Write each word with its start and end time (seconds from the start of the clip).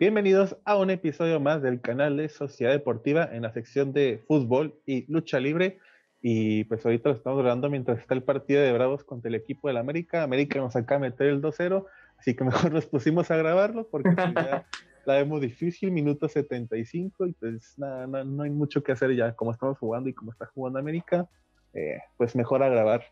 Bienvenidos 0.00 0.56
a 0.64 0.76
un 0.76 0.90
episodio 0.90 1.40
más 1.40 1.60
del 1.60 1.80
canal 1.80 2.18
de 2.18 2.28
Sociedad 2.28 2.70
Deportiva 2.70 3.28
en 3.32 3.42
la 3.42 3.52
sección 3.52 3.92
de 3.92 4.22
fútbol 4.28 4.78
y 4.86 5.12
lucha 5.12 5.40
libre. 5.40 5.80
Y 6.22 6.62
pues 6.64 6.86
ahorita 6.86 7.08
lo 7.08 7.16
estamos 7.16 7.40
grabando 7.40 7.68
mientras 7.68 7.98
está 7.98 8.14
el 8.14 8.22
partido 8.22 8.62
de 8.62 8.72
Bravos 8.72 9.02
contra 9.02 9.28
el 9.28 9.34
equipo 9.34 9.66
del 9.66 9.76
América. 9.76 10.22
América 10.22 10.60
nos 10.60 10.76
acaba 10.76 11.00
de 11.00 11.10
meter 11.10 11.26
el 11.26 11.42
2-0, 11.42 11.84
así 12.16 12.36
que 12.36 12.44
mejor 12.44 12.70
nos 12.72 12.86
pusimos 12.86 13.28
a 13.32 13.36
grabarlo 13.38 13.88
porque 13.90 14.12
pues, 14.12 14.34
ya 14.36 14.64
la 15.04 15.14
vemos 15.14 15.40
difícil, 15.40 15.90
minuto 15.90 16.28
75, 16.28 17.26
y 17.26 17.32
pues 17.32 17.76
nada, 17.76 18.06
no, 18.06 18.44
hay 18.44 18.50
mucho 18.50 18.84
que 18.84 18.92
hacer 18.92 19.16
ya, 19.16 19.34
como 19.34 19.50
estamos 19.50 19.78
jugando 19.78 20.08
y 20.08 20.14
como 20.14 20.30
está 20.30 20.46
jugando 20.46 20.78
América, 20.78 21.28
eh, 21.74 21.98
pues 22.16 22.36
mejor 22.36 22.62
a 22.62 22.68
grabar. 22.68 23.02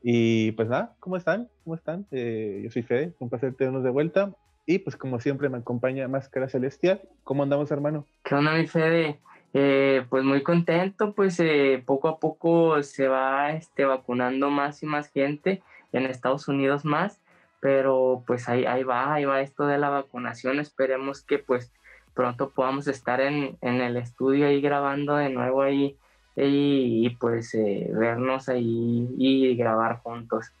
Y 0.00 0.52
pues 0.52 0.68
nada, 0.68 0.94
¿cómo 1.00 1.16
están? 1.16 1.48
¿Cómo 1.64 1.74
están? 1.74 2.06
Eh, 2.12 2.60
yo 2.62 2.70
soy 2.70 2.84
Fede, 2.84 3.14
un 3.18 3.30
placer 3.30 3.52
tenernos 3.56 3.82
de 3.82 3.90
vuelta. 3.90 4.32
Y 4.66 4.80
pues 4.80 4.96
como 4.96 5.20
siempre 5.20 5.48
me 5.48 5.58
acompaña 5.58 6.08
Máscara 6.08 6.48
Celestial. 6.48 7.00
¿Cómo 7.22 7.44
andamos, 7.44 7.70
hermano? 7.70 8.04
¿Qué 8.24 8.34
onda, 8.34 8.52
mi 8.52 8.66
Fede? 8.66 9.20
Eh, 9.54 10.04
pues 10.10 10.24
muy 10.24 10.42
contento, 10.42 11.14
pues 11.14 11.40
eh, 11.40 11.82
poco 11.86 12.08
a 12.08 12.18
poco 12.18 12.82
se 12.82 13.08
va 13.08 13.52
este, 13.52 13.84
vacunando 13.86 14.50
más 14.50 14.82
y 14.82 14.86
más 14.86 15.10
gente, 15.10 15.62
en 15.92 16.04
Estados 16.04 16.46
Unidos 16.48 16.84
más, 16.84 17.22
pero 17.60 18.22
pues 18.26 18.50
ahí, 18.50 18.66
ahí 18.66 18.82
va, 18.82 19.14
ahí 19.14 19.24
va 19.24 19.40
esto 19.40 19.66
de 19.66 19.78
la 19.78 19.88
vacunación, 19.88 20.58
esperemos 20.58 21.22
que 21.22 21.38
pues 21.38 21.72
pronto 22.12 22.50
podamos 22.50 22.86
estar 22.86 23.20
en, 23.20 23.56
en 23.62 23.80
el 23.80 23.96
estudio 23.96 24.46
ahí 24.46 24.60
grabando 24.60 25.16
de 25.16 25.30
nuevo 25.30 25.62
ahí 25.62 25.96
y, 26.34 27.08
pues 27.18 27.54
eh, 27.54 27.88
vernos 27.94 28.50
ahí 28.50 29.08
y 29.16 29.56
grabar 29.56 30.00
juntos. 30.00 30.52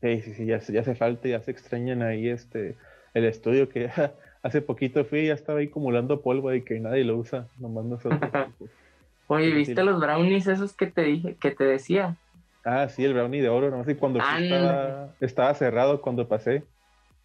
Sí, 0.00 0.22
sí, 0.22 0.32
sí, 0.32 0.46
ya, 0.46 0.60
ya 0.60 0.80
hace 0.80 0.94
falta, 0.94 1.28
ya 1.28 1.40
se 1.40 1.50
extrañan 1.50 2.00
ahí 2.00 2.28
este 2.30 2.76
el 3.14 3.24
estudio 3.24 3.68
que 3.68 3.90
hace 4.42 4.62
poquito 4.62 5.04
fui 5.04 5.20
y 5.20 5.26
ya 5.28 5.34
estaba 5.34 5.60
ahí 5.60 5.66
acumulando 5.66 6.22
polvo 6.22 6.52
y 6.52 6.62
que 6.62 6.80
nadie 6.80 7.04
lo 7.04 7.16
usa, 7.16 7.46
nomás 7.58 7.84
nosotros. 7.84 8.20
Oye, 9.26 9.52
¿viste 9.52 9.84
los 9.84 10.00
brownies 10.00 10.48
esos 10.48 10.72
que 10.72 10.88
te 10.88 11.02
dije, 11.02 11.36
que 11.36 11.52
te 11.52 11.62
decía? 11.64 12.16
Ah, 12.64 12.88
sí, 12.88 13.04
el 13.04 13.14
brownie 13.14 13.40
de 13.40 13.48
oro, 13.48 13.70
no 13.70 13.84
sé 13.84 13.96
cuando 13.96 14.18
estaba, 14.18 15.14
estaba, 15.20 15.54
cerrado 15.54 16.00
cuando 16.00 16.26
pasé. 16.26 16.64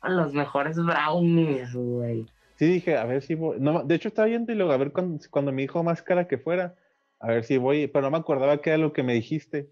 Los 0.03 0.31
mejores 0.33 0.77
brownies, 0.77 1.73
güey. 1.73 2.27
Sí, 2.57 2.67
dije, 2.67 2.95
a 2.95 3.05
ver 3.05 3.21
si 3.21 3.33
voy. 3.33 3.57
No, 3.59 3.83
de 3.83 3.95
hecho, 3.95 4.07
estaba 4.07 4.27
viendo 4.27 4.51
y 4.51 4.55
luego 4.55 4.71
a 4.71 4.77
ver 4.77 4.91
cuando, 4.91 5.19
cuando 5.29 5.51
me 5.51 5.63
dijo 5.63 5.83
máscara 5.83 6.27
que 6.27 6.37
fuera, 6.37 6.75
a 7.19 7.27
ver 7.27 7.43
si 7.43 7.57
voy, 7.57 7.87
pero 7.87 8.03
no 8.03 8.11
me 8.11 8.17
acordaba 8.17 8.61
qué 8.61 8.69
era 8.69 8.77
lo 8.77 8.93
que 8.93 9.03
me 9.03 9.13
dijiste. 9.13 9.69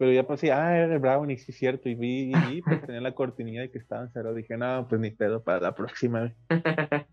Pero 0.00 0.12
ya 0.12 0.22
pues 0.22 0.42
ah, 0.44 0.78
era 0.78 0.94
el 0.94 0.98
Brownie, 0.98 1.36
sí, 1.36 1.52
cierto. 1.52 1.90
Y 1.90 1.94
vi, 1.94 2.32
y 2.50 2.62
pues 2.62 2.80
tenía 2.86 3.02
la 3.02 3.14
cortinilla 3.14 3.60
de 3.60 3.70
que 3.70 3.76
estaban 3.76 4.10
cerrados. 4.10 4.34
Dije, 4.34 4.56
no, 4.56 4.86
pues 4.88 4.98
ni 4.98 5.10
pedo 5.10 5.42
para 5.42 5.60
la 5.60 5.74
próxima. 5.74 6.32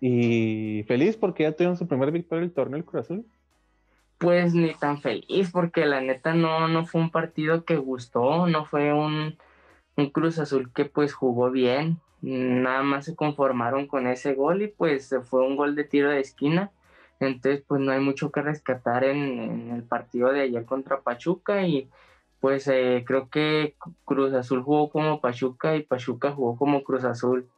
y 0.00 0.82
feliz 0.88 1.16
porque 1.16 1.44
ya 1.44 1.52
tuvieron 1.52 1.76
su 1.76 1.86
primer 1.86 2.10
victoria 2.10 2.40
del 2.40 2.52
torneo 2.52 2.78
el 2.78 2.84
Cruz 2.84 3.04
Azul. 3.04 3.24
Pues 4.18 4.54
ni 4.54 4.74
tan 4.74 5.00
feliz, 5.00 5.52
porque 5.52 5.86
la 5.86 6.00
neta 6.00 6.34
no, 6.34 6.66
no 6.66 6.84
fue 6.84 7.00
un 7.00 7.12
partido 7.12 7.64
que 7.64 7.76
gustó, 7.76 8.48
no 8.48 8.64
fue 8.64 8.92
un, 8.92 9.38
un 9.96 10.10
Cruz 10.10 10.40
Azul 10.40 10.72
que 10.72 10.86
pues 10.86 11.14
jugó 11.14 11.52
bien. 11.52 12.00
Nada 12.22 12.82
más 12.82 13.04
se 13.04 13.14
conformaron 13.14 13.86
con 13.86 14.08
ese 14.08 14.34
gol 14.34 14.62
y 14.62 14.66
pues 14.66 15.14
fue 15.30 15.46
un 15.46 15.54
gol 15.54 15.76
de 15.76 15.84
tiro 15.84 16.10
de 16.10 16.18
esquina 16.18 16.72
entonces, 17.26 17.64
pues 17.66 17.80
no 17.80 17.92
hay 17.92 18.00
mucho 18.00 18.30
que 18.30 18.42
rescatar 18.42 19.04
en, 19.04 19.70
el 19.70 19.82
partido 19.82 20.32
de 20.32 20.42
ayer 20.42 20.64
contra 20.64 21.00
Pachuca 21.00 21.66
y 21.66 21.88
pues 22.40 22.66
eh, 22.68 23.04
creo 23.06 23.28
que 23.28 23.76
Cruz 24.04 24.32
Azul 24.32 24.62
jugó 24.62 24.90
como 24.90 25.20
Pachuca 25.20 25.76
y 25.76 25.82
Pachuca 25.82 26.32
jugó 26.32 26.56
como 26.56 26.82
Cruz 26.82 27.04
Azul. 27.04 27.48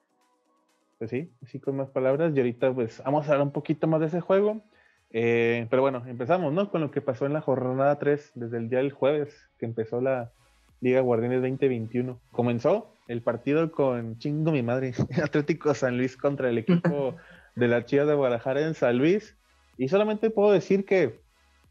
Pues 0.99 1.11
sí, 1.11 1.31
así 1.43 1.59
con 1.59 1.77
más 1.77 1.89
palabras 1.91 2.33
y 2.35 2.39
ahorita 2.39 2.73
pues 2.73 3.03
vamos 3.05 3.27
a 3.27 3.33
hablar 3.33 3.47
un 3.47 3.53
poquito 3.53 3.87
más 3.87 4.01
de 4.01 4.07
ese 4.07 4.21
juego. 4.21 4.63
Eh, 5.11 5.67
pero 5.71 5.83
bueno, 5.83 6.03
empezamos, 6.07 6.53
¿no? 6.53 6.71
Con 6.71 6.81
lo 6.81 6.91
que 6.91 7.01
pasó 7.01 7.25
en 7.25 7.33
la 7.33 7.41
jornada 7.41 7.99
3 7.99 8.33
desde 8.35 8.59
el 8.59 8.69
día 8.69 8.81
del 8.81 8.93
jueves 8.93 9.49
que 9.59 9.65
empezó 9.65 10.01
la 10.01 10.33
Liga 10.81 11.01
Guardianes 11.01 11.41
2021. 11.41 12.21
Comenzó 12.33 12.91
el 13.09 13.23
partido 13.23 13.71
con 13.71 14.19
chingo 14.19 14.51
mi 14.53 14.63
madre, 14.63 14.93
Atlético 15.23 15.73
San 15.75 15.97
Luis 15.97 16.17
contra 16.17 16.49
el 16.49 16.59
equipo 16.59 17.17
de 17.55 17.69
la 17.69 17.85
Chivas 17.85 18.07
de 18.07 18.15
Guadalajara 18.15 18.63
en 18.63 18.75
San 18.75 18.99
Luis. 18.99 19.37
Y 19.77 19.89
solamente 19.89 20.31
puedo 20.31 20.53
decir 20.53 20.85
que 20.85 21.21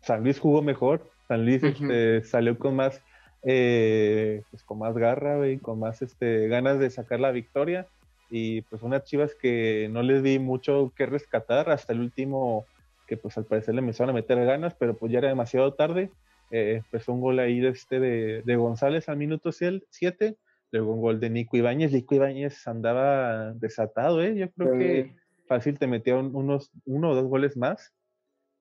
San 0.02 0.24
Luis 0.24 0.40
jugó 0.40 0.62
mejor. 0.62 1.09
San 1.28 1.46
Luis 1.46 1.64
este, 1.64 2.24
salió 2.24 2.58
con 2.58 2.75
más, 2.75 3.02
eh, 3.44 4.44
pues 4.52 4.64
con 4.64 4.80
más 4.80 4.96
garra, 4.96 5.47
y 5.50 5.58
con 5.58 5.80
más 5.80 6.02
este, 6.02 6.47
ganas 6.47 6.80
de 6.80 6.90
sacar 6.90 7.19
la 7.19 7.31
victoria. 7.31 7.88
Y 8.30 8.62
pues 8.64 8.81
unas 8.81 9.03
chivas 9.06 9.36
que 9.36 9.88
no 9.91 10.02
les 10.02 10.24
di 10.24 10.40
mucho 10.40 10.91
que 10.96 11.06
rescatar 11.06 11.69
hasta 11.69 11.94
el 11.94 12.02
último, 12.02 12.66
que 13.08 13.16
pues 13.16 13.38
al 13.38 13.46
parecer 13.46 13.75
le 13.75 13.81
empezaron 13.81 14.09
a 14.09 14.14
meter 14.14 14.44
ganas, 14.46 14.74
pero 14.75 14.97
pues 14.97 15.12
ya 15.12 15.20
era 15.20 15.30
demasiado 15.30 15.74
tarde. 15.74 16.09
Eh, 16.52 16.81
empezó 16.84 17.14
un 17.14 17.22
gol 17.22 17.40
ahí 17.40 17.59
de, 17.59 17.70
este 17.70 18.00
de, 18.00 18.41
de 18.44 18.56
González 18.56 19.08
al 19.08 19.18
minuto 19.18 19.52
7, 19.52 20.35
luego 20.72 20.94
un 20.94 21.02
gol 21.02 21.20
de 21.20 21.30
Nico 21.30 21.58
Ibáñez. 21.58 21.91
Nico 21.91 22.16
Ibáñez 22.16 22.68
andaba 22.68 23.53
desatado, 23.53 24.22
¿eh? 24.22 24.35
Yo 24.35 24.52
creo 24.52 24.78
que 24.78 25.16
fácil 25.48 25.80
te 25.80 25.88
metieron 25.88 26.36
unos 26.36 26.72
uno 26.86 27.12
o 27.12 27.16
dos 27.16 27.26
goles 27.26 27.58
más. 27.58 27.94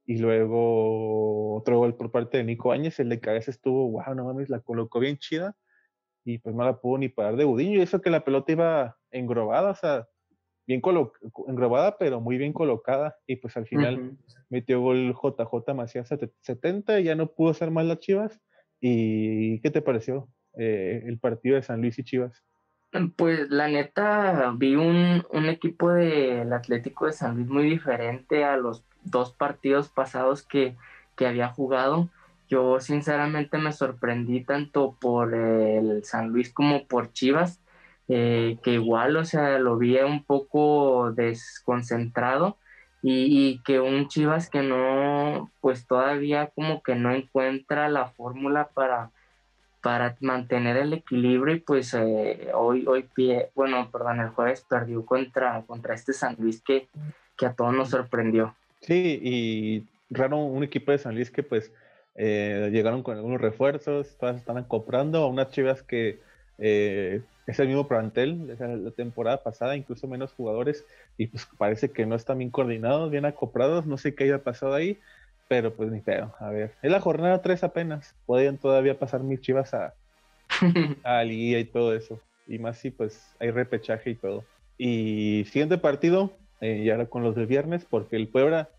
Y 0.04 0.19
luego 0.19 1.54
otro 1.56 1.78
gol 1.78 1.97
por 1.97 2.10
parte 2.10 2.38
de 2.38 2.44
Nico 2.44 2.72
Áñez, 2.72 2.98
el 2.98 3.09
de 3.09 3.20
cabeza 3.20 3.50
estuvo, 3.50 3.88
wow, 3.91 4.15
no 4.15 4.25
mames, 4.25 4.48
la 4.50 4.60
colocó 4.60 4.98
bien 5.00 5.19
chida. 5.19 5.56
Y 6.25 6.38
pues 6.38 6.54
no 6.54 6.65
la 6.65 6.81
pudo 6.81 6.98
ni 6.98 7.09
parar 7.09 7.37
de 7.37 7.44
Gudiño. 7.44 7.78
Y 7.78 7.82
eso 7.82 8.00
que 8.00 8.10
la 8.10 8.25
pelota 8.25 8.53
iba 8.53 8.97
engrobada, 9.10 9.71
o 9.71 9.75
sea, 9.75 10.09
bien 10.66 10.81
engrobada, 11.48 11.98
pero 11.98 12.21
muy 12.21 12.38
bien 12.38 12.53
colocada. 12.53 13.16
Y 13.26 13.37
pues 13.37 13.56
al 13.56 13.66
final 13.66 14.16
metió 14.48 14.81
gol 14.81 15.15
JJ 15.15 15.75
Macías 15.75 16.09
70 16.41 17.00
y 17.00 17.04
ya 17.04 17.15
no 17.15 17.32
pudo 17.32 17.50
hacer 17.50 17.71
más 17.71 17.87
las 17.87 17.98
Chivas. 17.98 18.41
¿Y 18.81 19.60
qué 19.60 19.71
te 19.71 19.82
pareció 19.82 20.28
eh, 20.59 21.04
el 21.06 21.19
partido 21.19 21.56
de 21.56 21.62
San 21.62 21.81
Luis 21.81 21.98
y 21.98 22.04
Chivas? 22.04 22.44
Pues 23.16 23.48
la 23.50 23.69
neta, 23.69 24.53
vi 24.54 24.76
un, 24.76 25.25
equipo 25.47 25.91
del 25.92 26.53
Atlético 26.53 27.06
de 27.06 27.12
San 27.12 27.36
Luis 27.36 27.48
muy 27.48 27.64
diferente 27.64 28.44
a 28.44 28.58
los 28.58 28.84
dos 29.03 29.32
partidos 29.32 29.88
pasados 29.88 30.42
que, 30.42 30.76
había 31.25 31.48
jugado. 31.48 32.08
Yo 32.48 32.80
sinceramente 32.80 33.56
me 33.56 33.72
sorprendí 33.72 34.42
tanto 34.44 34.97
por 35.00 35.34
el 35.34 36.04
San 36.04 36.30
Luis 36.30 36.53
como 36.53 36.86
por 36.88 37.12
Chivas, 37.12 37.60
eh, 38.08 38.58
que 38.62 38.72
igual, 38.72 39.16
o 39.16 39.24
sea, 39.24 39.59
lo 39.60 39.78
vi 39.78 39.97
un 39.98 40.24
poco 40.24 41.12
desconcentrado 41.12 42.59
y, 43.03 43.53
y, 43.53 43.59
que 43.60 43.78
un 43.80 44.09
Chivas 44.09 44.50
que 44.50 44.62
no, 44.62 45.50
pues 45.60 45.86
todavía 45.86 46.48
como 46.48 46.82
que 46.82 46.97
no 46.97 47.12
encuentra 47.12 47.88
la 47.88 48.09
fórmula 48.09 48.70
para 48.74 49.12
para 49.82 50.16
mantener 50.20 50.76
el 50.76 50.93
equilibrio 50.93 51.56
y 51.56 51.60
pues 51.60 51.93
eh, 51.94 52.48
hoy, 52.54 52.87
hoy 52.87 53.03
pie, 53.03 53.50
bueno, 53.54 53.91
perdón, 53.91 54.20
el 54.20 54.28
jueves 54.28 54.65
perdió 54.69 55.04
contra, 55.04 55.62
contra 55.66 55.94
este 55.94 56.12
San 56.12 56.37
Luis 56.38 56.62
que, 56.62 56.88
que 57.37 57.47
a 57.47 57.53
todos 57.53 57.75
nos 57.75 57.91
sorprendió. 57.91 58.54
Sí, 58.81 59.21
y 59.22 59.87
raro 60.09 60.38
un 60.38 60.62
equipo 60.62 60.92
de 60.92 60.98
San 60.98 61.15
Luis 61.15 61.31
que 61.31 61.42
pues 61.42 61.72
eh, 62.15 62.71
llegaron 62.72 63.03
con 63.03 63.16
algunos 63.16 63.41
refuerzos, 63.41 64.16
todas 64.19 64.37
están 64.37 64.62
comprando 64.65 65.19
a 65.19 65.26
unas 65.26 65.50
chivas 65.50 65.82
que 65.82 66.21
eh, 66.59 67.21
es 67.47 67.59
el 67.59 67.69
mismo 67.69 67.88
plantel 67.88 68.47
de 68.47 68.78
la 68.78 68.91
temporada 68.92 69.42
pasada, 69.42 69.76
incluso 69.76 70.06
menos 70.06 70.32
jugadores, 70.32 70.84
y 71.19 71.26
pues 71.26 71.48
parece 71.59 71.91
que 71.91 72.06
no 72.06 72.15
están 72.15 72.38
bien 72.38 72.50
coordinados, 72.50 73.10
bien 73.10 73.25
acoplados, 73.25 73.87
no 73.87 73.98
sé 73.98 74.15
qué 74.15 74.25
haya 74.25 74.44
pasado 74.44 74.75
ahí, 74.75 75.00
pero 75.53 75.75
pues 75.75 75.91
ni 75.91 76.01
pedo. 76.01 76.34
A 76.39 76.49
ver, 76.49 76.72
es 76.81 76.91
la 76.91 76.99
jornada 76.99 77.43
3 77.43 77.63
apenas. 77.63 78.15
Podrían 78.25 78.57
todavía 78.57 78.99
pasar 78.99 79.22
mis 79.22 79.43
chivas 79.43 79.75
a, 79.75 79.93
a 81.04 81.22
Liga 81.25 81.59
y 81.59 81.66
todo 81.66 81.95
eso. 81.95 82.19
Y 82.49 82.59
más 82.59 82.78
si 82.78 82.91
pues 82.91 83.37
hay 83.39 83.51
repechaje 83.51 84.09
y 84.09 84.15
todo. 84.15 84.45
Y 84.78 85.45
siguiente 85.51 85.77
partido, 85.77 86.33
eh, 86.63 86.83
ya 86.87 87.04
con 87.04 87.22
los 87.22 87.37
del 87.37 87.49
viernes, 87.49 87.84
porque 87.84 88.16
el 88.16 88.28
Puebla 88.28 88.71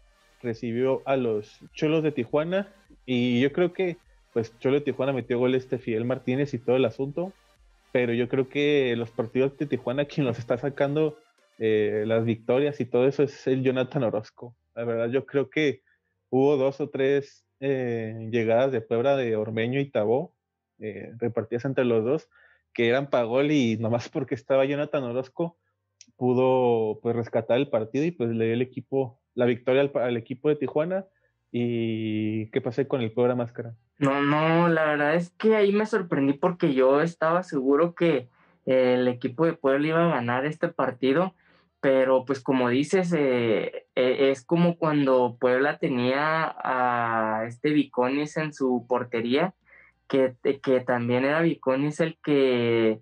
recibió 0.41 1.03
a 1.05 1.15
los 1.15 1.59
Cholos 1.75 2.01
de 2.01 2.11
Tijuana. 2.11 2.69
Y 3.05 3.39
yo 3.39 3.53
creo 3.53 3.71
que 3.71 3.97
pues 4.33 4.57
Cholo 4.57 4.79
de 4.79 4.85
Tijuana 4.85 5.13
metió 5.13 5.37
gol 5.37 5.53
este 5.53 5.77
Fidel 5.77 6.05
Martínez 6.05 6.55
y 6.55 6.57
todo 6.57 6.75
el 6.75 6.85
asunto. 6.85 7.33
Pero 7.91 8.13
yo 8.13 8.27
creo 8.27 8.49
que 8.49 8.95
los 8.97 9.11
partidos 9.11 9.55
de 9.59 9.67
Tijuana, 9.67 10.05
quien 10.11 10.25
los 10.25 10.39
está 10.39 10.57
sacando 10.57 11.19
eh, 11.59 12.03
las 12.07 12.25
victorias 12.25 12.81
y 12.81 12.85
todo 12.85 13.07
eso 13.07 13.21
es 13.21 13.45
el 13.45 13.61
Jonathan 13.61 14.05
Orozco. 14.05 14.55
La 14.73 14.85
verdad, 14.85 15.09
yo 15.09 15.27
creo 15.27 15.51
que 15.51 15.82
hubo 16.33 16.57
dos 16.57 16.81
o 16.81 16.89
tres 16.89 17.45
eh, 17.59 18.27
llegadas 18.31 18.71
de 18.71 18.81
Puebla 18.81 19.15
de 19.15 19.35
Ormeño 19.35 19.79
y 19.79 19.91
Tabó, 19.91 20.35
eh, 20.79 21.11
repartidas 21.19 21.65
entre 21.65 21.85
los 21.85 22.03
dos, 22.03 22.27
que 22.73 22.89
eran 22.89 23.11
Pagol 23.11 23.51
y 23.51 23.77
nomás 23.77 24.09
porque 24.09 24.33
estaba 24.33 24.65
Jonathan 24.65 25.03
Orozco, 25.03 25.59
pudo 26.17 26.99
pues 27.03 27.15
rescatar 27.15 27.59
el 27.59 27.69
partido 27.69 28.03
y 28.05 28.09
pues 28.09 28.31
le 28.31 28.45
dio 28.45 28.55
el 28.55 28.63
equipo, 28.63 29.21
la 29.35 29.45
victoria 29.45 29.91
al, 29.93 30.17
equipo 30.17 30.49
de 30.49 30.55
Tijuana. 30.55 31.05
¿Y 31.51 32.49
qué 32.49 32.61
pasé 32.61 32.87
con 32.87 33.01
el 33.01 33.11
Puebla 33.11 33.35
Máscara? 33.35 33.75
No, 33.99 34.23
no, 34.23 34.69
la 34.69 34.85
verdad 34.85 35.13
es 35.13 35.29
que 35.37 35.55
ahí 35.55 35.71
me 35.71 35.85
sorprendí 35.85 36.33
porque 36.33 36.73
yo 36.73 37.01
estaba 37.01 37.43
seguro 37.43 37.93
que 37.93 38.27
el 38.65 39.07
equipo 39.07 39.45
de 39.45 39.53
Puebla 39.53 39.87
iba 39.87 40.05
a 40.05 40.15
ganar 40.15 40.47
este 40.47 40.69
partido 40.69 41.35
pero 41.83 42.23
pues 42.23 42.39
como 42.39 42.69
dices, 42.69 43.11
eh, 43.11 43.87
eh, 43.95 44.31
es 44.31 44.45
como 44.45 44.77
cuando 44.77 45.35
Puebla 45.37 45.79
tenía 45.79 46.55
a 46.63 47.43
este 47.45 47.71
Viconis 47.71 48.37
en 48.37 48.53
su 48.53 48.85
portería, 48.87 49.53
que, 50.07 50.33
que 50.63 50.79
también 50.79 51.25
era 51.25 51.41
Viconis 51.41 51.99
el 51.99 52.17
que 52.23 53.01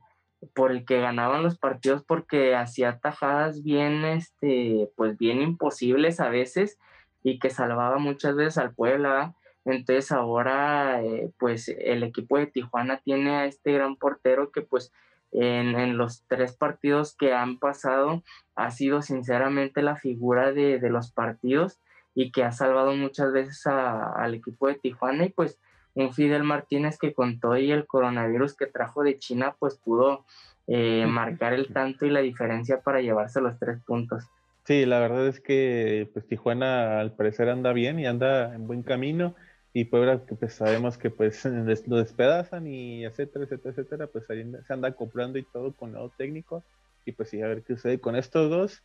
por 0.55 0.71
el 0.71 0.83
que 0.83 0.99
ganaban 0.99 1.43
los 1.43 1.59
partidos 1.59 2.03
porque 2.03 2.55
hacía 2.55 2.97
tajadas 2.97 3.61
bien, 3.61 4.03
este, 4.03 4.89
pues 4.95 5.15
bien 5.15 5.43
imposibles 5.43 6.19
a 6.19 6.29
veces 6.29 6.79
y 7.21 7.37
que 7.37 7.51
salvaba 7.51 7.99
muchas 7.99 8.35
veces 8.35 8.57
al 8.57 8.73
Puebla. 8.73 9.35
Entonces 9.63 10.11
ahora, 10.11 11.03
eh, 11.03 11.29
pues 11.37 11.67
el 11.67 12.01
equipo 12.01 12.39
de 12.39 12.47
Tijuana 12.47 12.97
tiene 12.97 13.35
a 13.35 13.45
este 13.45 13.73
gran 13.73 13.95
portero 13.95 14.51
que 14.51 14.63
pues 14.63 14.91
en, 15.31 15.97
los 15.97 16.23
tres 16.27 16.53
partidos 16.53 17.15
que 17.15 17.33
han 17.33 17.57
pasado 17.57 18.23
ha 18.55 18.71
sido 18.71 19.01
sinceramente 19.01 19.81
la 19.81 19.95
figura 19.95 20.51
de, 20.51 20.79
los 20.89 21.11
partidos 21.11 21.79
y 22.13 22.31
que 22.31 22.43
ha 22.43 22.51
salvado 22.51 22.93
muchas 22.95 23.31
veces 23.31 23.65
al 23.65 24.33
equipo 24.33 24.67
de 24.67 24.75
Tijuana. 24.75 25.25
Y 25.25 25.29
pues 25.29 25.59
un 25.93 26.13
Fidel 26.13 26.43
Martínez 26.43 26.97
que 26.97 27.13
con 27.13 27.39
todo 27.39 27.57
y 27.57 27.71
el 27.71 27.87
coronavirus 27.87 28.55
que 28.55 28.65
trajo 28.65 29.03
de 29.03 29.17
China 29.19 29.55
pues 29.59 29.75
pudo 29.75 30.25
eh, 30.67 31.05
marcar 31.07 31.53
el 31.53 31.73
tanto 31.73 32.05
y 32.05 32.09
la 32.09 32.21
diferencia 32.21 32.81
para 32.81 33.01
llevarse 33.01 33.41
los 33.41 33.57
tres 33.59 33.79
puntos. 33.85 34.25
Sí, 34.63 34.85
la 34.85 34.99
verdad 34.99 35.27
es 35.27 35.39
que 35.39 36.09
pues 36.13 36.27
Tijuana 36.27 36.99
al 36.99 37.13
parecer 37.13 37.49
anda 37.49 37.73
bien 37.73 37.99
y 37.99 38.05
anda 38.05 38.53
en 38.53 38.67
buen 38.67 38.83
camino 38.83 39.35
y 39.73 39.85
Puebla 39.85 40.25
que 40.25 40.35
pues 40.35 40.53
sabemos 40.53 40.97
que 40.97 41.09
pues 41.09 41.45
lo 41.87 41.97
despedazan 41.97 42.67
y 42.67 43.05
etcétera, 43.05 43.45
etcétera, 43.45 43.71
etcétera, 43.71 44.07
pues 44.07 44.29
ahí 44.29 44.49
se 44.67 44.73
anda 44.73 44.91
comprando 44.91 45.37
y 45.39 45.43
todo 45.43 45.73
con 45.73 45.93
nuevo 45.93 46.11
técnico 46.17 46.63
y 47.05 47.13
pues 47.13 47.29
sí, 47.29 47.41
a 47.41 47.47
ver 47.47 47.63
qué 47.63 47.75
sucede 47.75 47.99
con 47.99 48.15
estos 48.15 48.49
dos. 48.49 48.83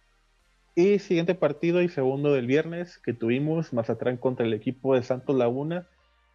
Y 0.74 0.98
siguiente 0.98 1.34
partido 1.34 1.80
y 1.80 1.88
segundo 1.88 2.32
del 2.32 2.46
viernes 2.46 2.98
que 2.98 3.14
tuvimos 3.14 3.72
Mazatlán 3.72 4.18
contra 4.18 4.46
el 4.46 4.52
equipo 4.52 4.94
de 4.94 5.02
Santos 5.02 5.34
Laguna 5.34 5.86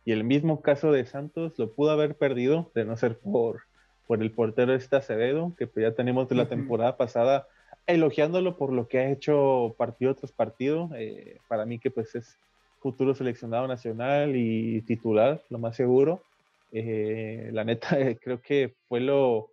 y 0.03 0.11
el 0.11 0.23
mismo 0.23 0.61
caso 0.61 0.91
de 0.91 1.05
Santos 1.05 1.57
lo 1.57 1.73
pudo 1.73 1.91
haber 1.91 2.15
perdido 2.15 2.71
de 2.73 2.85
no 2.85 2.97
ser 2.97 3.19
por, 3.19 3.61
por 4.07 4.21
el 4.21 4.31
portero 4.31 4.73
este 4.73 4.95
Acevedo 4.95 5.53
que 5.57 5.67
pues 5.67 5.83
ya 5.83 5.95
tenemos 5.95 6.27
de 6.27 6.35
la 6.35 6.49
temporada 6.49 6.97
pasada 6.97 7.47
elogiándolo 7.85 8.57
por 8.57 8.73
lo 8.73 8.87
que 8.87 8.99
ha 8.99 9.11
hecho 9.11 9.75
partido 9.77 10.15
tras 10.15 10.31
partido. 10.31 10.89
Eh, 10.95 11.37
para 11.47 11.65
mí 11.65 11.77
que 11.77 11.91
pues 11.91 12.15
es 12.15 12.37
futuro 12.81 13.13
seleccionado 13.13 13.67
nacional 13.67 14.35
y 14.35 14.81
titular, 14.81 15.41
lo 15.49 15.59
más 15.59 15.75
seguro. 15.75 16.23
Eh, 16.71 17.49
la 17.53 17.63
neta, 17.63 17.89
creo 18.21 18.41
que 18.41 18.73
fue 18.89 18.99
lo, 18.99 19.49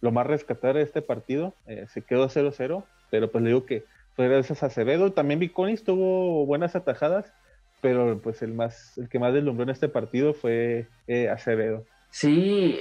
lo 0.00 0.10
más 0.10 0.26
rescatar 0.26 0.74
de 0.74 0.82
este 0.82 1.02
partido. 1.02 1.54
Eh, 1.66 1.86
se 1.88 2.02
quedó 2.02 2.28
0-0, 2.28 2.84
pero 3.10 3.30
pues 3.30 3.44
le 3.44 3.50
digo 3.50 3.66
que 3.66 3.84
fue 4.16 4.28
gracias 4.28 4.62
a 4.62 4.66
Acevedo. 4.66 5.12
También 5.12 5.40
Viconis 5.40 5.84
tuvo 5.84 6.46
buenas 6.46 6.74
atajadas, 6.74 7.32
pero 7.80 8.18
pues 8.22 8.42
el, 8.42 8.54
más, 8.54 8.96
el 8.96 9.08
que 9.08 9.18
más 9.18 9.34
deslumbró 9.34 9.64
en 9.64 9.70
este 9.70 9.88
partido 9.88 10.32
fue 10.32 10.88
eh, 11.06 11.28
Acevedo. 11.28 11.84
Sí, 12.10 12.78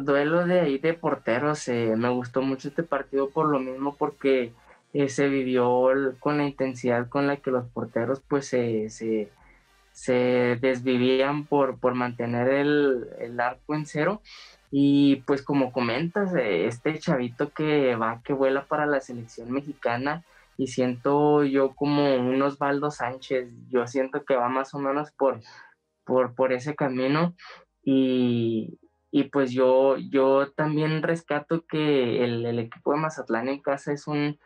duelo 0.00 0.46
de 0.46 0.60
ahí 0.60 0.78
de 0.78 0.94
porteros. 0.94 1.68
me 1.68 2.08
gustó 2.08 2.40
mucho 2.40 2.68
este 2.68 2.82
partido 2.82 3.28
por 3.28 3.46
lo 3.48 3.58
mismo, 3.58 3.94
porque 3.96 4.52
eh, 4.92 5.08
se 5.08 5.28
vivió 5.28 5.90
con 6.20 6.38
la 6.38 6.44
intensidad 6.44 7.08
con 7.08 7.26
la 7.26 7.38
que 7.38 7.50
los 7.50 7.66
porteros 7.68 8.20
pues 8.28 8.46
se, 8.46 8.90
se, 8.90 10.58
desvivían 10.60 11.46
por, 11.46 11.78
por 11.78 11.94
mantener 11.94 12.48
el, 12.48 13.40
arco 13.40 13.74
en 13.74 13.86
cero. 13.86 14.20
Y 14.70 15.16
pues 15.26 15.42
como 15.42 15.72
comentas, 15.72 16.34
eh, 16.34 16.66
este 16.66 16.98
chavito 16.98 17.50
que 17.52 17.94
va, 17.96 18.22
que 18.24 18.32
vuela 18.32 18.66
para 18.66 18.86
la 18.86 19.00
selección 19.00 19.50
mexicana 19.50 20.24
y 20.56 20.68
siento 20.68 21.44
yo 21.44 21.74
como 21.74 22.14
un 22.16 22.40
Osvaldo 22.42 22.90
Sánchez, 22.90 23.48
yo 23.70 23.86
siento 23.86 24.24
que 24.24 24.36
va 24.36 24.48
más 24.48 24.74
o 24.74 24.78
menos 24.78 25.10
por, 25.12 25.40
por, 26.04 26.34
por 26.34 26.52
ese 26.52 26.74
camino 26.74 27.34
y, 27.82 28.78
pues 29.32 29.52
yo, 29.52 29.96
yo 29.98 30.50
también 30.52 31.02
rescato 31.02 31.64
que 31.66 32.24
el, 32.24 32.46
el 32.46 32.58
equipo 32.58 32.92
de 32.92 32.98
Mazatlán 33.00 33.48
en 33.48 33.60
casa 33.60 33.92
es 33.92 34.06
un, 34.06 34.38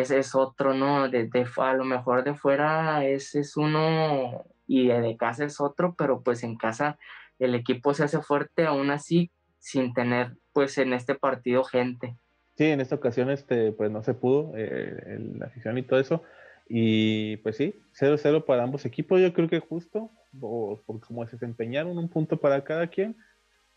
ese 0.00 0.18
es 0.18 0.34
otro, 0.34 0.74
¿no? 0.74 1.08
De, 1.08 1.28
a 1.56 1.72
lo 1.74 1.84
mejor 1.84 2.24
de 2.24 2.34
fuera 2.34 3.04
ese 3.04 3.40
es 3.40 3.56
uno 3.56 4.44
y 4.66 4.88
de, 4.88 5.16
casa 5.16 5.44
es 5.44 5.60
otro, 5.60 5.94
pero 5.96 6.22
pues 6.22 6.42
en 6.42 6.56
casa 6.56 6.98
el 7.38 7.54
equipo 7.54 7.94
se 7.94 8.04
hace 8.04 8.20
fuerte 8.20 8.66
aún 8.66 8.90
así 8.90 9.30
sin 9.58 9.92
tener 9.94 10.36
pues 10.52 10.78
en 10.78 10.92
este 10.92 11.14
partido 11.14 11.64
gente. 11.64 12.16
Sí, 12.56 12.64
en 12.64 12.80
esta 12.80 12.94
ocasión 12.94 13.30
este, 13.30 13.72
pues 13.72 13.90
no 13.90 14.02
se 14.02 14.14
pudo, 14.14 14.52
eh, 14.56 15.18
la 15.38 15.46
afición 15.46 15.76
y 15.76 15.82
todo 15.82 16.00
eso. 16.00 16.22
Y 16.68 17.36
pues 17.38 17.56
sí, 17.56 17.74
0-0 18.00 18.44
para 18.44 18.64
ambos 18.64 18.86
equipos, 18.86 19.20
yo 19.20 19.32
creo 19.32 19.48
que 19.48 19.60
justo, 19.60 20.10
por, 20.40 20.82
por 20.82 21.00
cómo 21.00 21.24
se 21.26 21.32
desempeñaron, 21.32 21.98
un 21.98 22.08
punto 22.08 22.38
para 22.40 22.64
cada 22.64 22.88
quien. 22.88 23.16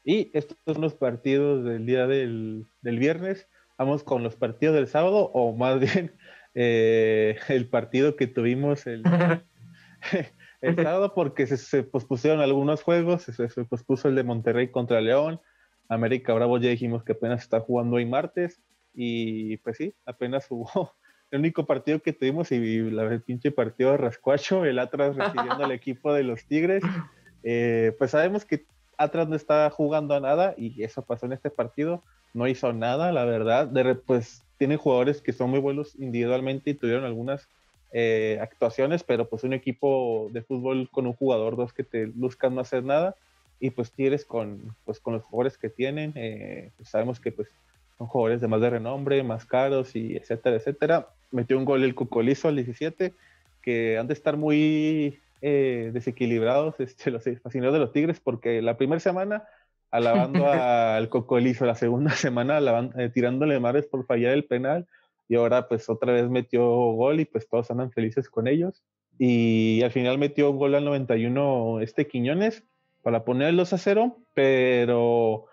Y 0.03 0.31
estos 0.33 0.57
son 0.65 0.81
los 0.81 0.95
partidos 0.95 1.65
del 1.65 1.85
día 1.85 2.07
del, 2.07 2.65
del 2.81 2.99
viernes 2.99 3.47
vamos 3.79 4.03
con 4.03 4.23
los 4.23 4.35
partidos 4.35 4.75
del 4.75 4.87
sábado 4.87 5.31
o 5.33 5.55
más 5.55 5.79
bien 5.79 6.11
eh, 6.53 7.37
el 7.47 7.67
partido 7.69 8.17
que 8.17 8.27
tuvimos 8.27 8.85
el, 8.85 9.03
el 10.61 10.75
sábado 10.75 11.13
porque 11.15 11.47
se, 11.47 11.83
pospusieron 11.83 12.41
algunos 12.41 12.83
juegos, 12.83 13.23
se, 13.23 13.65
pospuso 13.65 14.09
el 14.09 14.15
de 14.15 14.23
Monterrey 14.23 14.67
contra 14.67 14.99
León, 14.99 15.39
América 15.87 16.33
Bravo 16.33 16.57
ya 16.59 16.69
dijimos 16.69 17.03
que 17.03 17.13
apenas 17.13 17.41
está 17.41 17.61
jugando 17.61 17.95
hoy 17.95 18.05
martes 18.05 18.61
y 18.93 19.57
pues 19.57 19.77
sí, 19.77 19.95
apenas 20.05 20.45
jugó 20.47 20.93
el 21.31 21.39
único 21.39 21.65
partido 21.65 22.01
que 22.01 22.11
tuvimos 22.11 22.51
y 22.51 22.91
la, 22.91 23.03
el 23.03 23.21
pinche 23.21 23.49
partido 23.49 23.91
de 23.91 23.97
Rascuacho, 23.97 24.65
el 24.65 24.77
Atlas 24.77 25.15
recibiendo 25.15 25.63
al 25.63 25.71
equipo 25.71 26.13
de 26.13 26.23
los 26.23 26.45
Tigres. 26.45 26.83
Eh, 27.43 27.95
pues 27.97 28.11
sabemos 28.11 28.43
que 28.43 28.65
Atlas 28.99 29.27
no 29.27 29.35
está 29.35 29.69
jugando 29.69 30.13
a 30.13 30.19
nada 30.19 30.53
y 30.57 30.83
eso 30.83 31.01
pasó 31.01 31.25
en 31.25 31.33
este 31.33 31.49
partido 31.49 32.03
no 32.33 32.47
hizo 32.47 32.73
nada, 32.73 33.11
la 33.11 33.25
verdad. 33.25 33.69
Pues 34.05 34.43
tiene 34.57 34.77
jugadores 34.77 35.21
que 35.21 35.33
son 35.33 35.49
muy 35.49 35.59
buenos 35.59 35.95
individualmente 35.99 36.71
y 36.71 36.73
tuvieron 36.73 37.05
algunas 37.05 37.47
eh, 37.91 38.37
actuaciones, 38.41 39.03
pero 39.03 39.27
pues 39.29 39.43
un 39.43 39.53
equipo 39.53 40.29
de 40.31 40.43
fútbol 40.43 40.89
con 40.91 41.07
un 41.07 41.13
jugador, 41.13 41.55
dos 41.55 41.73
que 41.73 41.83
te 41.83 42.05
buscan 42.07 42.55
no 42.55 42.61
hacer 42.61 42.83
nada. 42.83 43.15
Y 43.59 43.71
pues 43.71 43.91
tienes 43.91 44.23
con, 44.23 44.75
pues, 44.85 45.01
con 45.01 45.13
los 45.13 45.23
jugadores 45.23 45.57
que 45.57 45.69
tienen, 45.69 46.13
eh, 46.15 46.71
pues, 46.77 46.89
sabemos 46.89 47.19
que 47.19 47.33
pues 47.33 47.49
son 47.97 48.07
jugadores 48.07 48.39
de 48.39 48.47
más 48.47 48.61
de 48.61 48.69
renombre, 48.69 49.21
más 49.21 49.45
caros 49.45 49.97
y 49.97 50.15
etcétera, 50.15 50.55
etcétera. 50.55 51.09
Metió 51.31 51.57
un 51.57 51.65
gol 51.65 51.83
el 51.83 51.93
Cocolizo 51.93 52.47
al 52.47 52.55
17, 52.55 53.13
que 53.61 53.97
han 53.97 54.07
de 54.07 54.13
estar 54.13 54.37
muy 54.37 55.19
eh, 55.41 55.91
desequilibrados 55.93 56.79
este, 56.79 57.11
los 57.11 57.23
fascinados 57.41 57.73
de 57.73 57.79
los 57.79 57.91
Tigres, 57.91 58.19
porque 58.19 58.61
la 58.61 58.77
primera 58.77 58.99
semana 58.99 59.43
alabando 59.91 60.47
al 60.51 61.09
Cocolizo 61.09 61.65
la 61.65 61.75
segunda 61.75 62.11
semana, 62.11 62.59
eh, 62.97 63.09
tirándole 63.09 63.59
mares 63.59 63.87
por 63.87 64.05
fallar 64.05 64.33
el 64.33 64.45
penal 64.45 64.87
y 65.27 65.35
ahora 65.35 65.67
pues 65.67 65.89
otra 65.89 66.13
vez 66.13 66.29
metió 66.29 66.63
gol 66.67 67.19
y 67.19 67.25
pues 67.25 67.47
todos 67.47 67.69
andan 67.71 67.91
felices 67.91 68.29
con 68.29 68.47
ellos. 68.47 68.83
Y 69.17 69.81
al 69.83 69.91
final 69.91 70.17
metió 70.17 70.49
un 70.49 70.57
gol 70.57 70.75
al 70.75 70.85
91 70.85 71.81
este 71.81 72.07
Quiñones 72.07 72.63
para 73.03 73.25
poner 73.25 73.49
el 73.49 73.57
2 73.57 73.73
a 73.73 73.77
0, 73.77 74.17
pero 74.33 75.45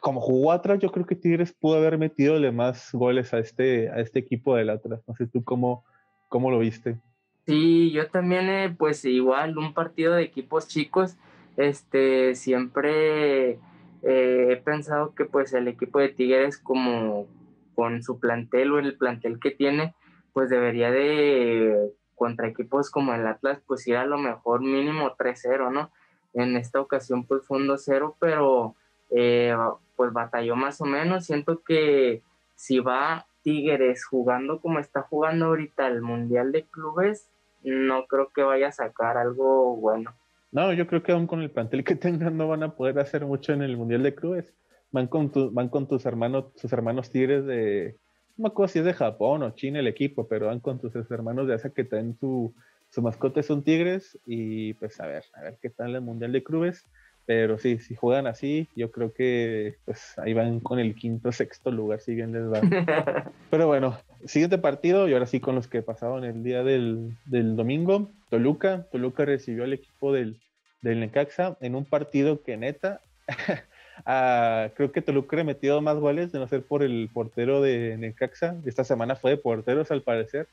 como 0.00 0.20
jugó 0.20 0.52
atrás, 0.52 0.78
yo 0.80 0.92
creo 0.92 1.06
que 1.06 1.16
Tigres 1.16 1.52
pudo 1.52 1.76
haber 1.76 1.98
metido 1.98 2.40
más 2.52 2.92
goles 2.92 3.32
a 3.32 3.38
este, 3.38 3.88
a 3.90 4.00
este 4.00 4.18
equipo 4.18 4.54
del 4.54 4.70
Atlas. 4.70 5.00
No 5.06 5.14
sé 5.16 5.26
tú 5.26 5.42
cómo, 5.42 5.84
cómo 6.28 6.50
lo 6.50 6.58
viste. 6.58 6.98
Sí, 7.46 7.92
yo 7.92 8.08
también, 8.08 8.48
eh, 8.48 8.74
pues 8.76 9.04
igual, 9.04 9.56
un 9.56 9.72
partido 9.72 10.14
de 10.14 10.24
equipos 10.24 10.66
chicos 10.66 11.16
este, 11.56 12.34
siempre 12.34 13.60
eh, 14.02 14.48
he 14.50 14.56
pensado 14.56 15.14
que 15.14 15.24
pues 15.24 15.52
el 15.54 15.68
equipo 15.68 16.00
de 16.00 16.08
Tigres 16.08 16.58
como 16.58 17.26
con 17.74 18.02
su 18.02 18.18
plantel 18.18 18.72
o 18.72 18.78
el 18.78 18.96
plantel 18.96 19.38
que 19.38 19.52
tiene, 19.52 19.94
pues 20.32 20.50
debería 20.50 20.90
de 20.90 21.92
contra 22.16 22.48
equipos 22.48 22.90
como 22.90 23.14
el 23.14 23.26
Atlas 23.26 23.60
pues 23.66 23.86
ir 23.86 23.96
a 23.96 24.06
lo 24.06 24.18
mejor 24.18 24.60
mínimo 24.60 25.16
3-0, 25.16 25.70
¿no? 25.70 25.90
En 26.34 26.56
esta 26.56 26.80
ocasión 26.80 27.26
pues 27.26 27.44
fue 27.46 27.58
un 27.58 27.68
2-0, 27.68 28.16
pero 28.18 28.74
eh, 29.10 29.54
pues 29.94 30.12
batalló 30.12 30.56
más 30.56 30.80
o 30.80 30.84
menos. 30.84 31.26
Siento 31.26 31.62
que 31.62 32.22
si 32.54 32.80
va 32.80 33.26
Tigres 33.42 34.04
jugando 34.04 34.60
como 34.60 34.78
está 34.78 35.02
jugando 35.02 35.46
ahorita 35.46 35.86
el 35.86 36.02
Mundial 36.02 36.52
de 36.52 36.64
Clubes, 36.64 37.30
no 37.66 38.06
creo 38.06 38.30
que 38.34 38.42
vaya 38.42 38.68
a 38.68 38.72
sacar 38.72 39.16
algo 39.16 39.76
bueno. 39.76 40.14
No, 40.52 40.72
yo 40.72 40.86
creo 40.86 41.02
que 41.02 41.12
aún 41.12 41.26
con 41.26 41.42
el 41.42 41.50
plantel 41.50 41.84
que 41.84 41.96
tengan 41.96 42.36
no 42.36 42.48
van 42.48 42.62
a 42.62 42.74
poder 42.74 42.98
hacer 42.98 43.26
mucho 43.26 43.52
en 43.52 43.62
el 43.62 43.76
Mundial 43.76 44.02
de 44.02 44.14
Clubes. 44.14 44.54
Van 44.92 45.08
con, 45.08 45.30
van 45.52 45.68
con 45.68 45.88
tus 45.88 46.06
hermanos, 46.06 46.46
sus 46.54 46.72
hermanos 46.72 47.10
tigres 47.10 47.44
de, 47.44 47.96
no 48.36 48.44
me 48.44 48.48
acuerdo 48.48 48.72
si 48.72 48.78
es 48.78 48.84
de 48.84 48.94
Japón 48.94 49.42
o 49.42 49.50
China 49.50 49.80
el 49.80 49.88
equipo, 49.88 50.28
pero 50.28 50.46
van 50.46 50.60
con 50.60 50.78
tus 50.78 50.94
hermanos 51.10 51.48
de 51.48 51.54
Asia 51.54 51.70
que 51.70 51.84
traen 51.84 52.16
su, 52.18 52.54
su 52.90 53.02
mascota 53.02 53.42
son 53.42 53.64
tigres 53.64 54.18
y 54.26 54.74
pues 54.74 55.00
a 55.00 55.06
ver, 55.06 55.24
a 55.34 55.42
ver 55.42 55.58
qué 55.60 55.70
tal 55.70 55.94
el 55.94 56.02
Mundial 56.02 56.32
de 56.32 56.44
Clubes. 56.44 56.86
Pero 57.26 57.58
sí, 57.58 57.78
si 57.80 57.96
juegan 57.96 58.28
así, 58.28 58.68
yo 58.76 58.92
creo 58.92 59.12
que 59.12 59.78
pues 59.84 60.16
ahí 60.18 60.32
van 60.32 60.60
con 60.60 60.78
el 60.78 60.94
quinto, 60.94 61.32
sexto 61.32 61.70
lugar, 61.72 62.00
si 62.00 62.14
bien 62.14 62.32
les 62.32 62.44
va. 62.44 62.60
Pero 63.50 63.66
bueno, 63.66 63.98
siguiente 64.24 64.58
partido, 64.58 65.08
y 65.08 65.12
ahora 65.12 65.26
sí 65.26 65.40
con 65.40 65.54
los 65.54 65.66
que 65.68 65.82
pasaron 65.82 66.24
el 66.24 66.42
día 66.42 66.62
del, 66.62 67.14
domingo, 67.26 68.10
Toluca. 68.30 68.86
Toluca 68.90 69.24
recibió 69.24 69.64
al 69.64 69.72
equipo 69.72 70.12
del, 70.12 70.36
del 70.82 71.00
Necaxa 71.00 71.56
en 71.60 71.74
un 71.74 71.84
partido 71.84 72.42
que 72.42 72.56
neta, 72.56 73.00
ah, 74.06 74.68
creo 74.74 74.92
que 74.92 75.02
Toluca 75.02 75.40
ha 75.40 75.44
metido 75.44 75.80
más 75.80 75.96
goles 75.96 76.32
de 76.32 76.38
no 76.38 76.48
ser 76.48 76.62
por 76.62 76.82
el 76.82 77.10
portero 77.12 77.60
de 77.60 77.96
Necaxa. 77.98 78.56
Esta 78.64 78.84
semana 78.84 79.16
fue 79.16 79.32
de 79.32 79.36
porteros 79.36 79.90
al 79.90 80.02
parecer, 80.02 80.46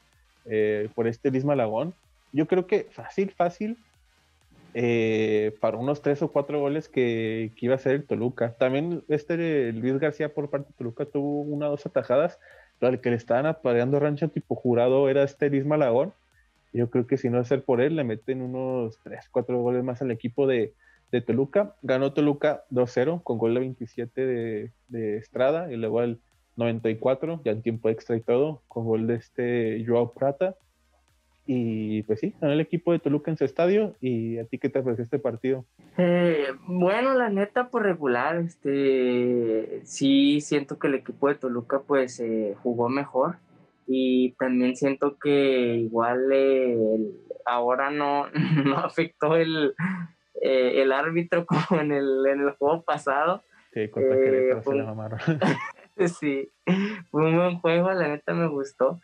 eh, 0.46 0.89
por 0.96 1.08
este 1.08 1.32
Luis 1.32 1.46
Malagón. 1.46 1.93
Yo 2.32 2.48
creo 2.48 2.67
que 2.67 2.88
fácil, 2.91 3.32
fácil, 3.32 3.77
eh, 4.75 5.55
para 5.60 5.77
unos 5.77 6.01
tres 6.01 6.22
o 6.24 6.32
cuatro 6.32 6.60
goles 6.60 6.89
que, 6.89 7.51
que, 7.55 7.65
iba 7.67 7.75
a 7.75 7.79
ser 7.79 7.93
el 7.93 8.05
Toluca. 8.05 8.53
También 8.53 9.03
este 9.08 9.72
Luis 9.72 10.00
García 10.00 10.34
por 10.34 10.50
parte 10.50 10.70
de 10.70 10.77
Toluca 10.77 11.05
tuvo 11.05 11.41
una 11.41 11.67
o 11.67 11.72
dos 11.72 11.86
atajadas 11.86 12.39
el 12.89 13.01
que 13.01 13.09
le 13.09 13.15
estaban 13.15 13.45
apareando 13.45 13.99
rancho 13.99 14.29
tipo 14.29 14.55
jurado 14.55 15.09
era 15.09 15.23
este 15.23 15.49
Liz 15.49 15.65
Malagón. 15.65 16.13
Yo 16.73 16.89
creo 16.89 17.05
que 17.05 17.17
si 17.17 17.29
no 17.29 17.39
es 17.39 17.47
ser 17.47 17.63
por 17.63 17.81
él, 17.81 17.95
le 17.95 18.03
meten 18.03 18.41
unos 18.41 18.99
3, 19.03 19.29
4 19.31 19.61
goles 19.61 19.83
más 19.83 20.01
al 20.01 20.11
equipo 20.11 20.47
de, 20.47 20.73
Toluca. 21.27 21.75
Ganó 21.83 22.13
Toluca 22.13 22.63
2-0 22.71 23.21
con 23.21 23.37
gol 23.37 23.53
de 23.53 23.59
27 23.59 24.25
de, 24.25 24.71
de, 24.87 25.17
Estrada 25.17 25.71
y 25.71 25.77
luego 25.77 25.99
al 25.99 26.19
94, 26.55 27.41
ya 27.45 27.51
en 27.51 27.61
tiempo 27.61 27.89
extra 27.89 28.15
y 28.15 28.21
todo, 28.21 28.63
con 28.67 28.85
gol 28.85 29.05
de 29.05 29.15
este 29.15 29.83
Joao 29.85 30.13
Prata. 30.13 30.55
Y 31.45 32.03
pues 32.03 32.21
sí, 32.21 32.33
ganó 32.39 32.53
el 32.53 32.62
equipo 32.62 32.93
de 32.93 33.00
Toluca 33.00 33.29
en 33.29 33.38
su 33.38 33.43
estadio. 33.43 33.95
¿Y 34.00 34.38
a 34.38 34.45
ti 34.45 34.57
qué 34.57 34.69
te 34.69 34.81
pareció 34.81 35.03
este 35.03 35.19
partido? 35.19 35.65
Eh, 35.97 36.47
bueno, 36.67 37.13
la 37.15 37.29
neta, 37.29 37.69
por 37.69 37.83
regular, 37.83 38.38
este, 38.38 39.81
sí 39.83 40.39
siento 40.39 40.79
que 40.79 40.88
el 40.88 40.95
equipo 40.95 41.27
de 41.27 41.35
Toluca 41.35 41.81
pues 41.81 42.19
eh, 42.21 42.55
jugó 42.63 42.88
mejor. 42.88 43.38
Y 43.85 44.31
también 44.39 44.77
siento 44.77 45.17
que 45.17 45.75
igual 45.75 46.29
eh, 46.31 46.77
ahora 47.45 47.91
no, 47.91 48.27
no 48.65 48.77
afectó 48.77 49.35
el, 49.35 49.75
el 50.41 50.91
árbitro 50.93 51.45
como 51.69 51.81
en 51.81 51.91
el, 51.91 52.25
en 52.25 52.39
el 52.39 52.51
juego 52.51 52.83
pasado. 52.83 53.43
Sí, 53.73 53.89
contra 53.89 54.15
que 54.15 54.62
se 54.63 54.75
la 54.75 54.85
mamaron. 54.85 55.19
sí, 56.07 56.47
fue 57.12 57.25
un 57.25 57.35
buen 57.35 57.59
juego, 57.59 57.91
la 57.91 58.07
neta 58.07 58.33
me 58.33 58.47
gustó. 58.47 59.01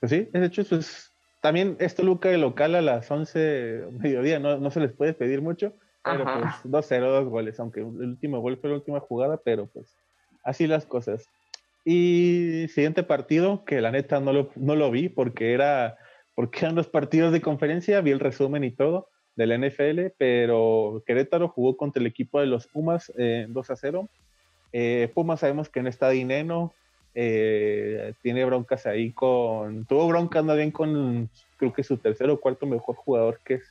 Pues 0.00 0.10
sí, 0.10 0.28
de 0.32 0.46
hecho, 0.46 0.62
eso 0.62 0.76
es 0.76 1.11
también 1.42 1.76
esto 1.80 2.04
Luca 2.04 2.30
de 2.30 2.38
local 2.38 2.76
a 2.76 2.80
las 2.80 3.10
11 3.10 3.88
mediodía, 3.90 4.38
no, 4.38 4.58
no 4.58 4.70
se 4.70 4.80
les 4.80 4.92
puede 4.92 5.12
pedir 5.12 5.42
mucho, 5.42 5.74
pero 6.04 6.24
pues 6.24 6.54
2-0, 6.64 7.00
dos 7.00 7.28
goles, 7.28 7.58
aunque 7.60 7.80
el 7.80 7.86
último 7.86 8.40
gol 8.40 8.56
fue 8.56 8.70
la 8.70 8.76
última 8.76 9.00
jugada, 9.00 9.38
pero 9.44 9.66
pues 9.66 9.94
así 10.44 10.68
las 10.68 10.86
cosas. 10.86 11.28
Y 11.84 12.66
siguiente 12.68 13.02
partido, 13.02 13.64
que 13.64 13.80
la 13.80 13.90
neta 13.90 14.20
no 14.20 14.32
lo, 14.32 14.50
no 14.54 14.76
lo 14.76 14.90
vi 14.92 15.08
porque 15.08 15.52
era 15.52 15.98
porque 16.34 16.60
eran 16.60 16.76
los 16.76 16.86
partidos 16.86 17.32
de 17.32 17.40
conferencia, 17.40 18.00
vi 18.00 18.12
el 18.12 18.20
resumen 18.20 18.62
y 18.62 18.70
todo 18.70 19.08
del 19.34 19.60
NFL, 19.60 20.14
pero 20.16 21.02
Querétaro 21.06 21.48
jugó 21.48 21.76
contra 21.76 22.00
el 22.00 22.06
equipo 22.06 22.38
de 22.38 22.46
los 22.46 22.68
Pumas 22.68 23.12
eh, 23.18 23.46
2 23.48 23.70
a 23.70 23.76
0. 23.76 24.08
Eh, 24.72 25.10
Pumas 25.12 25.40
sabemos 25.40 25.68
que 25.68 25.82
no 25.82 25.88
está 25.88 26.08
Dineno, 26.10 26.72
eh, 27.14 28.14
tiene 28.22 28.44
broncas 28.44 28.86
ahí 28.86 29.12
con. 29.12 29.84
Tuvo 29.84 30.08
broncas 30.08 30.44
bien 30.56 30.70
con, 30.70 31.28
creo 31.56 31.72
que 31.72 31.82
su 31.82 31.96
tercer 31.98 32.30
o 32.30 32.40
cuarto 32.40 32.66
mejor 32.66 32.96
jugador, 32.96 33.40
que 33.44 33.54
es, 33.54 33.70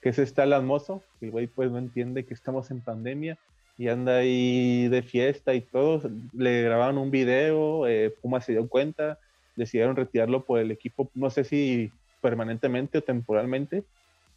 que 0.00 0.08
es 0.10 0.18
este 0.18 0.42
Alan 0.42 0.66
Mozo. 0.66 1.02
El 1.20 1.30
güey, 1.30 1.46
pues 1.46 1.70
no 1.70 1.78
entiende 1.78 2.24
que 2.24 2.34
estamos 2.34 2.70
en 2.70 2.80
pandemia 2.80 3.38
y 3.78 3.88
anda 3.88 4.18
ahí 4.18 4.88
de 4.88 5.02
fiesta 5.02 5.54
y 5.54 5.60
todo. 5.60 6.02
Le 6.32 6.62
grabaron 6.62 6.98
un 6.98 7.10
video, 7.10 7.86
eh, 7.86 8.14
Puma 8.20 8.40
se 8.40 8.52
dio 8.52 8.68
cuenta, 8.68 9.18
decidieron 9.56 9.96
retirarlo 9.96 10.44
por 10.44 10.58
el 10.58 10.70
equipo, 10.70 11.10
no 11.14 11.30
sé 11.30 11.44
si 11.44 11.90
permanentemente 12.20 12.98
o 12.98 13.02
temporalmente, 13.02 13.84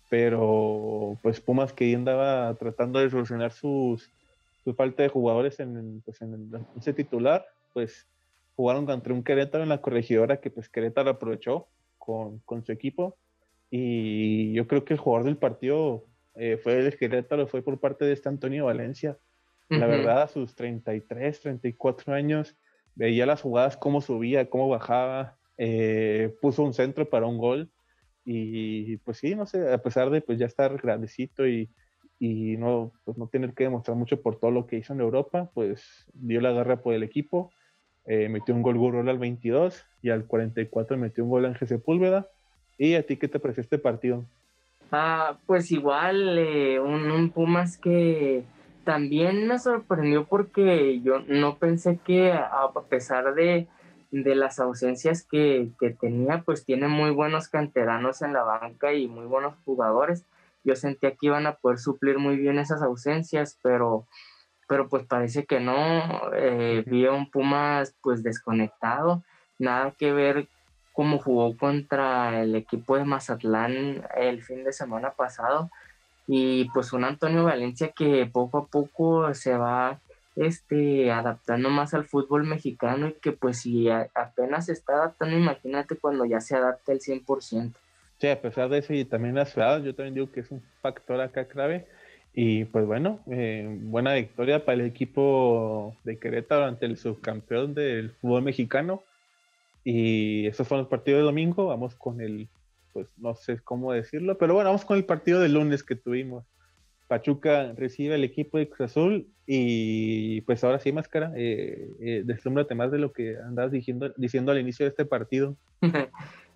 pero 0.10 1.18
pues 1.22 1.40
Pumas 1.40 1.74
que 1.74 1.94
andaba 1.96 2.54
tratando 2.56 3.00
de 3.00 3.10
solucionar 3.10 3.52
sus, 3.52 4.10
su 4.64 4.74
falta 4.74 5.04
de 5.04 5.10
jugadores 5.10 5.60
en, 5.60 6.02
pues, 6.06 6.22
en 6.22 6.52
ese 6.78 6.94
titular, 6.94 7.46
pues 7.74 8.08
jugaron 8.56 8.86
contra 8.86 9.14
un 9.14 9.24
Querétaro 9.24 9.64
en 9.64 9.70
la 9.70 9.82
corregidora 9.82 10.40
que 10.40 10.50
pues 10.50 10.70
Querétaro 10.70 11.10
aprovechó 11.10 11.68
con, 11.98 12.40
con 12.40 12.64
su 12.64 12.72
equipo. 12.72 13.18
Y 13.70 14.54
yo 14.54 14.68
creo 14.68 14.86
que 14.86 14.94
el 14.94 15.00
jugador 15.00 15.26
del 15.26 15.38
partido 15.38 16.06
eh, 16.36 16.58
fue 16.58 16.80
el 16.80 16.98
Querétaro, 16.98 17.48
fue 17.48 17.62
por 17.62 17.80
parte 17.80 18.06
de 18.06 18.14
este 18.14 18.30
Antonio 18.30 18.66
Valencia. 18.66 19.18
La 19.68 19.88
verdad, 19.88 20.22
a 20.22 20.28
sus 20.28 20.54
33, 20.54 21.42
34 21.42 22.14
años, 22.14 22.56
veía 22.94 23.26
las 23.26 23.42
jugadas, 23.42 23.76
cómo 23.76 24.00
subía, 24.00 24.48
cómo 24.48 24.70
bajaba, 24.70 25.40
eh, 25.58 26.36
puso 26.40 26.62
un 26.62 26.76
centro 26.76 27.10
para 27.10 27.26
un 27.26 27.40
gol. 27.40 27.72
Y 28.24 28.98
pues 28.98 29.18
sí, 29.18 29.36
no 29.36 29.48
sé, 29.48 29.74
a 29.74 29.80
pesar 29.80 30.12
de 30.12 30.22
pues 30.22 30.38
ya 30.38 30.46
estar 30.46 30.80
grandecito 30.80 31.48
y, 31.48 31.72
y 32.20 32.58
no, 32.58 32.94
pues, 33.04 33.18
no 33.18 33.28
tener 33.28 33.56
que 33.56 33.64
demostrar 33.64 33.98
mucho 33.98 34.22
por 34.22 34.40
todo 34.40 34.52
lo 34.52 34.68
que 34.68 34.78
hizo 34.78 34.94
en 34.94 35.02
Europa, 35.02 35.50
pues 35.56 36.06
dio 36.14 36.42
la 36.42 36.52
garra 36.52 36.84
por 36.84 36.94
el 36.94 37.02
equipo 37.02 37.52
eh, 38.08 38.30
metió 38.30 38.54
un 38.54 38.62
gol 38.62 38.78
Gurrola 38.78 39.12
al 39.12 39.18
22 39.18 39.84
y 40.02 40.12
al 40.12 40.26
44 40.26 40.98
metió 40.98 41.24
un 41.24 41.32
gol 41.32 41.46
Ángel 41.46 41.68
Sepúlveda. 41.68 42.28
¿Y 42.78 42.96
a 42.96 43.06
ti 43.06 43.18
qué 43.18 43.28
te 43.28 43.40
pareció 43.40 43.62
este 43.62 43.78
partido? 43.78 44.26
Ah, 44.92 45.38
pues 45.46 45.72
igual, 45.72 46.38
eh, 46.38 46.80
un, 46.80 47.32
Pumas 47.32 47.78
que 47.78 48.44
también 48.84 49.48
me 49.48 49.58
sorprendió 49.58 50.26
porque 50.26 51.02
yo 51.02 51.20
no 51.28 51.58
pensé 51.58 52.00
que 52.06 52.32
a 52.32 52.70
pesar 52.88 53.34
de, 53.34 53.68
de 54.12 54.36
las 54.36 54.60
ausencias 54.60 55.24
que, 55.24 55.70
que, 55.80 55.90
tenía, 55.90 56.44
pues 56.46 56.66
tiene 56.66 56.88
muy 56.88 57.10
buenos 57.10 57.50
canteranos 57.50 58.22
en 58.22 58.34
la 58.34 58.44
banca 58.44 58.94
y 58.94 59.08
muy 59.08 59.26
buenos 59.26 59.56
jugadores. 59.66 60.24
Yo 60.64 60.76
sentía 60.76 61.12
que 61.12 61.28
iban 61.28 61.48
a 61.48 61.56
poder 61.56 61.80
suplir 61.80 62.20
muy 62.20 62.38
bien 62.38 62.60
esas 62.60 62.82
ausencias, 62.82 63.58
pero 63.62 64.06
pero 64.68 64.88
pues 64.90 65.04
parece 65.06 65.46
que 65.46 65.60
no, 65.60 66.34
eh, 66.34 66.84
vi 66.86 67.06
a 67.06 67.12
un 67.12 67.30
Pumas 67.30 67.94
pues 68.02 68.24
desconectado, 68.24 69.24
nada 69.60 69.92
que 69.92 70.12
ver 70.12 70.48
cómo 70.94 71.20
jugó 71.20 71.56
contra 71.58 72.42
el 72.42 72.56
equipo 72.56 72.98
de 72.98 73.04
Mazatlán 73.04 74.04
el 74.16 74.42
fin 74.44 74.64
de 74.64 74.72
semana 74.72 75.12
pasado 75.12 75.70
y 76.28 76.70
pues 76.70 76.94
un 76.94 77.04
Antonio 77.04 77.44
Valencia 77.44 77.92
que 77.96 78.26
poco 78.32 78.58
a 78.60 78.66
poco 78.66 79.34
se 79.34 79.56
va 79.58 80.00
este, 80.36 81.12
adaptando 81.12 81.70
más 81.70 81.94
al 81.94 82.06
fútbol 82.06 82.46
mexicano 82.46 83.10
y 83.10 83.14
que 83.14 83.32
pues 83.32 83.62
si 83.62 83.90
apenas 83.90 84.66
se 84.66 84.74
está 84.74 84.94
adaptando, 84.94 85.38
imagínate 85.38 85.96
cuando 85.96 86.26
ya 86.26 86.42
se 86.42 86.56
adapte 86.56 86.92
el 86.94 87.00
100%. 87.00 87.74
Sí, 88.18 88.28
a 88.28 88.42
pesar 88.42 88.70
de 88.70 88.80
eso 88.80 88.94
y 88.94 89.06
también 89.06 89.36
las 89.36 89.52
ciudad, 89.52 89.82
yo 89.84 89.94
también 89.94 90.16
digo 90.16 90.32
que 90.32 90.40
es 90.40 90.52
un 90.52 90.64
factor 90.82 91.20
acá 91.22 91.46
clave 91.46 91.86
y 92.38 92.66
pues 92.66 92.86
bueno, 92.86 93.22
eh, 93.32 93.66
buena 93.84 94.14
victoria 94.14 94.66
para 94.66 94.82
el 94.82 94.86
equipo 94.88 95.96
de 96.04 96.20
Querétaro 96.20 96.66
ante 96.66 96.86
el 96.86 96.98
subcampeón 96.98 97.74
del 97.74 98.12
fútbol 98.12 98.44
mexicano. 98.44 99.04
Y 99.86 100.46
esos 100.46 100.68
fueron 100.68 100.84
los 100.84 100.90
partidos 100.90 101.20
de 101.20 101.26
domingo. 101.26 101.68
Vamos 101.68 101.96
con 101.96 102.20
el, 102.20 102.50
pues 102.92 103.08
no 103.16 103.36
sé 103.36 103.60
cómo 103.64 103.94
decirlo, 103.94 104.38
pero 104.38 104.54
bueno, 104.54 104.70
vamos 104.70 104.84
con 104.84 104.98
el 104.98 105.06
partido 105.06 105.40
de 105.40 105.48
lunes 105.48 105.82
que 105.82 105.96
tuvimos. 105.96 106.44
Pachuca 107.08 107.72
recibe 107.78 108.16
el 108.16 108.26
equipo 108.26 108.58
de 108.58 108.68
Cruz 108.68 108.92
Azul 108.92 109.28
y 109.48 110.42
pues 110.42 110.62
ahora 110.66 110.80
sí, 110.80 110.92
Máscara, 110.92 111.32
eh, 111.38 111.90
eh, 112.02 112.24
deslúmbrate 112.26 112.76
más 112.76 112.92
de 112.92 113.00
lo 113.00 113.14
que 113.14 113.38
andabas 113.38 113.72
diciendo, 113.72 114.14
diciendo 114.18 114.52
al 114.52 114.60
inicio 114.60 114.86
de 114.86 114.90
este 114.90 115.06
partido. 115.06 115.56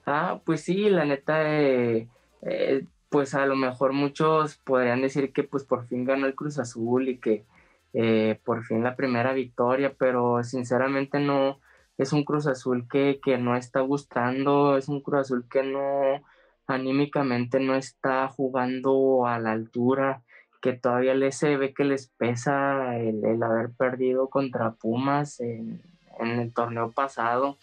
ah, 0.06 0.42
pues 0.44 0.60
sí, 0.60 0.90
la 0.90 1.06
neta, 1.06 1.62
eh, 1.62 2.08
eh 2.42 2.84
pues 3.10 3.34
a 3.36 3.46
lo 3.46 3.56
mejor 3.56 3.94
muchos 3.94 4.58
podrían 4.58 5.02
decir 5.02 5.34
que 5.34 5.44
pues 5.44 5.64
por 5.64 5.88
fin 5.88 6.06
ganó 6.06 6.28
el 6.28 6.36
Cruz 6.36 6.60
Azul 6.60 7.10
y 7.10 7.18
que 7.18 7.46
eh, 7.94 8.40
por 8.46 8.64
fin 8.64 8.84
la 8.84 8.96
primera 8.96 9.34
victoria, 9.34 9.96
pero 9.98 10.44
sinceramente 10.44 11.20
no 11.20 11.60
es 11.98 12.14
un 12.14 12.24
Cruz 12.24 12.48
Azul 12.48 12.88
que, 12.88 13.20
no 13.40 13.56
está 13.56 13.82
gustando, 13.82 14.78
es 14.78 14.88
un 14.90 15.02
Cruz 15.02 15.22
Azul 15.22 15.46
que 15.50 15.64
no 15.64 16.24
anímicamente 16.68 17.60
no 17.60 17.76
está 17.76 18.28
jugando 18.28 19.26
a 19.26 19.40
la 19.40 19.52
altura, 19.52 20.24
que 20.62 20.74
todavía 20.74 21.16
les 21.16 21.36
se 21.38 21.58
ve 21.58 21.74
que 21.74 21.84
les 21.84 22.08
pesa 22.10 22.98
el, 22.98 23.42
haber 23.42 23.72
perdido 23.72 24.30
contra 24.30 24.72
Pumas 24.72 25.40
en, 25.40 25.82
en 26.20 26.28
el 26.40 26.54
torneo 26.54 26.92
pasado, 26.92 27.58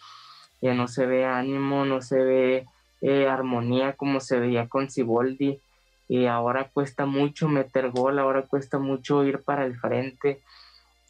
ya 0.61 0.73
no 0.73 0.87
se 0.87 1.05
ve 1.05 1.25
ánimo, 1.25 1.85
no 1.85 2.01
se 2.01 2.23
ve 2.23 2.67
eh, 3.01 3.27
armonía 3.27 3.93
como 3.93 4.19
se 4.19 4.39
veía 4.39 4.67
con 4.67 4.89
Siboldi. 4.89 5.59
Y 6.09 6.25
ahora 6.25 6.69
cuesta 6.69 7.05
mucho 7.05 7.49
meter 7.49 7.91
gol, 7.91 8.17
ahora 8.17 8.43
cuesta 8.43 8.79
mucho 8.79 9.23
ir 9.25 9.41
para 9.41 9.65
el 9.65 9.77
frente. 9.77 10.41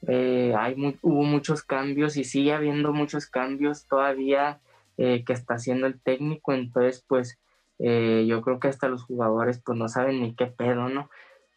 Eh, 0.08 0.54
hay 0.58 0.76
hubo 1.02 1.24
muchos 1.24 1.64
cambios 1.64 2.18
y 2.18 2.24
sigue 2.24 2.54
habiendo 2.54 2.94
muchos 2.94 3.28
cambios 3.28 3.86
todavía 3.86 4.60
eh, 4.98 5.24
que 5.24 5.34
está 5.34 5.56
haciendo 5.56 5.86
el 5.88 6.00
técnico. 6.00 6.54
Entonces, 6.54 7.04
pues 7.08 7.38
yo 7.80 8.42
creo 8.42 8.60
que 8.60 8.70
hasta 8.70 8.88
los 8.88 9.04
jugadores 9.04 9.62
pues 9.64 9.78
no 9.78 9.88
saben 9.88 10.20
ni 10.20 10.34
qué 10.34 10.48
pedo, 10.48 10.90
¿no? 10.90 11.12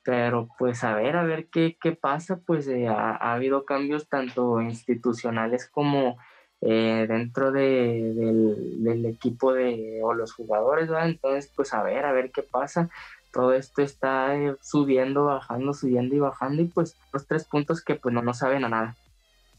Pero 0.04 0.48
pues 0.58 0.84
a 0.84 0.94
ver, 0.94 1.16
a 1.16 1.24
ver 1.24 1.46
qué, 1.46 1.78
qué 1.80 1.92
pasa, 1.92 2.40
pues 2.44 2.68
ha, 2.68 3.32
habido 3.32 3.64
cambios 3.64 4.06
tanto 4.06 4.60
institucionales 4.60 5.66
como 5.66 6.18
eh, 6.62 7.06
dentro 7.08 7.52
de, 7.52 8.12
del, 8.14 9.06
equipo 9.06 9.52
de, 9.52 10.00
o 10.02 10.12
los 10.12 10.32
jugadores, 10.32 10.88
¿verdad? 10.88 11.08
Entonces, 11.08 11.50
pues 11.54 11.72
a 11.72 11.82
ver, 11.82 12.04
a 12.04 12.12
ver 12.12 12.30
qué 12.30 12.42
pasa. 12.42 12.90
Todo 13.32 13.54
esto 13.54 13.80
está 13.80 14.36
eh, 14.36 14.56
subiendo, 14.60 15.26
bajando, 15.26 15.72
subiendo 15.72 16.14
y 16.14 16.18
bajando 16.18 16.62
y 16.62 16.66
pues 16.66 16.96
los 17.12 17.26
tres 17.26 17.44
puntos 17.44 17.82
que 17.82 17.94
pues 17.94 18.14
no, 18.14 18.22
no 18.22 18.34
saben 18.34 18.64
a 18.64 18.68
nada. 18.68 18.96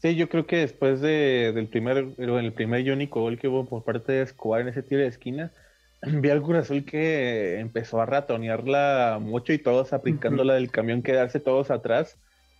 Sí, 0.00 0.14
yo 0.16 0.28
creo 0.28 0.46
que 0.46 0.56
después 0.56 1.00
de, 1.00 1.52
del 1.54 1.68
primer, 1.68 2.08
el 2.18 2.52
primer 2.52 2.86
y 2.86 2.90
único 2.90 3.20
gol 3.20 3.38
que 3.38 3.48
hubo 3.48 3.66
por 3.66 3.84
parte 3.84 4.12
de 4.12 4.22
Escobar 4.22 4.60
en 4.60 4.68
ese 4.68 4.82
tiro 4.82 5.00
de 5.00 5.06
esquina, 5.06 5.52
vi 6.02 6.30
al 6.30 6.42
Cruz 6.42 6.58
Azul 6.58 6.84
que 6.84 7.58
empezó 7.58 8.00
a 8.00 8.06
ratonearla 8.06 9.18
mucho 9.20 9.52
y 9.52 9.58
todos 9.58 9.92
aplicándola 9.92 10.54
del 10.54 10.70
camión, 10.70 11.02
quedarse 11.02 11.40
todos 11.40 11.70
atrás. 11.70 12.16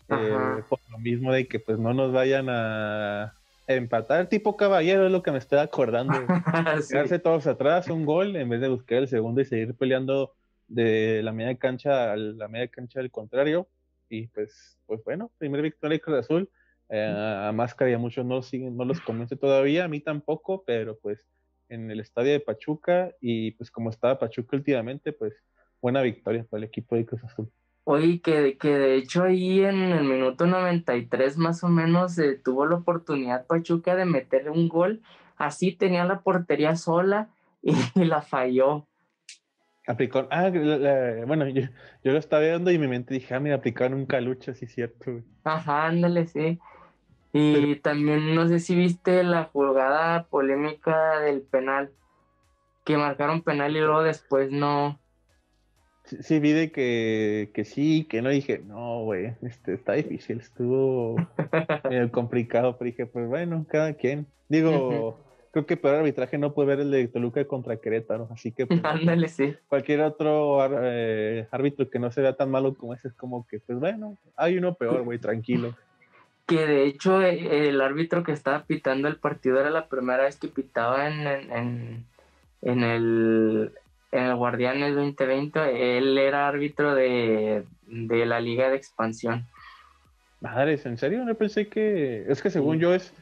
Eh, 0.08 0.62
por 0.68 0.78
lo 0.90 0.98
mismo 0.98 1.32
de 1.32 1.46
que 1.46 1.58
pues 1.58 1.78
no 1.78 1.94
nos 1.94 2.12
vayan 2.12 2.48
a 2.50 3.34
empatar, 3.66 4.28
tipo 4.28 4.56
caballero 4.56 5.06
es 5.06 5.12
lo 5.12 5.22
que 5.22 5.32
me 5.32 5.38
estoy 5.38 5.58
acordando. 5.58 6.14
Quedarse 6.90 7.18
todos 7.18 7.46
atrás, 7.46 7.88
un 7.88 8.04
gol, 8.04 8.36
en 8.36 8.48
vez 8.48 8.60
de 8.60 8.68
buscar 8.68 8.98
el 8.98 9.08
segundo 9.08 9.40
y 9.40 9.44
seguir 9.44 9.74
peleando 9.74 10.34
de 10.68 11.22
la 11.22 11.32
media 11.32 11.56
cancha 11.56 12.12
a 12.12 12.16
la 12.16 12.48
media 12.48 12.68
cancha 12.68 13.00
del 13.00 13.10
contrario. 13.10 13.68
Y 14.08 14.26
pues, 14.28 14.78
pues 14.86 15.02
bueno, 15.04 15.32
primer 15.38 15.62
victoria 15.62 15.96
de 15.96 16.00
Cruz 16.00 16.18
Azul 16.18 16.50
eh, 16.88 17.14
a 17.48 17.50
Máscara 17.52 17.90
y 17.90 17.94
a 17.94 17.98
muchos 17.98 18.26
no, 18.26 18.42
siguen, 18.42 18.76
no 18.76 18.84
los 18.84 19.00
convence 19.00 19.36
todavía, 19.36 19.84
a 19.84 19.88
mí 19.88 20.00
tampoco, 20.00 20.62
pero 20.66 20.98
pues 20.98 21.26
en 21.70 21.90
el 21.90 22.00
estadio 22.00 22.32
de 22.32 22.40
Pachuca 22.40 23.12
y 23.18 23.52
pues 23.52 23.70
como 23.70 23.88
estaba 23.88 24.18
Pachuca 24.18 24.56
últimamente, 24.56 25.12
pues 25.12 25.34
buena 25.80 26.02
victoria 26.02 26.44
para 26.44 26.58
el 26.58 26.64
equipo 26.64 26.94
de 26.94 27.06
Cruz 27.06 27.24
Azul. 27.24 27.50
Oye, 27.84 28.20
que, 28.20 28.56
que 28.58 28.68
de 28.68 28.96
hecho 28.96 29.24
ahí 29.24 29.64
en 29.64 29.82
el 29.82 30.04
minuto 30.04 30.46
93 30.46 31.36
más 31.36 31.64
o 31.64 31.68
menos 31.68 32.16
eh, 32.18 32.40
tuvo 32.42 32.66
la 32.66 32.76
oportunidad 32.76 33.46
Pachuca 33.46 33.96
de 33.96 34.04
meter 34.04 34.50
un 34.50 34.68
gol, 34.68 35.02
así 35.36 35.72
tenía 35.72 36.04
la 36.04 36.20
portería 36.20 36.76
sola 36.76 37.28
y, 37.62 37.74
la 38.04 38.22
falló. 38.22 38.86
Aplicó, 39.86 40.28
ah, 40.30 40.48
bueno, 41.26 41.48
yo, 41.48 41.62
yo, 42.04 42.12
lo 42.12 42.18
estaba 42.18 42.42
viendo 42.42 42.70
y 42.70 42.78
mi 42.78 42.86
mente 42.86 43.14
dije, 43.14 43.34
ah, 43.34 43.40
mira, 43.40 43.56
aplicaron 43.56 43.98
un 43.98 44.06
calucho, 44.06 44.54
sí, 44.54 44.66
cierto. 44.66 45.22
Ajá, 45.42 45.86
ándale, 45.86 46.28
sí. 46.28 46.60
Y 47.32 47.76
también 47.76 48.34
no 48.34 48.46
sé 48.46 48.60
si 48.60 48.76
viste 48.76 49.24
la 49.24 49.44
jugada 49.44 50.24
polémica 50.24 51.18
del 51.20 51.40
penal, 51.40 51.90
que 52.84 52.96
marcaron 52.96 53.42
penal 53.42 53.74
y 53.74 53.80
luego 53.80 54.02
después 54.02 54.52
no. 54.52 55.00
Sí, 56.20 56.38
vi 56.40 56.52
de 56.52 56.70
que, 56.70 57.50
que 57.54 57.64
sí, 57.64 58.06
que 58.08 58.22
no 58.22 58.30
dije, 58.30 58.62
no, 58.66 59.02
güey, 59.02 59.34
este, 59.42 59.74
está 59.74 59.92
difícil, 59.92 60.40
estuvo 60.40 61.16
complicado, 62.12 62.76
pero 62.78 62.90
dije, 62.90 63.06
pues 63.06 63.28
bueno, 63.28 63.64
cada 63.68 63.94
quien. 63.94 64.26
Digo, 64.48 65.18
creo 65.50 65.66
que 65.66 65.76
peor 65.76 65.96
arbitraje 65.96 66.38
no 66.38 66.52
puede 66.52 66.68
ver 66.68 66.80
el 66.80 66.90
de 66.90 67.08
Toluca 67.08 67.44
contra 67.46 67.76
Querétaro, 67.76 68.28
así 68.30 68.52
que 68.52 68.66
pues, 68.66 68.80
Ándale, 68.84 69.28
sí. 69.28 69.54
cualquier 69.68 70.02
otro 70.02 70.58
eh, 70.82 71.46
árbitro 71.50 71.88
que 71.88 71.98
no 71.98 72.10
se 72.10 72.20
vea 72.20 72.36
tan 72.36 72.50
malo 72.50 72.74
como 72.74 72.94
ese 72.94 73.08
es 73.08 73.14
como 73.14 73.46
que, 73.46 73.60
pues 73.60 73.78
bueno, 73.78 74.16
hay 74.36 74.58
uno 74.58 74.74
peor, 74.74 75.02
güey, 75.02 75.18
tranquilo 75.18 75.74
que 76.46 76.66
de 76.66 76.86
hecho 76.86 77.22
eh, 77.22 77.68
el 77.68 77.80
árbitro 77.80 78.22
que 78.22 78.32
estaba 78.32 78.64
pitando 78.64 79.08
el 79.08 79.16
partido 79.16 79.60
era 79.60 79.70
la 79.70 79.88
primera 79.88 80.24
vez 80.24 80.36
que 80.36 80.48
pitaba 80.48 81.08
en, 81.08 81.26
en, 81.26 82.06
en, 82.62 82.82
el, 82.82 83.72
en 84.12 84.24
el 84.24 84.36
Guardianes 84.36 84.94
2020. 84.94 85.98
Él 85.98 86.16
era 86.16 86.46
árbitro 86.46 86.94
de, 86.94 87.64
la 87.86 88.40
Liga 88.40 88.70
de 88.70 88.76
Expansión. 88.76 89.46
Madres, 90.40 90.86
¿en 90.86 90.98
serio? 90.98 91.24
No 91.24 91.34
pensé 91.34 91.68
que. 91.68 92.24
Es 92.28 92.42
que 92.42 92.50
según 92.50 92.78
yo 92.78 92.94
es. 92.94 93.12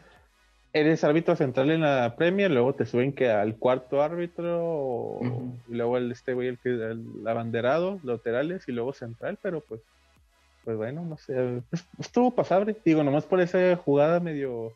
Eres 0.72 1.02
árbitro 1.02 1.34
central 1.34 1.72
en 1.72 1.80
la 1.80 2.14
Premier, 2.14 2.48
luego 2.48 2.74
te 2.74 2.86
suben 2.86 3.12
que 3.12 3.28
al 3.28 3.56
cuarto 3.56 4.02
árbitro, 4.02 5.18
y 5.68 5.74
luego 5.74 5.96
el 5.96 6.12
este 6.12 6.32
güey, 6.32 6.46
el, 6.46 6.58
el 6.64 7.26
abanderado, 7.26 7.98
laterales, 8.04 8.68
y 8.68 8.72
luego 8.72 8.92
central, 8.92 9.36
pero 9.42 9.62
pues 9.62 9.80
pues 10.64 10.76
bueno, 10.76 11.04
no 11.04 11.16
sé, 11.16 11.62
estuvo 11.98 12.30
pasable, 12.34 12.76
digo, 12.84 13.02
nomás 13.02 13.24
por 13.24 13.40
esa 13.40 13.76
jugada 13.76 14.20
medio 14.20 14.72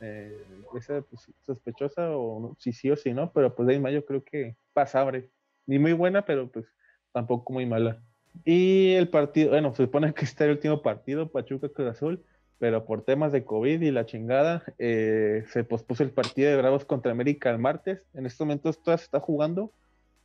eh, 0.00 0.44
esa, 0.76 1.02
pues, 1.02 1.30
sospechosa, 1.44 2.10
o 2.10 2.54
si 2.58 2.72
sí 2.72 2.90
o 2.90 2.96
si 2.96 3.12
no, 3.12 3.30
pero 3.32 3.54
pues 3.54 3.68
de 3.68 3.76
ahí 3.76 3.94
yo 3.94 4.04
creo 4.04 4.24
que 4.24 4.56
pasable, 4.72 5.28
ni 5.66 5.78
muy 5.78 5.92
buena, 5.92 6.24
pero 6.24 6.48
pues 6.50 6.66
tampoco 7.12 7.52
muy 7.52 7.66
mala. 7.66 8.00
Y 8.44 8.92
el 8.92 9.08
partido, 9.08 9.50
bueno, 9.50 9.74
se 9.74 9.84
supone 9.84 10.12
que 10.12 10.24
era 10.24 10.46
el 10.46 10.52
último 10.52 10.82
partido, 10.82 11.30
Pachuca 11.30 11.68
Cruz 11.68 11.88
Azul, 11.88 12.24
pero 12.58 12.84
por 12.84 13.02
temas 13.02 13.32
de 13.32 13.44
COVID 13.44 13.80
y 13.82 13.90
la 13.90 14.06
chingada, 14.06 14.62
eh, 14.78 15.44
se 15.48 15.64
pospuso 15.64 16.02
el 16.02 16.10
partido 16.10 16.50
de 16.50 16.56
Bravos 16.56 16.84
contra 16.84 17.12
América 17.12 17.50
el 17.50 17.58
martes. 17.58 18.02
En 18.14 18.26
estos 18.26 18.46
momentos 18.46 18.82
todavía 18.82 18.98
se 18.98 19.04
está 19.04 19.20
jugando, 19.20 19.72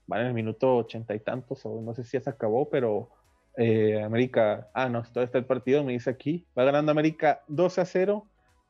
van 0.07 0.21
en 0.21 0.27
el 0.27 0.33
minuto 0.33 0.77
ochenta 0.77 1.15
y 1.15 1.19
tantos, 1.19 1.65
o 1.65 1.81
no 1.81 1.93
sé 1.93 2.03
si 2.03 2.17
ya 2.17 2.21
se 2.21 2.29
acabó, 2.29 2.69
pero 2.69 3.09
eh, 3.57 4.01
América, 4.01 4.69
ah, 4.73 4.87
no, 4.87 5.03
todavía 5.03 5.25
está 5.25 5.37
el 5.37 5.45
partido, 5.45 5.83
me 5.83 5.93
dice 5.93 6.09
aquí, 6.09 6.45
va 6.57 6.63
ganando 6.63 6.91
América 6.91 7.41
2 7.47 7.79
a 7.79 7.85
0 7.85 8.25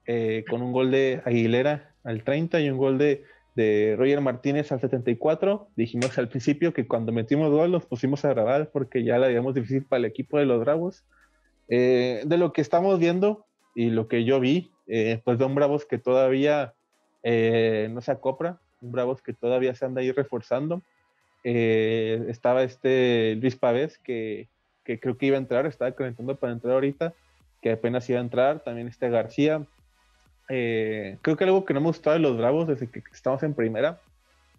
eh, 0.07 0.43
con 0.49 0.61
un 0.61 0.71
gol 0.71 0.89
de 0.89 1.21
Aguilera 1.25 1.93
al 2.03 2.23
30 2.23 2.59
y 2.61 2.69
un 2.69 2.77
gol 2.77 2.97
de, 2.97 3.23
de, 3.55 3.95
Roger 3.97 4.21
Martínez 4.21 4.71
al 4.71 4.79
74. 4.79 5.67
Dijimos 5.75 6.17
al 6.17 6.29
principio 6.29 6.73
que 6.73 6.87
cuando 6.87 7.11
metimos 7.11 7.49
gol 7.49 7.71
los 7.71 7.85
pusimos 7.85 8.25
a 8.25 8.29
grabar 8.29 8.69
porque 8.71 9.03
ya 9.03 9.17
la 9.17 9.27
habíamos 9.27 9.55
difícil 9.55 9.85
para 9.85 9.99
el 9.99 10.05
equipo 10.05 10.37
de 10.37 10.45
los 10.45 10.59
Bravos. 10.59 11.03
Eh, 11.69 12.23
de 12.25 12.37
lo 12.37 12.51
que 12.51 12.61
estamos 12.61 12.99
viendo 12.99 13.45
y 13.75 13.89
lo 13.89 14.07
que 14.07 14.25
yo 14.25 14.39
vi, 14.39 14.71
pues 15.23 15.37
de 15.37 15.45
un 15.45 15.55
Bravos 15.55 15.85
que 15.85 15.97
todavía 15.97 16.73
no 17.23 18.01
se 18.01 18.11
acopra, 18.11 18.59
un 18.81 18.91
Bravos 18.91 19.21
que 19.21 19.33
todavía 19.33 19.73
se 19.75 19.85
anda 19.85 20.01
ahí 20.01 20.11
reforzando. 20.11 20.81
estaba 21.43 22.63
este 22.63 23.35
Luis 23.35 23.55
Pavés 23.55 23.97
que 23.99 24.49
que 24.83 24.99
creo 24.99 25.17
que 25.17 25.27
iba 25.27 25.37
a 25.37 25.39
entrar, 25.39 25.65
estaba 25.65 25.91
calentando 25.91 26.35
para 26.35 26.53
entrar 26.53 26.73
ahorita, 26.73 27.13
que 27.61 27.71
apenas 27.71 28.09
iba 28.09 28.19
a 28.19 28.23
entrar, 28.23 28.63
también 28.63 28.87
este 28.87 29.09
García. 29.09 29.65
Eh, 30.53 31.17
creo 31.21 31.37
que 31.37 31.45
algo 31.45 31.63
que 31.63 31.73
no 31.73 31.79
me 31.79 31.87
gustaba 31.87 32.15
de 32.15 32.19
los 32.19 32.37
Bravos 32.37 32.67
desde 32.67 32.89
que 32.89 33.01
estamos 33.13 33.41
en 33.41 33.53
primera 33.53 34.01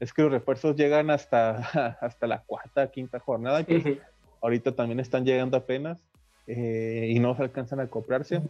es 0.00 0.14
que 0.14 0.22
los 0.22 0.32
refuerzos 0.32 0.74
llegan 0.74 1.10
hasta, 1.10 1.58
hasta 2.00 2.26
la 2.26 2.42
cuarta, 2.44 2.90
quinta 2.90 3.18
jornada, 3.18 3.62
que 3.64 4.00
ahorita 4.40 4.72
también 4.72 5.00
están 5.00 5.26
llegando 5.26 5.58
apenas 5.58 6.02
eh, 6.46 7.08
y 7.10 7.18
no 7.20 7.36
se 7.36 7.42
alcanzan 7.42 7.80
a 7.80 7.88
comprarse. 7.88 8.40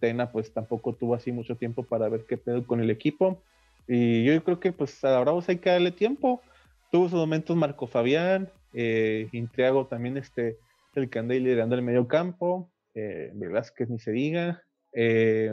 Tena 0.00 0.32
pues 0.32 0.52
tampoco 0.52 0.92
tuvo 0.92 1.14
así 1.14 1.30
mucho 1.30 1.54
tiempo 1.54 1.84
para 1.84 2.08
ver 2.08 2.24
qué 2.28 2.36
pedo 2.36 2.66
con 2.66 2.80
el 2.80 2.90
equipo. 2.90 3.40
Y 3.86 4.24
yo 4.24 4.42
creo 4.42 4.58
que 4.58 4.72
pues 4.72 5.04
a 5.04 5.20
Bravos 5.20 5.48
hay 5.48 5.58
que 5.58 5.70
darle 5.70 5.92
tiempo. 5.92 6.42
Tuvo 6.90 7.08
sus 7.08 7.20
momentos 7.20 7.56
Marco 7.56 7.86
Fabián, 7.86 8.50
eh, 8.72 9.28
Intriago 9.30 9.86
también 9.86 10.16
este, 10.16 10.58
el 10.96 11.08
que 11.08 11.20
anda 11.20 11.34
liderando 11.34 11.76
el 11.76 11.82
medio 11.82 12.08
campo, 12.08 12.68
eh, 12.94 13.30
Velázquez 13.34 13.88
ni 13.88 14.00
se 14.00 14.10
diga. 14.10 14.64
Eh, 14.92 15.52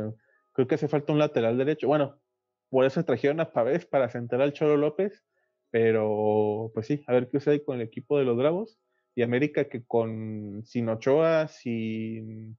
creo 0.58 0.68
que 0.68 0.74
hace 0.74 0.88
falta 0.88 1.14
un 1.14 1.20
lateral 1.20 1.56
derecho. 1.56 1.88
Bueno, 1.88 2.20
por 2.72 2.84
eso 2.84 3.06
trajeron 3.06 3.40
a 3.40 3.52
Pavés 3.52 3.86
para 3.86 4.10
sentar 4.10 4.42
al 4.42 4.54
Cholo 4.54 4.76
López, 4.76 5.24
pero 5.70 6.72
pues 6.74 6.88
sí, 6.88 7.04
a 7.06 7.14
ver 7.14 7.30
qué 7.30 7.40
sucede 7.40 7.64
con 7.64 7.76
el 7.76 7.84
equipo 7.84 8.18
de 8.18 8.26
los 8.26 8.36
Bravos. 8.36 8.80
Y 9.14 9.22
América 9.22 9.66
que 9.66 9.86
con 9.86 10.64
sin 10.66 10.90
Ochoa, 10.90 11.48
sin, 11.48 12.58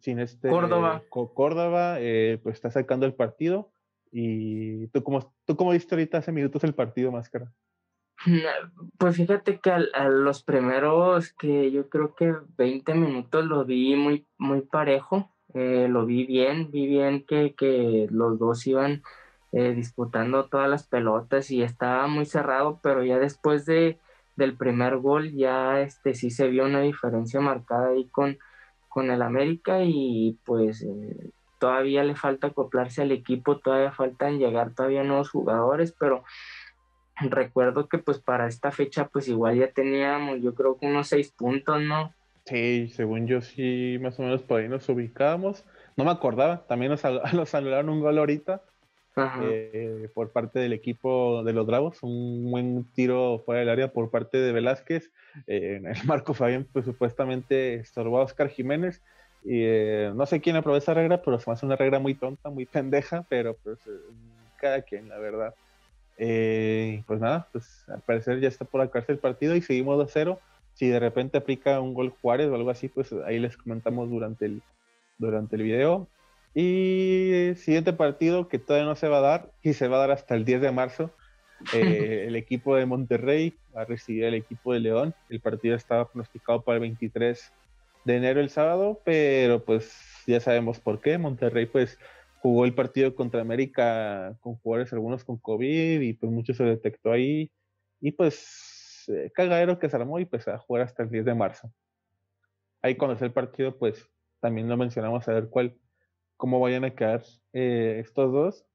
sin 0.00 0.18
este 0.18 0.48
Córdoba, 0.48 1.04
Córdoba 1.08 1.96
eh, 2.00 2.40
pues 2.42 2.56
está 2.56 2.72
sacando 2.72 3.06
el 3.06 3.14
partido. 3.14 3.72
¿Y 4.10 4.88
tú 4.88 5.04
cómo, 5.04 5.32
tú 5.44 5.56
cómo 5.56 5.70
viste 5.70 5.94
ahorita 5.94 6.18
hace 6.18 6.32
minutos 6.32 6.64
el 6.64 6.74
partido, 6.74 7.12
Máscara? 7.12 7.52
Pues 8.98 9.16
fíjate 9.16 9.60
que 9.60 9.70
a, 9.70 10.08
los 10.08 10.42
primeros 10.42 11.32
que 11.34 11.70
yo 11.70 11.88
creo 11.88 12.16
que 12.16 12.34
20 12.56 12.94
minutos 12.94 13.44
lo 13.44 13.64
vi 13.64 13.94
muy, 13.94 14.26
muy 14.38 14.62
parejo, 14.62 15.35
eh, 15.56 15.88
lo 15.88 16.04
vi 16.04 16.26
bien, 16.26 16.70
vi 16.70 16.86
bien 16.86 17.24
que, 17.24 17.54
que 17.54 18.06
los 18.10 18.38
dos 18.38 18.66
iban 18.66 19.02
eh, 19.52 19.72
disputando 19.72 20.46
todas 20.50 20.68
las 20.68 20.86
pelotas 20.86 21.50
y 21.50 21.62
estaba 21.62 22.06
muy 22.08 22.26
cerrado, 22.26 22.78
pero 22.82 23.02
ya 23.02 23.18
después 23.18 23.64
de, 23.64 23.98
del 24.36 24.54
primer 24.54 24.98
gol 24.98 25.32
ya 25.32 25.80
este, 25.80 26.12
sí 26.14 26.30
se 26.30 26.48
vio 26.48 26.66
una 26.66 26.82
diferencia 26.82 27.40
marcada 27.40 27.88
ahí 27.88 28.06
con, 28.10 28.38
con 28.90 29.10
el 29.10 29.22
América 29.22 29.78
y 29.82 30.38
pues 30.44 30.82
eh, 30.82 31.30
todavía 31.58 32.04
le 32.04 32.16
falta 32.16 32.48
acoplarse 32.48 33.00
al 33.00 33.12
equipo, 33.12 33.56
todavía 33.58 33.92
faltan 33.92 34.38
llegar 34.38 34.74
todavía 34.74 35.04
nuevos 35.04 35.30
jugadores, 35.30 35.92
pero 35.98 36.22
recuerdo 37.16 37.88
que 37.88 37.96
pues 37.96 38.18
para 38.18 38.46
esta 38.46 38.72
fecha 38.72 39.08
pues 39.08 39.26
igual 39.26 39.56
ya 39.56 39.72
teníamos 39.72 40.42
yo 40.42 40.54
creo 40.54 40.78
que 40.78 40.86
unos 40.86 41.08
seis 41.08 41.30
puntos, 41.32 41.80
¿no? 41.80 42.12
Sí, 42.46 42.88
según 42.90 43.26
yo 43.26 43.40
sí, 43.40 43.98
más 44.00 44.18
o 44.18 44.22
menos 44.22 44.42
por 44.42 44.60
ahí 44.60 44.68
nos 44.68 44.88
ubicábamos. 44.88 45.64
No 45.96 46.04
me 46.04 46.10
acordaba, 46.10 46.66
también 46.66 46.92
nos, 46.92 47.02
nos 47.34 47.54
anularon 47.54 47.88
un 47.88 48.00
gol 48.00 48.18
ahorita 48.18 48.62
eh, 49.40 50.08
por 50.14 50.30
parte 50.30 50.58
del 50.58 50.72
equipo 50.72 51.42
de 51.42 51.52
los 51.52 51.66
Bravos, 51.66 52.02
un 52.02 52.50
buen 52.50 52.84
tiro 52.92 53.42
fuera 53.44 53.60
del 53.60 53.70
área 53.70 53.92
por 53.92 54.10
parte 54.10 54.38
de 54.38 54.52
Velázquez. 54.52 55.10
Eh, 55.46 55.80
el 55.82 55.94
Marco 56.06 56.34
Fabián 56.34 56.66
pues 56.72 56.84
supuestamente 56.84 57.74
estorbó 57.74 58.20
a 58.20 58.24
Oscar 58.24 58.48
Jiménez 58.48 59.02
Y 59.42 59.62
eh, 59.64 60.12
no 60.14 60.26
sé 60.26 60.40
quién 60.40 60.56
aprobó 60.56 60.76
esa 60.76 60.94
regla, 60.94 61.22
pero 61.22 61.40
se 61.40 61.50
me 61.50 61.54
hace 61.54 61.66
una 61.66 61.76
regla 61.76 61.98
muy 61.98 62.14
tonta, 62.14 62.50
muy 62.50 62.66
pendeja, 62.66 63.24
pero 63.28 63.56
pues 63.62 63.78
eh, 63.86 63.90
cada 64.58 64.82
quien, 64.82 65.08
la 65.08 65.18
verdad. 65.18 65.54
Eh, 66.18 67.02
pues 67.06 67.20
nada, 67.20 67.48
pues 67.52 67.84
al 67.88 68.00
parecer 68.00 68.40
ya 68.40 68.48
está 68.48 68.64
por 68.64 68.80
acabarse 68.80 69.12
el 69.12 69.18
partido 69.18 69.56
y 69.56 69.62
seguimos 69.62 70.02
a 70.02 70.10
cero. 70.10 70.38
Si 70.76 70.88
de 70.88 71.00
repente 71.00 71.38
aplica 71.38 71.80
un 71.80 71.94
gol 71.94 72.10
Juárez 72.10 72.48
o 72.48 72.54
algo 72.54 72.68
así, 72.68 72.88
pues 72.88 73.10
ahí 73.24 73.38
les 73.38 73.56
comentamos 73.56 74.10
durante 74.10 74.44
el, 74.44 74.62
durante 75.16 75.56
el 75.56 75.62
video. 75.62 76.06
Y 76.54 77.52
siguiente 77.56 77.94
partido 77.94 78.48
que 78.48 78.58
todavía 78.58 78.86
no 78.86 78.94
se 78.94 79.08
va 79.08 79.18
a 79.18 79.22
dar, 79.22 79.50
y 79.62 79.72
se 79.72 79.88
va 79.88 79.96
a 79.96 80.00
dar 80.00 80.10
hasta 80.10 80.34
el 80.34 80.44
10 80.44 80.60
de 80.60 80.72
marzo. 80.72 81.10
Eh, 81.72 82.24
el 82.28 82.36
equipo 82.36 82.76
de 82.76 82.84
Monterrey 82.84 83.54
va 83.74 83.82
a 83.82 83.84
recibir 83.86 84.26
al 84.26 84.34
equipo 84.34 84.74
de 84.74 84.80
León. 84.80 85.14
El 85.30 85.40
partido 85.40 85.74
estaba 85.74 86.10
pronosticado 86.10 86.60
para 86.60 86.76
el 86.76 86.82
23 86.82 87.52
de 88.04 88.16
enero 88.16 88.40
el 88.40 88.50
sábado, 88.50 89.00
pero 89.02 89.64
pues 89.64 89.96
ya 90.26 90.40
sabemos 90.40 90.78
por 90.78 91.00
qué. 91.00 91.16
Monterrey 91.16 91.64
pues 91.64 91.98
jugó 92.42 92.66
el 92.66 92.74
partido 92.74 93.14
contra 93.14 93.40
América 93.40 94.36
con 94.42 94.56
jugadores 94.56 94.92
algunos 94.92 95.24
con 95.24 95.38
COVID 95.38 96.02
y 96.02 96.12
pues 96.12 96.30
mucho 96.30 96.52
se 96.52 96.64
detectó 96.64 97.12
ahí. 97.12 97.50
Y 97.98 98.12
pues 98.12 98.75
eh, 99.08 99.30
cagadero 99.34 99.78
que 99.78 99.88
se 99.88 99.96
armó 99.96 100.18
y 100.18 100.24
pues 100.24 100.46
a 100.48 100.58
jugar 100.58 100.82
hasta 100.82 101.02
el 101.02 101.10
10 101.10 101.24
de 101.24 101.34
marzo. 101.34 101.72
Ahí 102.82 102.96
cuando 102.96 103.16
sea 103.16 103.26
el 103.26 103.32
partido 103.32 103.76
pues 103.78 104.08
también 104.40 104.68
lo 104.68 104.76
mencionamos 104.76 105.26
a 105.28 105.32
ver 105.32 105.48
cuál, 105.48 105.76
cómo 106.36 106.60
vayan 106.60 106.84
a 106.84 106.94
quedar 106.94 107.22
eh, 107.52 107.98
estos 108.04 108.32
dos. 108.32 108.66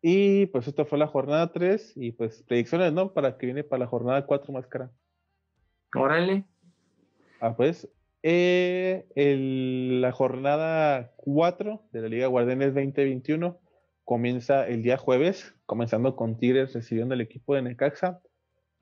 Y 0.00 0.46
pues 0.46 0.66
esto 0.66 0.84
fue 0.84 0.98
la 0.98 1.06
jornada 1.06 1.52
3 1.52 1.92
y 1.96 2.12
pues 2.12 2.42
predicciones, 2.42 2.92
¿no? 2.92 3.12
Para 3.12 3.38
que 3.38 3.46
viene 3.46 3.62
para 3.62 3.80
la 3.80 3.86
jornada 3.86 4.26
4 4.26 4.52
máscara. 4.52 4.90
Órale. 5.94 6.44
Ah, 7.40 7.54
pues 7.56 7.88
eh, 8.22 9.04
la 10.00 10.12
jornada 10.12 11.12
4 11.16 11.82
de 11.92 12.00
la 12.00 12.08
Liga 12.08 12.26
Guardianes 12.28 12.74
2021 12.74 13.58
comienza 14.04 14.66
el 14.68 14.82
día 14.82 14.96
jueves, 14.96 15.54
comenzando 15.66 16.16
con 16.16 16.38
Tigres 16.38 16.72
recibiendo 16.72 17.14
el 17.14 17.20
equipo 17.20 17.54
de 17.54 17.62
Necaxa. 17.62 18.20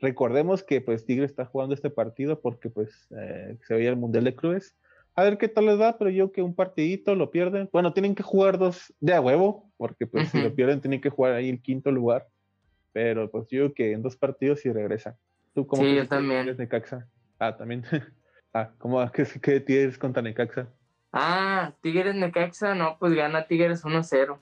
Recordemos 0.00 0.62
que 0.62 0.80
pues 0.80 1.04
Tigres 1.04 1.30
está 1.30 1.44
jugando 1.44 1.74
este 1.74 1.90
partido 1.90 2.40
porque 2.40 2.70
pues 2.70 3.08
eh, 3.16 3.56
se 3.66 3.74
veía 3.74 3.90
el 3.90 3.96
Mundial 3.96 4.24
de 4.24 4.34
Clubes 4.34 4.74
a 5.20 5.24
ver 5.24 5.38
qué 5.38 5.48
tal 5.48 5.66
les 5.66 5.80
va, 5.80 5.98
pero 5.98 6.10
yo 6.10 6.32
que 6.32 6.42
un 6.42 6.54
partidito 6.54 7.14
lo 7.14 7.30
pierden. 7.30 7.68
Bueno, 7.72 7.92
tienen 7.92 8.14
que 8.14 8.22
jugar 8.22 8.58
dos 8.58 8.92
de 9.00 9.14
a 9.14 9.20
huevo, 9.20 9.70
porque 9.76 10.06
pues 10.06 10.28
si 10.30 10.40
lo 10.40 10.54
pierden 10.54 10.80
tienen 10.80 11.00
que 11.00 11.10
jugar 11.10 11.34
ahí 11.34 11.48
el 11.48 11.60
quinto 11.60 11.90
lugar. 11.90 12.26
Pero 12.92 13.30
pues 13.30 13.46
yo 13.50 13.72
que 13.74 13.92
en 13.92 14.02
dos 14.02 14.16
partidos 14.16 14.64
y 14.64 14.72
regresan. 14.72 15.16
¿Tú 15.54 15.66
cómo 15.66 15.82
sí, 15.82 15.94
yo 15.94 16.06
también. 16.06 16.56
Necaxa? 16.56 17.06
Ah, 17.38 17.56
también. 17.56 17.84
ah, 18.54 18.70
¿cómo 18.78 19.04
qué, 19.12 19.26
qué 19.42 19.60
Tigres 19.60 19.98
contra 19.98 20.22
Necaxa? 20.22 20.68
Ah, 21.12 21.74
Tigres 21.82 22.14
Necaxa, 22.14 22.74
no, 22.74 22.96
pues 22.98 23.12
gana 23.12 23.46
Tigres 23.46 23.84
1-0. 23.84 24.38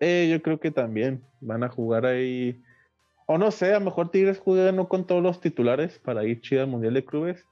Eh, 0.00 0.28
yo 0.30 0.42
creo 0.42 0.60
que 0.60 0.70
también 0.70 1.22
van 1.40 1.64
a 1.64 1.68
jugar 1.68 2.06
ahí. 2.06 2.60
O 3.30 3.38
no 3.38 3.50
sé, 3.50 3.74
a 3.74 3.78
lo 3.78 3.84
mejor 3.84 4.10
Tigres 4.10 4.38
juega 4.38 4.72
no 4.72 4.88
con 4.88 5.06
todos 5.06 5.22
los 5.22 5.40
titulares 5.40 5.98
para 5.98 6.24
ir 6.24 6.40
chido 6.40 6.62
al 6.62 6.68
Mundial 6.68 6.94
de 6.94 7.04
Clubes 7.04 7.46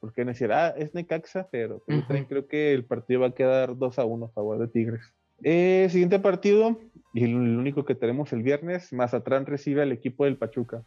porque 0.00 0.24
me 0.24 0.32
decía, 0.32 0.48
ah, 0.52 0.74
es 0.76 0.94
Necaxa, 0.94 1.48
pero 1.50 1.82
también 1.86 2.26
creo 2.26 2.46
que 2.46 2.72
el 2.72 2.84
partido 2.84 3.20
va 3.20 3.28
a 3.28 3.34
quedar 3.34 3.76
2 3.76 3.98
a 3.98 4.04
1 4.04 4.26
a 4.26 4.28
favor 4.30 4.58
de 4.58 4.68
Tigres. 4.68 5.12
Eh, 5.42 5.88
siguiente 5.90 6.18
partido, 6.18 6.78
y 7.12 7.24
el, 7.24 7.34
único 7.34 7.84
que 7.84 7.94
tenemos 7.94 8.32
el 8.32 8.42
viernes, 8.42 8.92
Mazatlán 8.92 9.46
recibe 9.46 9.82
al 9.82 9.92
equipo 9.92 10.24
del 10.24 10.36
Pachuca. 10.36 10.84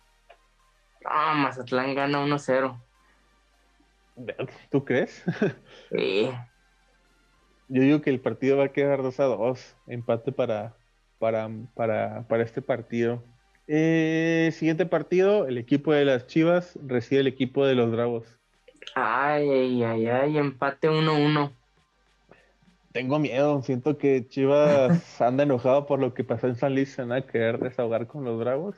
Ah, 1.05 1.33
Mazatlán 1.35 1.93
gana 1.95 2.25
1-0. 2.25 2.81
¿Tú 4.69 4.85
crees? 4.85 5.23
Sí. 5.91 6.29
Yo 7.67 7.81
digo 7.81 8.01
que 8.01 8.09
el 8.09 8.19
partido 8.19 8.57
va 8.57 8.65
a 8.65 8.73
quedar 8.73 9.01
2 9.01 9.19
a 9.21 9.23
2, 9.25 9.77
empate 9.87 10.33
para, 10.33 10.75
para, 11.19 11.49
para, 11.73 12.27
para 12.27 12.43
este 12.43 12.61
partido. 12.61 13.23
Eh, 13.73 14.51
siguiente 14.51 14.85
partido, 14.85 15.47
el 15.47 15.57
equipo 15.57 15.93
de 15.93 16.03
las 16.03 16.27
Chivas 16.27 16.77
recibe 16.85 17.21
el 17.21 17.27
equipo 17.27 17.65
de 17.65 17.73
los 17.73 17.89
Bravos. 17.89 18.27
Ay, 18.95 19.81
ay, 19.81 20.07
ay, 20.07 20.37
empate 20.37 20.89
1-1. 20.89 21.53
Tengo 22.91 23.17
miedo, 23.17 23.61
siento 23.63 23.97
que 23.97 24.27
Chivas 24.27 25.21
anda 25.21 25.43
enojado 25.43 25.85
por 25.85 26.01
lo 26.01 26.13
que 26.13 26.25
pasó 26.25 26.47
en 26.47 26.57
San 26.57 26.75
Luis, 26.75 26.91
se 26.91 27.03
van 27.03 27.13
a 27.13 27.25
querer 27.25 27.59
desahogar 27.59 28.07
con 28.07 28.25
los 28.25 28.37
Bravos. 28.37 28.75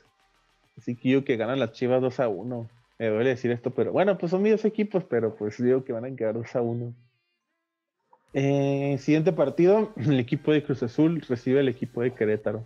Así 0.77 0.95
que 0.95 1.09
yo 1.09 1.25
que 1.25 1.37
ganan 1.37 1.59
las 1.59 1.71
Chivas 1.71 1.99
2 1.99 2.19
a 2.19 2.27
1. 2.27 2.69
Me 2.99 3.07
duele 3.07 3.29
decir 3.31 3.49
esto, 3.49 3.71
pero 3.71 3.91
bueno, 3.91 4.19
pues 4.19 4.29
son 4.29 4.43
mis 4.43 4.63
equipos, 4.63 5.03
pero 5.05 5.35
pues 5.35 5.57
digo 5.57 5.83
que 5.83 5.93
van 5.93 6.05
a 6.05 6.15
quedar 6.15 6.35
2 6.35 6.55
a 6.55 6.61
1. 6.61 6.93
Eh, 8.35 8.97
siguiente 8.99 9.33
partido, 9.33 9.91
el 9.95 10.19
equipo 10.19 10.51
de 10.51 10.63
Cruz 10.63 10.83
Azul 10.83 11.19
recibe 11.27 11.61
el 11.61 11.67
equipo 11.67 12.03
de 12.03 12.13
Querétaro. 12.13 12.63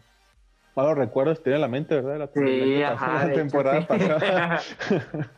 Malos 0.77 0.95
recuerdos, 0.95 1.41
tiene 1.41 1.57
la 1.57 1.67
mente, 1.67 1.95
¿verdad? 1.95 2.19
La, 2.19 2.27
sí, 2.27 2.83
ajá, 2.83 3.33
temporada 3.33 3.87
pasada. 3.87 4.61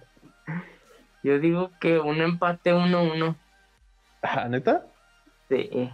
Yo 1.23 1.39
digo 1.39 1.71
que 1.79 1.97
un 1.97 2.19
empate 2.19 2.73
1-1. 2.73 3.37
¿Ah, 4.21 4.49
neta? 4.49 4.85
Sí. 5.47 5.89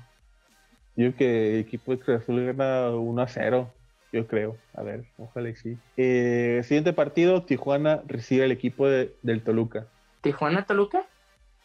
Yo 0.95 1.15
que 1.15 1.53
el 1.53 1.59
equipo 1.59 1.91
de 1.91 1.99
Cruz 1.99 2.23
Azul 2.23 2.43
gana 2.43 2.89
1-0, 2.89 3.71
yo 4.11 4.25
creo. 4.25 4.57
A 4.73 4.81
ver, 4.81 5.05
ojalá 5.19 5.49
y 5.49 5.55
sí. 5.55 5.77
Eh, 5.95 6.61
siguiente 6.63 6.93
partido, 6.93 7.43
Tijuana 7.43 8.01
recibe 8.07 8.45
el 8.45 8.51
equipo 8.51 8.87
del 8.87 9.43
Toluca. 9.43 9.85
¿Tijuana-Toluca? 10.21 11.05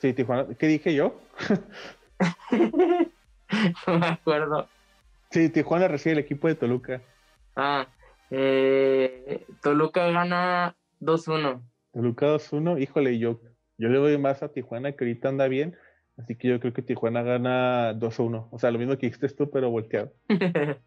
Sí, 0.00 0.12
Tijuana. 0.12 0.48
¿Qué 0.58 0.66
dije 0.66 0.92
yo? 0.92 1.18
no 3.86 3.98
me 3.98 4.06
acuerdo. 4.06 4.68
Sí, 5.30 5.48
Tijuana 5.48 5.88
recibe 5.88 6.12
el 6.12 6.18
equipo 6.18 6.46
de 6.46 6.56
Toluca. 6.56 7.00
Ah, 7.56 7.88
eh, 8.30 9.46
Toluca 9.62 10.10
gana 10.10 10.76
2-1. 11.00 11.62
Toluca 11.92 12.26
2-1, 12.26 12.80
híjole, 12.80 13.18
yo 13.18 13.40
yo 13.80 13.88
le 13.88 13.96
doy 13.96 14.18
más 14.18 14.42
a 14.42 14.52
Tijuana, 14.52 14.92
que 14.92 15.04
ahorita 15.04 15.30
anda 15.30 15.48
bien. 15.48 15.74
Así 16.18 16.36
que 16.36 16.48
yo 16.48 16.60
creo 16.60 16.74
que 16.74 16.82
Tijuana 16.82 17.22
gana 17.22 17.94
2-1. 17.94 18.48
O 18.50 18.58
sea, 18.58 18.70
lo 18.70 18.78
mismo 18.78 18.98
que 18.98 19.06
dijiste 19.06 19.26
tú, 19.30 19.50
pero 19.50 19.70
volteado. 19.70 20.12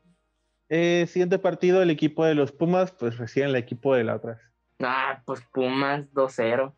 eh, 0.70 1.06
siguiente 1.08 1.40
partido, 1.40 1.82
el 1.82 1.90
equipo 1.90 2.24
de 2.24 2.36
los 2.36 2.52
Pumas, 2.52 2.92
pues 2.92 3.18
reciben 3.18 3.50
el 3.50 3.56
equipo 3.56 3.96
de 3.96 4.04
la 4.04 4.14
atrás. 4.14 4.40
Ah, 4.80 5.24
pues 5.26 5.42
Pumas 5.52 6.06
2-0. 6.14 6.76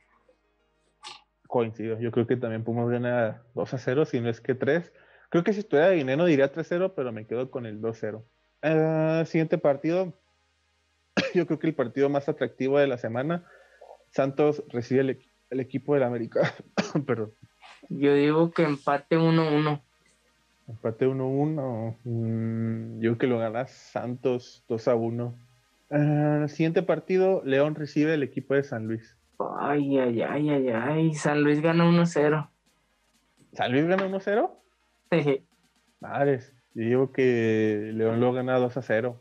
Coincido. 1.48 2.00
Yo 2.00 2.12
creo 2.12 2.26
que 2.26 2.38
también 2.38 2.63
Pumas 2.63 2.88
gana 2.88 3.43
2-0, 3.54 4.06
si 4.06 4.21
no 4.21 4.30
es 4.30 4.39
que 4.39 4.56
3. 4.56 4.93
Creo 5.30 5.43
que 5.43 5.52
si 5.52 5.60
estuviera 5.60 5.89
de 5.89 5.98
dinero 5.98 6.24
diría 6.24 6.50
3-0, 6.50 6.93
pero 6.95 7.12
me 7.12 7.28
quedo 7.28 7.52
con 7.52 7.65
el 7.65 7.82
2-0. 7.82 8.24
Eh, 8.67 9.23
siguiente 9.28 9.60
partido. 9.60 10.12
Yo 11.36 11.45
creo 11.45 11.60
que 11.60 11.67
el 11.67 11.75
partido 11.75 12.10
más 12.10 12.28
atractivo 12.28 12.80
de 12.80 12.88
la 12.88 12.97
semana. 12.97 13.45
Santos 14.10 14.63
recibe 14.69 15.01
el, 15.01 15.10
equipo 15.12 15.32
el 15.51 15.60
equipo 15.60 15.93
del 15.93 16.04
América. 16.04 16.51
Perdón. 17.06 17.32
Yo 17.89 18.15
digo 18.15 18.49
que 18.49 18.63
empate 18.63 19.17
1-1. 19.17 19.82
Empate 20.67 21.08
1-1. 21.08 21.97
Mm, 22.04 22.99
yo 23.01 23.01
creo 23.01 23.17
que 23.19 23.28
lo 23.28 23.38
gana 23.38 23.67
Santos 23.67 24.65
2-1. 24.67 25.36
Uh, 25.91 26.47
siguiente 26.47 26.82
partido, 26.82 27.43
León 27.45 27.75
recibe 27.75 28.15
el 28.15 28.23
equipo 28.23 28.56
de 28.56 28.63
San 28.63 28.88
Luis. 28.88 29.15
Ay, 29.60 29.99
ay, 29.99 30.23
ay, 30.23 30.49
ay, 30.49 30.69
ay. 30.69 31.13
San 31.13 31.43
Luis 31.43 31.62
gana 31.62 31.86
1-0. 31.86 32.49
¿San 33.54 33.71
Luis 33.71 33.86
gana 33.86 34.08
1-0? 34.08 34.51
Sí. 35.12 35.45
Madres, 35.99 36.55
yo 36.76 36.84
digo 36.84 37.12
que 37.12 37.92
León 37.94 38.20
lo 38.20 38.34
gana 38.34 38.60
2-0. 38.60 39.16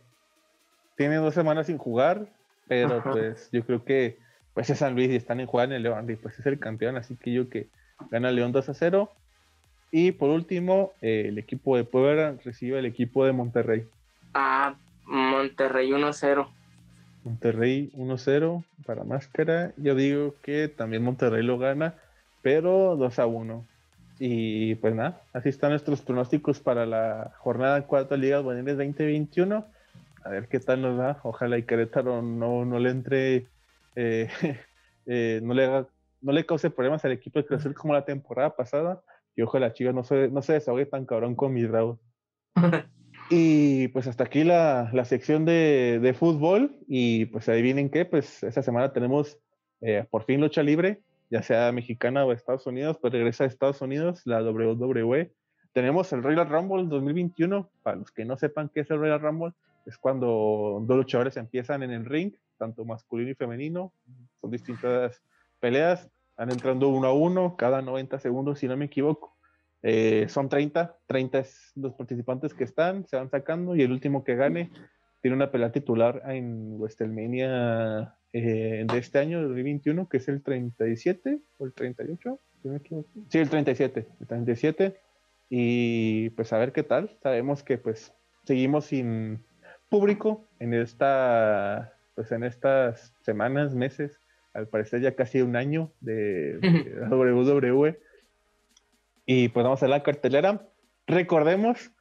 Tiene 0.96 1.16
dos 1.16 1.34
semanas 1.34 1.66
sin 1.66 1.78
jugar, 1.78 2.26
pero 2.68 3.02
pues 3.02 3.48
yo 3.52 3.64
creo 3.64 3.84
que 3.84 4.18
pues 4.54 4.70
es 4.70 4.78
San 4.78 4.94
Luis 4.94 5.10
y 5.10 5.16
están 5.16 5.40
en 5.40 5.46
jugar 5.46 5.66
en 5.66 5.72
el 5.74 5.82
León 5.84 6.08
y 6.10 6.16
pues 6.16 6.38
es 6.38 6.46
el 6.46 6.58
campeón, 6.58 6.96
así 6.96 7.16
que 7.16 7.32
yo 7.32 7.48
que 7.48 7.68
gana 8.10 8.30
León 8.30 8.52
2 8.52 8.68
a 8.68 8.74
0. 8.74 9.10
Y 9.90 10.12
por 10.12 10.30
último, 10.30 10.92
eh, 11.00 11.26
el 11.28 11.38
equipo 11.38 11.76
de 11.76 11.84
Puebla 11.84 12.36
recibe 12.44 12.80
el 12.80 12.86
equipo 12.86 13.24
de 13.24 13.32
Monterrey. 13.32 13.86
Ah, 14.34 14.74
Monterrey 15.04 15.90
1-0. 15.90 16.48
Monterrey 17.22 17.90
1-0 17.94 18.64
para 18.84 19.04
máscara. 19.04 19.72
Yo 19.76 19.94
digo 19.94 20.34
que 20.42 20.68
también 20.68 21.04
Monterrey 21.04 21.44
lo 21.44 21.58
gana, 21.58 21.94
pero 22.42 22.96
2 22.96 23.18
a 23.20 23.26
1. 23.26 23.64
Y 24.26 24.76
pues 24.76 24.94
nada, 24.94 25.20
así 25.34 25.50
están 25.50 25.68
nuestros 25.68 26.00
pronósticos 26.00 26.58
para 26.58 26.86
la 26.86 27.34
jornada 27.40 27.86
4 27.86 28.16
Liga 28.16 28.38
Guardianes 28.38 28.78
2021. 28.78 29.66
A 30.24 30.28
ver 30.30 30.48
qué 30.48 30.60
tal 30.60 30.80
nos 30.80 30.96
da. 30.96 31.20
Ojalá 31.24 31.58
y 31.58 31.64
Querétaro 31.64 32.22
no, 32.22 32.64
no 32.64 32.78
le 32.78 32.88
entre 32.88 33.48
eh, 33.96 34.30
eh, 35.06 35.40
no, 35.42 35.52
le 35.52 35.84
no 36.22 36.32
le 36.32 36.46
cause 36.46 36.70
problemas 36.70 37.04
al 37.04 37.12
equipo 37.12 37.38
de 37.38 37.44
crecer 37.44 37.74
como 37.74 37.92
la 37.92 38.06
temporada 38.06 38.56
pasada. 38.56 39.02
Y 39.36 39.42
ojalá 39.42 39.74
Chivas 39.74 39.94
no 39.94 40.04
se, 40.04 40.28
no 40.28 40.40
se 40.40 40.54
desahogue 40.54 40.86
tan 40.86 41.04
cabrón 41.04 41.34
con 41.34 41.52
mis 41.52 41.68
bravos. 41.70 41.98
y 43.28 43.88
pues 43.88 44.06
hasta 44.06 44.24
aquí 44.24 44.42
la, 44.42 44.88
la 44.94 45.04
sección 45.04 45.44
de, 45.44 45.98
de, 46.00 46.14
fútbol. 46.14 46.74
Y 46.88 47.26
pues 47.26 47.46
adivinen 47.50 47.90
qué, 47.90 48.06
pues 48.06 48.42
esta 48.42 48.62
semana 48.62 48.90
tenemos 48.94 49.38
eh, 49.82 50.06
por 50.10 50.24
fin 50.24 50.40
lucha 50.40 50.62
libre, 50.62 51.02
ya 51.34 51.42
sea 51.42 51.72
mexicana 51.72 52.24
o 52.24 52.30
Estados 52.30 52.64
Unidos, 52.64 52.96
pues 53.00 53.12
regresa 53.12 53.42
a 53.42 53.48
Estados 53.48 53.80
Unidos 53.82 54.22
la 54.24 54.40
WWE. 54.40 55.32
tenemos 55.72 56.12
el 56.12 56.22
Royal 56.22 56.48
Rumble 56.48 56.84
2021. 56.86 57.68
Para 57.82 57.96
los 57.96 58.12
que 58.12 58.24
no 58.24 58.36
sepan 58.36 58.70
qué 58.72 58.80
es 58.82 58.90
el 58.92 59.00
Royal 59.00 59.20
Rumble, 59.20 59.52
es 59.84 59.98
cuando 59.98 60.80
dos 60.86 60.96
luchadores 60.96 61.36
empiezan 61.36 61.82
en 61.82 61.90
el 61.90 62.04
ring, 62.04 62.34
tanto 62.56 62.84
masculino 62.84 63.32
y 63.32 63.34
femenino. 63.34 63.92
Son 64.40 64.48
distintas 64.48 65.24
peleas, 65.58 66.08
van 66.36 66.52
entrando 66.52 66.88
uno 66.90 67.08
a 67.08 67.12
uno 67.12 67.56
cada 67.56 67.82
90 67.82 68.20
segundos, 68.20 68.60
si 68.60 68.68
no 68.68 68.76
me 68.76 68.84
equivoco. 68.84 69.34
Eh, 69.82 70.26
son 70.28 70.48
30, 70.48 70.96
30 71.08 71.38
es 71.40 71.72
los 71.74 71.94
participantes 71.94 72.54
que 72.54 72.62
están, 72.62 73.08
se 73.08 73.16
van 73.16 73.28
sacando 73.28 73.74
y 73.74 73.82
el 73.82 73.90
último 73.90 74.22
que 74.22 74.36
gane 74.36 74.70
tiene 75.20 75.36
una 75.36 75.50
pelea 75.50 75.72
titular 75.72 76.22
en 76.26 76.78
WrestleMania 76.78 78.14
eh, 78.36 78.84
de 78.90 78.98
este 78.98 79.20
año, 79.20 79.40
2021, 79.42 80.08
que 80.08 80.16
es 80.16 80.26
el 80.26 80.42
37 80.42 81.38
o 81.58 81.66
el 81.66 81.72
38, 81.72 82.40
si 82.60 82.68
me 82.68 82.78
equivoco. 82.78 83.08
Sí, 83.28 83.38
el 83.38 83.48
37, 83.48 84.08
el 84.20 84.26
37. 84.26 85.00
Y 85.50 86.30
pues 86.30 86.52
a 86.52 86.58
ver 86.58 86.72
qué 86.72 86.82
tal. 86.82 87.16
Sabemos 87.22 87.62
que 87.62 87.78
pues 87.78 88.12
seguimos 88.42 88.86
sin 88.86 89.44
público 89.88 90.48
en 90.58 90.74
esta 90.74 91.94
pues 92.16 92.32
en 92.32 92.42
estas 92.42 93.14
semanas, 93.20 93.76
meses, 93.76 94.18
al 94.52 94.66
parecer 94.66 95.00
ya 95.00 95.14
casi 95.14 95.40
un 95.40 95.54
año 95.54 95.92
de, 96.00 96.58
de 96.58 97.06
WWE. 97.08 98.00
Y 99.26 99.48
pues 99.50 99.62
vamos 99.62 99.84
a 99.84 99.88
la 99.88 100.02
cartelera. 100.02 100.68
Recordemos 101.06 101.92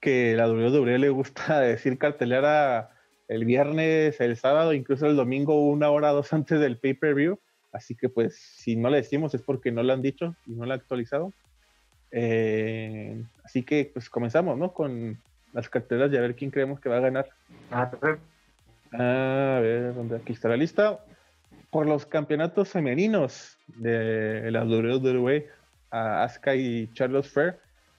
que 0.00 0.34
la 0.34 0.50
WWE 0.50 0.98
le 0.98 1.10
gusta 1.10 1.60
decir 1.60 1.96
cartelera 1.96 2.95
el 3.28 3.44
viernes, 3.44 4.20
el 4.20 4.36
sábado, 4.36 4.72
incluso 4.72 5.06
el 5.06 5.16
domingo, 5.16 5.66
una 5.66 5.90
hora 5.90 6.10
dos 6.10 6.32
antes 6.32 6.60
del 6.60 6.78
pay-per-view. 6.78 7.38
Así 7.72 7.94
que 7.94 8.08
pues 8.08 8.36
si 8.36 8.76
no 8.76 8.88
le 8.88 8.98
decimos 8.98 9.34
es 9.34 9.42
porque 9.42 9.70
no 9.70 9.82
lo 9.82 9.92
han 9.92 10.02
dicho 10.02 10.34
y 10.46 10.52
no 10.52 10.64
lo 10.64 10.72
han 10.72 10.80
actualizado. 10.80 11.32
Eh, 12.10 13.22
así 13.44 13.62
que 13.62 13.90
pues 13.92 14.08
comenzamos, 14.08 14.56
¿no? 14.56 14.72
Con 14.72 15.18
las 15.52 15.68
carteras 15.68 16.12
y 16.12 16.16
a 16.16 16.20
ver 16.20 16.34
quién 16.34 16.50
creemos 16.50 16.80
que 16.80 16.88
va 16.88 16.98
a 16.98 17.00
ganar. 17.00 17.28
A 18.92 19.58
ver, 19.60 19.94
¿dónde? 19.94 20.16
Aquí 20.16 20.32
está 20.32 20.48
la 20.48 20.56
lista. 20.56 21.00
Por 21.70 21.86
los 21.86 22.06
campeonatos 22.06 22.70
femeninos 22.70 23.58
de 23.66 24.50
la 24.50 24.64
WWE, 24.64 25.48
Asuka 25.90 26.54
y 26.54 26.88
Charles 26.94 27.28
Fair 27.28 27.58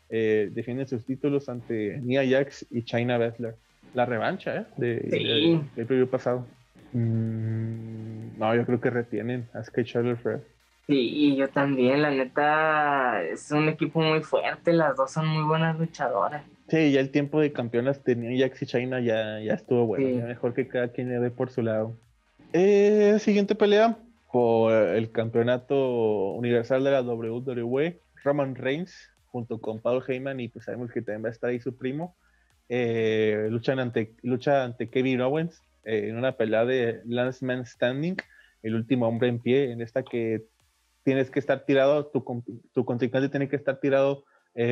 eh, 0.09 0.49
defienden 0.51 0.87
sus 0.87 1.05
títulos 1.05 1.49
ante 1.49 1.99
Nia 1.99 2.25
Jax 2.27 2.65
y 2.71 2.83
China 2.83 3.17
Baszler. 3.17 3.55
La 3.93 4.06
revancha, 4.06 4.56
¿eh? 4.56 4.65
De, 4.78 5.62
del 5.76 5.86
previo 5.86 6.10
pasado. 6.10 6.45
Mm, 6.93 8.38
no, 8.38 8.56
yo 8.56 8.65
creo 8.65 8.80
que 8.80 8.89
retienen 8.89 9.47
Asuka 9.54 9.82
y 9.82 9.86
Charles 9.86 10.19
Fair. 10.19 10.41
Sí, 10.88 10.95
y 10.95 11.36
yo 11.36 11.50
también, 11.50 12.02
la 12.02 12.12
neta, 12.12 13.21
es 13.21 13.52
un 13.52 13.67
equipo 13.67 14.00
muy 14.00 14.21
fuerte, 14.21 14.71
las 14.71 14.95
dos 14.95 15.12
son 15.12 15.28
muy 15.28 15.43
buenas 15.43 15.78
luchadoras. 15.78 16.43
Sí, 16.69 16.93
ya 16.93 17.02
el 17.02 17.12
tiempo 17.12 17.41
de 17.41 17.52
campeonas 17.52 18.04
de 18.06 18.15
Nia 18.15 18.47
Jax 18.47 18.62
y 18.62 18.65
China 18.65 19.02
ya, 19.02 19.39
ya 19.41 19.54
estuvo 19.54 19.86
bueno, 19.86 20.26
mejor 20.26 20.54
que 20.54 20.67
cada 20.67 20.88
quien 20.89 21.10
le 21.10 21.19
dé 21.19 21.30
por 21.30 21.50
su 21.50 21.62
lado. 21.62 21.97
Eh, 22.54 23.17
siguiente 23.19 23.56
pelea 23.56 23.97
por 24.32 24.71
el 24.71 25.12
campeonato 25.12 26.32
universal 26.32 26.84
de 26.84 26.91
la 26.91 27.02
WWE, 27.02 28.00
Roman 28.23 28.56
Reigns 28.56 29.10
junto 29.26 29.60
con 29.60 29.80
Paul 29.80 30.04
Heyman 30.08 30.39
y 30.39 30.47
pues 30.47 30.65
sabemos 30.65 30.91
que 30.91 31.02
también 31.02 31.26
va 31.26 31.30
a 31.30 31.32
estar 31.32 31.50
ahí 31.50 31.60
su 31.60 31.78
primo. 31.78 32.15
Eh, 32.69 33.47
luchan 33.49 33.80
ante, 33.80 34.15
lucha 34.23 34.63
ante 34.63 34.89
Kevin 34.89 35.21
Owens 35.21 35.63
eh, 35.86 36.10
en 36.10 36.17
una 36.17 36.34
pelea 36.36 36.65
de 36.65 37.01
Last 37.06 37.41
Man 37.41 37.65
Standing, 37.65 38.17
el 38.62 38.75
último 38.75 39.08
hombre 39.08 39.30
en 39.30 39.39
pie, 39.39 39.71
en 39.71 39.82
esta 39.82 40.03
que 40.03 40.43
tienes 41.03 41.30
que 41.32 41.39
estar 41.39 41.63
tirado, 41.65 42.08
tu, 42.08 42.43
tu 42.73 42.84
contrincante 42.84 43.30
tiene 43.30 43.47
que 43.47 43.56
estar 43.56 43.80
tirado 43.80 44.25
10 44.53 44.65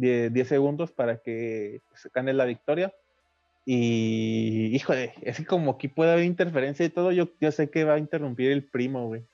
eh, 0.00 0.44
segundos 0.44 0.92
para 0.92 1.18
que 1.18 1.82
se 1.94 2.08
gane 2.14 2.32
la 2.32 2.44
victoria. 2.44 2.94
Y, 3.66 4.70
híjole, 4.74 5.12
es 5.22 5.36
que 5.36 5.44
como 5.44 5.72
aquí 5.72 5.88
puede 5.88 6.12
haber 6.12 6.24
interferencia 6.24 6.86
y 6.86 6.88
todo, 6.88 7.12
yo, 7.12 7.28
yo 7.40 7.52
sé 7.52 7.68
que 7.68 7.84
va 7.84 7.94
a 7.94 7.98
interrumpir 7.98 8.52
el 8.52 8.64
primo, 8.64 9.06
güey. 9.06 9.24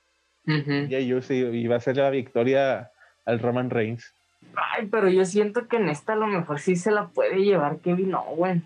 Ya 0.88 1.00
yo 1.00 1.22
sé, 1.22 1.36
y 1.36 1.66
va 1.66 1.76
a 1.76 1.80
ser 1.80 1.96
la 1.96 2.10
victoria 2.10 2.90
al 3.24 3.38
Roman 3.40 3.70
Reigns. 3.70 4.14
Ay, 4.54 4.86
pero 4.86 5.08
yo 5.08 5.24
siento 5.24 5.68
que 5.68 5.76
en 5.76 5.88
esta 5.88 6.14
a 6.14 6.16
lo 6.16 6.26
mejor 6.26 6.60
sí 6.60 6.76
se 6.76 6.90
la 6.90 7.08
puede 7.08 7.44
llevar 7.44 7.78
Kevin 7.78 8.14
Owens. 8.14 8.64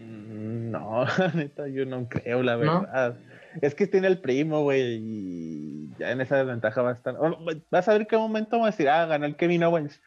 Mm, 0.00 0.70
no, 0.70 1.04
neta, 1.34 1.68
yo 1.68 1.86
no 1.86 2.08
creo, 2.08 2.42
la 2.42 2.56
verdad. 2.56 3.16
Es 3.62 3.74
que 3.74 3.86
tiene 3.86 4.06
el 4.06 4.20
primo, 4.20 4.62
güey, 4.62 4.98
y 5.00 5.90
ya 5.98 6.12
en 6.12 6.20
esa 6.20 6.36
desventaja 6.36 6.82
va 6.82 6.90
a 6.90 6.94
estar. 6.94 7.16
Vas 7.70 7.88
a 7.88 7.92
ver 7.92 8.06
qué 8.06 8.16
momento 8.16 8.58
va 8.58 8.66
a 8.66 8.70
decir, 8.70 8.88
ah, 8.88 9.06
ganó 9.06 9.26
el 9.26 9.36
Kevin 9.36 9.64
Owens. 9.64 10.00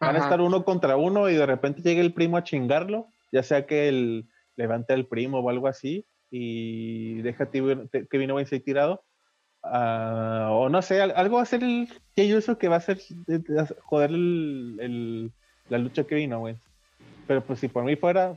Van 0.00 0.16
a 0.16 0.18
estar 0.18 0.40
uno 0.40 0.64
contra 0.64 0.96
uno 0.96 1.28
y 1.28 1.34
de 1.34 1.44
repente 1.44 1.82
llega 1.82 2.00
el 2.00 2.14
primo 2.14 2.38
a 2.38 2.42
chingarlo, 2.42 3.08
ya 3.32 3.42
sea 3.42 3.66
que 3.66 3.88
él 3.88 4.28
levante 4.56 4.94
al 4.94 5.06
primo 5.06 5.40
o 5.40 5.50
algo 5.50 5.68
así 5.68 6.06
y 6.30 7.20
deja 7.22 7.44
a 7.44 7.50
Kevin 7.50 8.30
Owens 8.30 8.52
ahí 8.52 8.60
tirado. 8.60 9.04
Ah, 9.62 10.48
o 10.52 10.68
no 10.68 10.82
sé, 10.82 11.00
algo 11.02 11.36
va 11.36 11.42
a 11.42 11.46
ser 11.46 11.62
el 11.62 11.88
Jey 12.16 12.34
que 12.58 12.68
va 12.68 12.76
a 12.76 12.80
ser 12.80 12.98
joder 13.82 14.10
el, 14.10 15.32
la 15.68 15.78
lucha 15.78 16.04
Kevin 16.04 16.32
Owens. 16.32 16.60
Pero 17.26 17.42
pues 17.42 17.60
si 17.60 17.68
por 17.68 17.84
mí 17.84 17.96
fuera, 17.96 18.34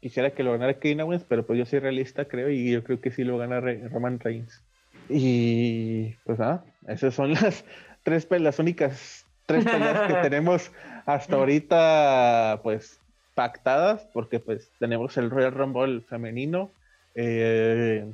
quisiera 0.00 0.30
que 0.30 0.42
lo 0.42 0.52
ganara 0.52 0.78
Kevin 0.80 1.02
Owens, 1.02 1.24
pero 1.28 1.46
pues 1.46 1.58
yo 1.58 1.66
soy 1.66 1.78
realista, 1.78 2.24
creo, 2.24 2.50
y 2.50 2.72
yo 2.72 2.82
creo 2.82 3.00
que 3.00 3.10
sí 3.10 3.24
lo 3.24 3.38
gana 3.38 3.60
Roman 3.60 4.18
Reigns. 4.18 4.62
Y 5.08 6.14
pues 6.24 6.38
nada, 6.38 6.64
esas 6.86 7.14
son 7.14 7.32
las 7.34 7.64
tres 8.02 8.26
las 8.30 8.58
únicas 8.58 9.26
tres 9.48 9.64
peleas 9.64 10.06
que 10.06 10.14
tenemos 10.22 10.70
hasta 11.06 11.36
ahorita, 11.36 12.60
pues 12.62 13.00
pactadas, 13.34 14.06
porque 14.12 14.40
pues 14.40 14.70
tenemos 14.78 15.16
el 15.16 15.30
Royal 15.30 15.52
Rumble 15.52 16.02
femenino. 16.02 16.70
Eh, 17.14 18.04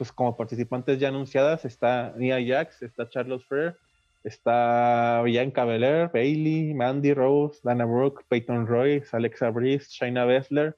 pues 0.00 0.12
como 0.12 0.34
participantes 0.34 0.98
ya 0.98 1.08
anunciadas 1.08 1.66
está 1.66 2.14
Nia 2.16 2.38
Jax, 2.42 2.80
está 2.80 3.06
Charles 3.10 3.44
Fair, 3.44 3.76
está 4.24 5.20
Bianca 5.22 5.66
Belair, 5.66 6.08
Bailey, 6.10 6.72
Mandy 6.72 7.12
Rose, 7.12 7.60
Dana 7.62 7.84
Brooke, 7.84 8.24
Peyton 8.30 8.66
Royce, 8.66 9.14
Alexa 9.14 9.50
Bliss, 9.50 9.90
Shayna 9.90 10.24
Baszler, 10.24 10.74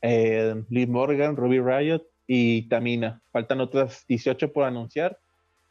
eh, 0.00 0.54
Liv 0.70 0.88
Morgan, 0.88 1.36
Ruby 1.36 1.60
Riot 1.60 2.06
y 2.26 2.66
Tamina. 2.70 3.20
Faltan 3.32 3.60
otras 3.60 4.06
18 4.08 4.50
por 4.54 4.64
anunciar. 4.64 5.18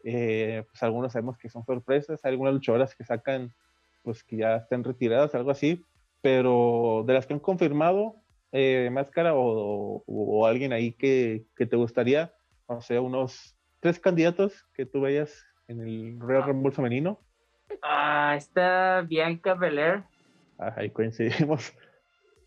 Eh, 0.04 0.64
pues 0.70 0.84
algunos 0.84 1.14
sabemos 1.14 1.40
que 1.40 1.50
son 1.50 1.66
sorpresas, 1.66 2.24
hay 2.24 2.34
algunas 2.34 2.54
luchadoras 2.54 2.94
que 2.94 3.06
sacan, 3.06 3.56
pues 4.04 4.24
que 4.24 4.38
ya 4.38 4.58
estén 4.58 4.84
retiradas, 4.84 5.34
algo 5.34 5.50
así, 5.50 5.84
pero 6.22 7.04
de 7.08 7.14
las 7.16 7.26
que 7.26 7.34
han 7.34 7.40
confirmado, 7.40 8.18
eh, 8.52 8.90
Máscara 8.92 9.34
o, 9.34 10.04
o, 10.06 10.46
alguien 10.46 10.74
ahí 10.74 10.92
que, 10.92 11.46
que 11.56 11.66
te 11.66 11.76
gustaría, 11.76 12.32
o 12.74 12.82
sea, 12.82 13.02
unos 13.02 13.56
tres 13.80 14.00
candidatos 14.00 14.66
que 14.74 14.86
tú 14.86 15.02
veías 15.02 15.46
en 15.68 15.82
el 15.82 16.20
Real 16.20 16.44
Rumble 16.44 16.72
femenino. 16.72 17.20
Ah, 17.82 18.36
está 18.38 19.02
Bianca 19.02 19.54
Belair. 19.54 20.04
Ah, 20.58 20.74
ahí 20.78 20.90
coincidimos. 20.90 21.74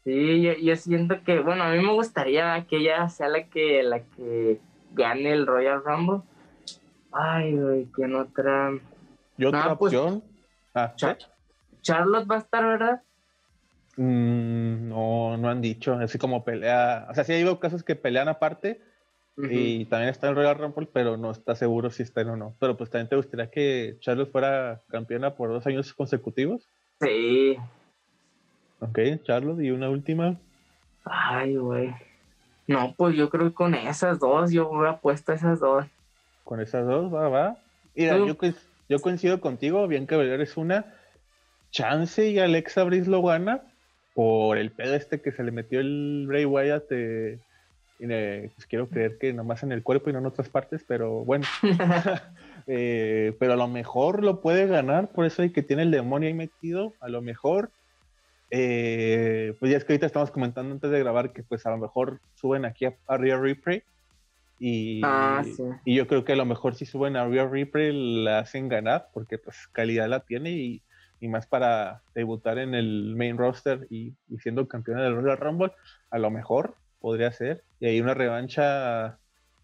Sí, 0.04 0.42
yo, 0.62 0.76
siento 0.76 1.16
que, 1.24 1.40
bueno, 1.40 1.64
a 1.64 1.72
mí 1.72 1.82
me 1.84 1.92
gustaría 1.92 2.64
que 2.68 2.76
ella 2.76 3.08
sea 3.08 3.28
la 3.28 3.48
que, 3.48 3.82
la 3.82 4.04
que 4.04 4.60
gane 4.92 5.32
el 5.32 5.48
Royal 5.48 5.82
Rumble. 5.84 6.22
Ay, 7.10 7.56
güey, 7.56 7.86
¿quién 7.86 8.14
otra? 8.14 8.70
¿Y 9.36 9.44
otra 9.44 9.76
pues, 9.76 9.92
opción? 9.92 10.22
Ah, 10.74 10.94
Charlotte 11.82 12.30
va 12.30 12.36
a 12.36 12.38
estar, 12.38 12.64
¿verdad? 12.64 13.02
Mm, 13.96 14.88
no, 14.88 15.36
no 15.36 15.48
han 15.48 15.60
dicho. 15.60 15.94
Así 15.94 16.18
como 16.18 16.44
pelea. 16.44 17.06
O 17.10 17.14
sea, 17.14 17.24
sí 17.24 17.32
ha 17.32 17.36
habido 17.36 17.58
casos 17.58 17.82
que 17.82 17.96
pelean 17.96 18.28
aparte, 18.28 18.80
y 19.36 19.84
también 19.84 20.10
está 20.10 20.28
en 20.28 20.34
Royal 20.34 20.58
Rumble, 20.58 20.88
pero 20.90 21.16
no 21.16 21.30
está 21.30 21.54
seguro 21.54 21.90
si 21.90 22.02
está 22.02 22.22
en 22.22 22.30
o 22.30 22.36
no. 22.36 22.54
Pero 22.58 22.76
pues 22.76 22.90
también 22.90 23.08
te 23.08 23.16
gustaría 23.16 23.50
que 23.50 23.96
Charlotte 24.00 24.32
fuera 24.32 24.80
campeona 24.88 25.34
por 25.34 25.50
dos 25.50 25.66
años 25.66 25.92
consecutivos. 25.92 26.66
Sí. 27.00 27.56
Ok, 28.80 28.98
Charlotte, 29.24 29.62
y 29.62 29.70
una 29.70 29.90
última. 29.90 30.36
Ay, 31.04 31.56
güey. 31.56 31.94
No, 32.66 32.94
pues 32.96 33.14
yo 33.14 33.28
creo 33.28 33.48
que 33.48 33.54
con 33.54 33.74
esas 33.74 34.18
dos, 34.18 34.50
yo 34.50 34.68
voy 34.68 34.88
a 34.88 34.96
puesto 34.96 35.32
esas 35.32 35.60
dos. 35.60 35.84
Con 36.44 36.60
esas 36.60 36.86
dos, 36.86 37.12
va, 37.12 37.28
va. 37.28 37.56
Mira, 37.94 38.16
yo, 38.18 38.36
yo, 38.88 38.98
coincido 39.00 39.40
contigo, 39.40 39.86
bien 39.86 40.06
que 40.06 40.16
Belair 40.16 40.40
es 40.40 40.56
una. 40.56 40.94
Chance 41.70 42.30
y 42.30 42.38
Alexa 42.38 42.84
Bliss 42.84 43.06
lo 43.06 43.22
gana 43.22 43.62
por 44.14 44.56
el 44.56 44.70
pedo 44.70 44.94
este 44.94 45.20
que 45.20 45.32
se 45.32 45.42
le 45.44 45.50
metió 45.50 45.80
el 45.80 46.24
Bray 46.26 46.46
Wyatt 46.46 46.90
de 47.98 48.50
pues 48.54 48.66
quiero 48.66 48.88
creer 48.88 49.18
que 49.18 49.32
nomás 49.32 49.62
en 49.62 49.72
el 49.72 49.82
cuerpo 49.82 50.10
y 50.10 50.12
no 50.12 50.18
en 50.18 50.26
otras 50.26 50.48
partes, 50.48 50.84
pero 50.86 51.24
bueno. 51.24 51.46
Eh, 52.68 53.36
pero 53.38 53.52
a 53.52 53.56
lo 53.56 53.68
mejor 53.68 54.24
lo 54.24 54.40
puede 54.40 54.66
ganar, 54.66 55.12
por 55.12 55.24
eso 55.24 55.40
hay 55.40 55.50
que 55.50 55.62
tiene 55.62 55.82
el 55.82 55.92
demonio 55.92 56.26
ahí 56.26 56.34
metido. 56.34 56.94
A 56.98 57.08
lo 57.08 57.22
mejor, 57.22 57.70
eh, 58.50 59.54
pues 59.60 59.70
ya 59.70 59.78
es 59.78 59.84
que 59.84 59.92
ahorita 59.92 60.06
estamos 60.06 60.32
comentando 60.32 60.72
antes 60.72 60.90
de 60.90 60.98
grabar 60.98 61.32
que 61.32 61.44
pues 61.44 61.64
a 61.64 61.70
lo 61.70 61.78
mejor 61.78 62.18
suben 62.34 62.64
aquí 62.64 62.84
a, 62.84 63.16
Real 63.16 63.40
Replay. 63.40 63.84
Y, 64.58 65.00
ah, 65.04 65.44
y 65.84 65.94
yo 65.94 66.08
creo 66.08 66.24
que 66.24 66.32
a 66.32 66.36
lo 66.36 66.44
mejor 66.44 66.74
si 66.74 66.86
suben 66.86 67.14
a 67.14 67.28
Real 67.28 67.52
Replay 67.52 68.24
la 68.24 68.40
hacen 68.40 68.68
ganar, 68.68 69.10
porque 69.14 69.38
pues 69.38 69.68
calidad 69.72 70.08
la 70.08 70.18
tiene 70.18 70.50
y 70.50 70.82
y 71.20 71.28
más 71.28 71.46
para 71.46 72.02
debutar 72.14 72.58
en 72.58 72.74
el 72.74 73.14
main 73.16 73.38
roster 73.38 73.86
y, 73.90 74.14
siendo 74.38 74.68
campeona 74.68 75.02
del 75.02 75.16
Royal 75.16 75.38
Rumble, 75.38 75.72
a 76.10 76.18
lo 76.18 76.30
mejor 76.30 76.76
podría 77.00 77.32
ser. 77.32 77.64
Y 77.80 77.86
hay 77.86 78.00
una 78.00 78.14
revancha 78.14 79.18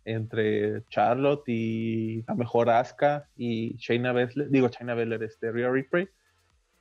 entre 0.04 0.82
Charlotte 0.88 1.48
y 1.48 2.24
a 2.26 2.34
mejor 2.34 2.70
Asuka 2.70 3.28
y 3.36 3.76
Shayna 3.76 4.12
Baszler, 4.12 4.50
digo 4.50 4.68
Shayna 4.68 4.94
Baszler, 4.94 5.22
este 5.22 5.52
Rhea 5.52 5.70
Ripley. 5.70 6.08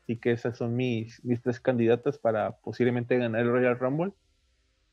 Así 0.03 0.17
que 0.17 0.31
esas 0.31 0.57
son 0.57 0.75
mis, 0.75 1.23
mis 1.23 1.41
tres 1.41 1.59
candidatas 1.59 2.17
para 2.17 2.57
posiblemente 2.57 3.17
ganar 3.17 3.41
el 3.41 3.51
Royal 3.51 3.77
Rumble. 3.77 4.13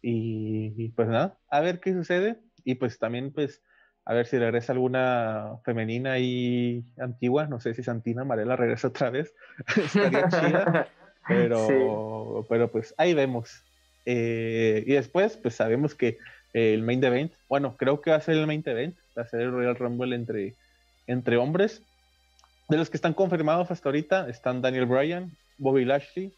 Y, 0.00 0.90
pues 0.90 1.08
nada, 1.08 1.38
a 1.50 1.60
ver 1.60 1.80
qué 1.80 1.92
sucede. 1.92 2.38
Y 2.64 2.76
pues 2.76 2.98
también 2.98 3.32
pues 3.32 3.62
a 4.04 4.14
ver 4.14 4.26
si 4.26 4.38
regresa 4.38 4.72
alguna 4.72 5.58
femenina 5.64 6.18
y 6.18 6.84
antigua. 6.98 7.46
No 7.46 7.60
sé 7.60 7.74
si 7.74 7.82
Santina 7.82 8.24
Marela 8.24 8.56
regresa 8.56 8.88
otra 8.88 9.10
vez. 9.10 9.34
Estaría 9.76 10.28
chida. 10.28 10.88
Pero, 11.28 12.46
pero 12.48 12.70
pues 12.72 12.94
ahí 12.96 13.12
vemos. 13.12 13.62
Eh, 14.10 14.84
y 14.86 14.94
después, 14.94 15.36
pues 15.36 15.54
sabemos 15.54 15.94
que 15.94 16.16
el 16.54 16.82
main 16.82 17.04
event, 17.04 17.30
bueno, 17.46 17.76
creo 17.76 18.00
que 18.00 18.10
va 18.10 18.16
a 18.16 18.22
ser 18.22 18.38
el 18.38 18.46
main 18.46 18.62
event, 18.64 18.96
va 19.16 19.20
a 19.20 19.26
ser 19.26 19.42
el 19.42 19.52
Royal 19.52 19.76
Rumble 19.76 20.16
entre, 20.16 20.54
entre 21.06 21.36
hombres. 21.36 21.82
De 22.70 22.78
los 22.78 22.88
que 22.88 22.96
están 22.96 23.12
confirmados 23.12 23.70
hasta 23.70 23.86
ahorita 23.90 24.30
están 24.30 24.62
Daniel 24.62 24.86
Bryan, 24.86 25.36
Bobby 25.58 25.84
Lashley, 25.84 26.32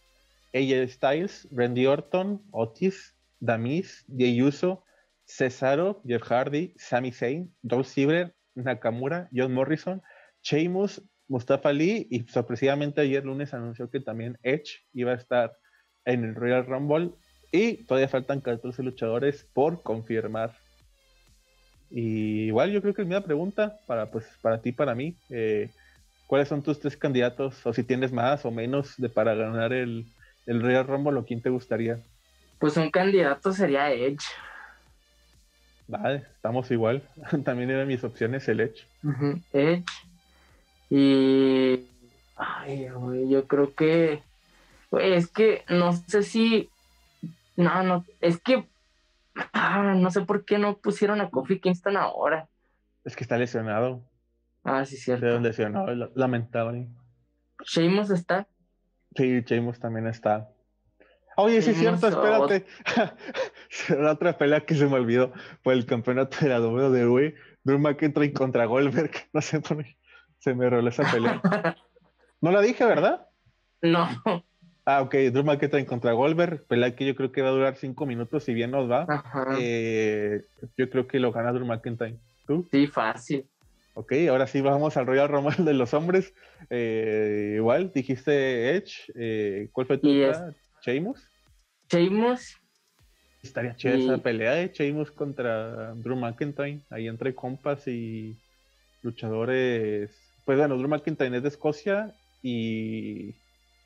AJ 0.53 0.89
Styles, 0.91 1.49
Randy 1.53 1.87
Orton, 1.87 2.43
Otis, 2.51 3.15
Damis, 3.39 4.05
Jey 4.19 4.43
Uso, 4.43 4.83
Cesaro, 5.25 6.03
Jeff 6.05 6.25
Hardy, 6.29 6.75
Sami 6.77 7.13
Zayn, 7.13 7.55
Dolph 7.63 7.87
Ziggler, 7.87 8.35
Nakamura, 8.57 9.29
John 9.33 9.55
Morrison, 9.55 10.03
Sheamus, 10.43 11.01
Mustafa 11.29 11.69
Ali 11.69 12.09
y 12.11 12.27
sorpresivamente 12.27 13.01
ayer 13.01 13.25
lunes 13.25 13.55
anunció 13.55 13.89
que 13.89 14.01
también 14.01 14.39
Edge 14.43 14.81
iba 14.93 15.13
a 15.13 15.17
estar 15.17 15.57
en 16.05 16.25
el 16.25 16.35
Royal 16.35 16.67
Rumble 16.67 17.13
y 17.53 17.75
todavía 17.85 18.09
faltan 18.09 18.41
14 18.41 18.83
luchadores 18.83 19.47
por 19.53 19.83
confirmar. 19.83 20.57
Y 21.91 22.47
igual 22.47 22.71
yo 22.71 22.81
creo 22.81 22.95
que 22.95 23.03
es 23.03 23.09
mi 23.09 23.19
pregunta 23.21 23.81
para 23.87 24.11
pues 24.11 24.27
para 24.41 24.61
ti, 24.61 24.73
para 24.73 24.95
mí, 24.95 25.15
eh, 25.29 25.71
¿cuáles 26.27 26.49
son 26.49 26.63
tus 26.63 26.79
tres 26.79 26.97
candidatos 26.97 27.67
o 27.67 27.73
si 27.73 27.83
tienes 27.83 28.13
más 28.13 28.45
o 28.45 28.51
menos 28.51 28.95
de 28.97 29.09
para 29.09 29.35
ganar 29.35 29.73
el, 29.73 30.07
el 30.47 30.63
Royal 30.63 30.87
Rumble 30.87 31.19
o 31.19 31.25
quién 31.25 31.43
te 31.43 31.51
gustaría? 31.51 32.01
Pues 32.61 32.77
un 32.77 32.91
candidato 32.91 33.53
sería 33.53 33.91
Edge. 33.91 34.25
Vale, 35.89 36.27
estamos 36.37 36.71
igual. 36.71 37.03
También 37.45 37.71
eran 37.71 37.89
mis 37.89 38.05
opciones 38.05 38.47
el 38.49 38.61
Edge. 38.61 38.87
Edge. 39.53 39.85
Y. 40.89 41.87
Ay, 42.37 42.89
yo 43.29 43.47
creo 43.47 43.75
que. 43.75 44.23
es 44.93 45.29
que 45.29 45.65
no 45.69 45.93
sé 45.93 46.23
si. 46.23 46.71
No, 47.61 47.83
no. 47.83 48.05
Es 48.21 48.41
que. 48.41 48.69
Ah, 49.53 49.95
no 49.97 50.11
sé 50.11 50.23
por 50.23 50.45
qué 50.45 50.59
no 50.59 50.79
pusieron 50.79 51.21
a 51.21 51.31
Kofi 51.31 51.61
Kingston 51.61 51.97
ahora. 51.97 52.49
Es 53.05 53.17
que 53.17 53.25
está 53.25 53.39
lesionado. 53.39 54.03
Ah, 54.65 54.85
sí, 54.85 54.97
cierto. 54.97 55.27
Está 55.27 55.41
lesionado, 55.41 56.11
lamentable. 56.15 56.89
¿Sheamus 57.65 58.11
está? 58.11 58.47
Sí, 59.17 59.43
Sheamus 59.43 59.79
también 59.79 60.07
está. 60.07 60.51
Oye, 61.37 61.63
sí 61.63 61.71
es 61.71 61.79
cierto, 61.79 62.09
espérate. 62.09 62.67
la 64.03 64.13
otra 64.13 64.37
pelea 64.37 64.61
que 64.61 64.75
se 64.75 64.87
me 64.87 64.97
olvidó 64.97 65.33
fue 65.63 65.75
el 65.75 65.87
campeonato 65.87 66.37
de 66.41 66.49
la 66.49 66.61
WWE. 66.61 67.35
Drew 67.65 67.79
McIntyre 67.79 68.33
contra 68.33 68.67
Goldberg. 68.67 69.11
No 69.33 69.41
sé 69.41 69.61
por 69.61 69.83
qué 69.83 69.97
se 70.39 70.55
me 70.55 70.69
roló 70.69 70.89
esa 70.89 71.11
pelea. 71.11 71.41
No 72.43 72.51
la 72.51 72.63
dije, 72.63 72.87
¿verdad? 72.87 73.29
No. 73.83 74.09
Ah, 74.91 75.03
ok. 75.03 75.15
Drew 75.33 75.45
McIntyre 75.45 75.87
contra 75.87 76.13
Goldberg. 76.13 76.65
Pelea 76.65 76.97
que 76.97 77.07
yo 77.07 77.15
creo 77.15 77.31
que 77.31 77.43
va 77.43 77.49
a 77.49 77.53
durar 77.53 77.77
cinco 77.77 78.07
minutos, 78.07 78.43
si 78.43 78.55
bien 78.55 78.73
nos 78.73 78.91
va. 78.91 79.07
Eh, 79.61 80.43
yo 80.77 80.91
creo 80.91 81.07
que 81.07 81.21
lo 81.21 81.31
gana 81.31 81.53
Drew 81.53 81.65
McIntyre. 81.65 82.17
¿Tú? 82.47 82.67
Sí, 82.73 82.89
fácil. 82.89 83.47
Ok, 83.95 84.13
ahora 84.29 84.49
sí 84.49 84.61
vamos 84.61 84.97
al 84.97 85.07
Royal 85.07 85.29
Rumble 85.29 85.65
de 85.65 85.75
los 85.75 85.95
hombres. 85.95 86.35
Eh, 86.71 87.55
igual, 87.57 87.93
dijiste 87.95 88.75
Edge. 88.75 89.13
Eh, 89.15 89.69
¿Cuál 89.71 89.87
fue 89.87 89.99
tu 89.99 90.09
¿Sheamus? 90.83 91.25
Sheamus. 91.89 92.57
Estaría 93.43 93.77
chida 93.77 93.95
esa 93.95 94.19
pelea 94.19 94.53
de 94.55 94.69
Sheamus 94.69 95.13
contra 95.13 95.95
Drew 95.95 96.17
McIntyre, 96.17 96.81
ahí 96.91 97.07
entre 97.07 97.35
compas 97.35 97.87
y 97.87 98.37
luchadores. 99.03 100.11
Pues 100.45 100.59
bueno, 100.59 100.77
Drew 100.77 100.89
McIntyre 100.89 101.37
es 101.37 101.43
de 101.43 101.49
Escocia 101.49 102.13
y, 102.43 103.35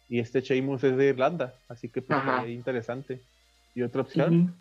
y 0.08 0.20
este 0.20 0.40
Sheamus 0.40 0.84
es 0.84 0.96
de 0.96 1.08
Irlanda, 1.08 1.54
así 1.68 1.88
que 1.88 2.02
pues 2.02 2.20
interesante. 2.48 3.20
¿Y 3.74 3.82
otra 3.82 4.02
opción? 4.02 4.54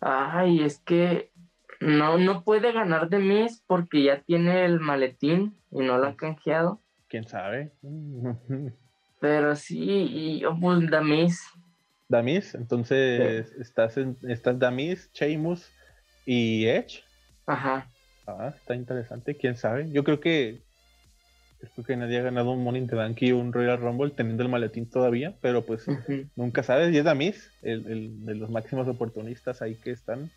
Ay, 0.00 0.62
es 0.62 0.78
que 0.80 1.30
no, 1.80 2.18
no 2.18 2.44
puede 2.44 2.72
ganar 2.72 3.08
de 3.08 3.18
Miss 3.18 3.62
porque 3.66 4.04
ya 4.04 4.20
tiene 4.22 4.64
el 4.64 4.78
maletín 4.80 5.56
y 5.70 5.78
no 5.80 5.98
lo 5.98 6.08
ha 6.08 6.16
canjeado. 6.16 6.80
¿Quién 7.08 7.24
sabe? 7.26 7.72
Pero 9.20 9.54
sí, 9.56 9.78
y 9.80 10.40
yo 10.40 10.56
pues 10.60 10.88
Damis. 10.90 11.40
Damis, 12.08 12.54
entonces 12.54 13.52
estás 13.52 13.96
en, 13.96 14.16
estás 14.28 14.58
Damis, 14.58 15.10
Sheamus 15.12 15.70
y 16.26 16.66
Edge. 16.66 17.02
Ajá. 17.46 17.88
Ah, 18.26 18.52
está 18.54 18.74
interesante, 18.74 19.36
quién 19.36 19.56
sabe. 19.56 19.90
Yo 19.90 20.04
creo 20.04 20.20
que 20.20 20.62
creo 21.70 21.84
que 21.84 21.96
nadie 21.96 22.18
ha 22.18 22.22
ganado 22.22 22.50
un 22.52 22.64
Money 22.64 22.82
in 22.82 22.88
the 22.88 22.96
Bank 22.96 23.20
y 23.22 23.32
un 23.32 23.52
Royal 23.52 23.78
Rumble 23.78 24.10
teniendo 24.10 24.42
el 24.42 24.48
maletín 24.48 24.88
todavía, 24.88 25.34
pero 25.40 25.64
pues 25.64 25.86
nunca 26.36 26.62
sabes. 26.62 26.92
Y 26.92 26.98
es 26.98 27.04
Damis, 27.04 27.50
el, 27.62 28.24
de 28.24 28.34
los 28.34 28.50
máximos 28.50 28.88
oportunistas 28.88 29.62
ahí 29.62 29.76
que 29.76 29.90
están. 29.90 30.30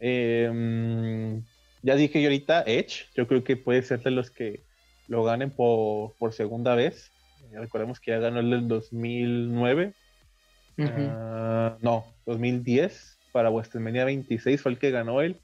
Em, 0.00 1.42
ya 1.82 1.96
dije 1.96 2.20
yo 2.20 2.28
ahorita, 2.28 2.62
Edge, 2.66 3.06
yo 3.14 3.26
creo 3.26 3.44
que 3.44 3.56
puede 3.56 3.82
ser 3.82 4.02
de 4.02 4.10
los 4.10 4.30
que 4.30 4.60
lo 5.08 5.22
ganen 5.24 5.50
por, 5.50 6.12
por 6.18 6.32
segunda 6.32 6.74
vez. 6.74 7.10
recordemos 7.52 8.00
que 8.00 8.10
ya 8.12 8.18
ganó 8.18 8.40
el 8.40 8.50
del 8.50 8.68
2009 8.68 9.94
Ah, 10.78 11.76
no, 11.80 12.04
2010 12.26 13.18
para 13.32 13.50
WrestleMania 13.50 14.04
26 14.04 14.60
fue 14.60 14.72
el 14.72 14.78
que 14.78 14.90
ganó 14.90 15.20
él. 15.20 15.36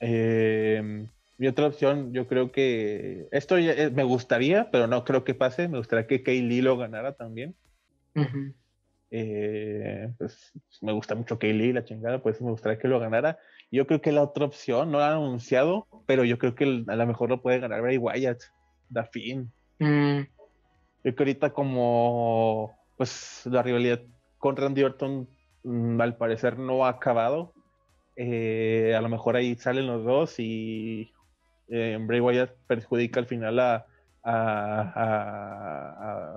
Eh, 0.00 1.06
mi 1.38 1.46
otra 1.46 1.68
opción, 1.68 2.12
yo 2.12 2.26
creo 2.26 2.50
que 2.50 3.28
esto 3.30 3.56
eh, 3.56 3.90
me 3.94 4.02
gustaría, 4.02 4.70
pero 4.72 4.88
no 4.88 5.04
creo 5.04 5.22
que 5.22 5.34
pase. 5.34 5.68
Me 5.68 5.78
gustaría 5.78 6.08
que 6.08 6.24
Kay 6.24 6.42
Lee 6.42 6.62
lo 6.62 6.76
ganara 6.76 7.14
también. 7.14 7.54
Eh, 9.10 10.12
pues 10.18 10.52
me 10.82 10.92
gusta 10.92 11.14
mucho 11.14 11.38
Kay 11.38 11.52
Lee, 11.52 11.72
la 11.72 11.84
chingada, 11.84 12.20
pues 12.20 12.40
me 12.42 12.50
gustaría 12.50 12.78
que 12.78 12.88
lo 12.88 12.98
ganara. 12.98 13.38
Yo 13.70 13.86
creo 13.86 14.00
que 14.00 14.10
la 14.10 14.22
otra 14.22 14.46
opción 14.46 14.90
no 14.90 14.98
la 14.98 15.12
han 15.12 15.18
anunciado, 15.18 15.86
pero 16.06 16.24
yo 16.24 16.38
creo 16.38 16.56
que 16.56 16.84
a 16.86 16.96
lo 16.96 17.06
mejor 17.06 17.28
lo 17.28 17.40
puede 17.40 17.60
ganar 17.60 17.82
Bray 17.82 17.98
Wyatt, 17.98 18.42
Da 18.88 19.04
Finn. 19.04 19.52
Mm. 19.78 20.22
Yo 20.22 20.26
creo 21.02 21.14
que 21.14 21.22
ahorita 21.22 21.50
como 21.50 22.76
pues 22.96 23.42
la 23.44 23.62
rivalidad 23.62 24.02
con 24.38 24.56
Randy 24.56 24.82
Orton 24.82 25.28
mm, 25.62 26.00
al 26.00 26.16
parecer 26.16 26.58
no 26.58 26.84
ha 26.84 26.88
acabado. 26.88 27.54
Eh, 28.16 28.96
a 28.98 29.00
lo 29.00 29.08
mejor 29.08 29.36
ahí 29.36 29.54
salen 29.54 29.86
los 29.86 30.04
dos 30.04 30.40
y 30.40 31.12
eh, 31.68 31.96
Bray 32.00 32.20
Wyatt 32.20 32.54
perjudica 32.66 33.20
al 33.20 33.26
final 33.26 33.58
a, 33.60 33.86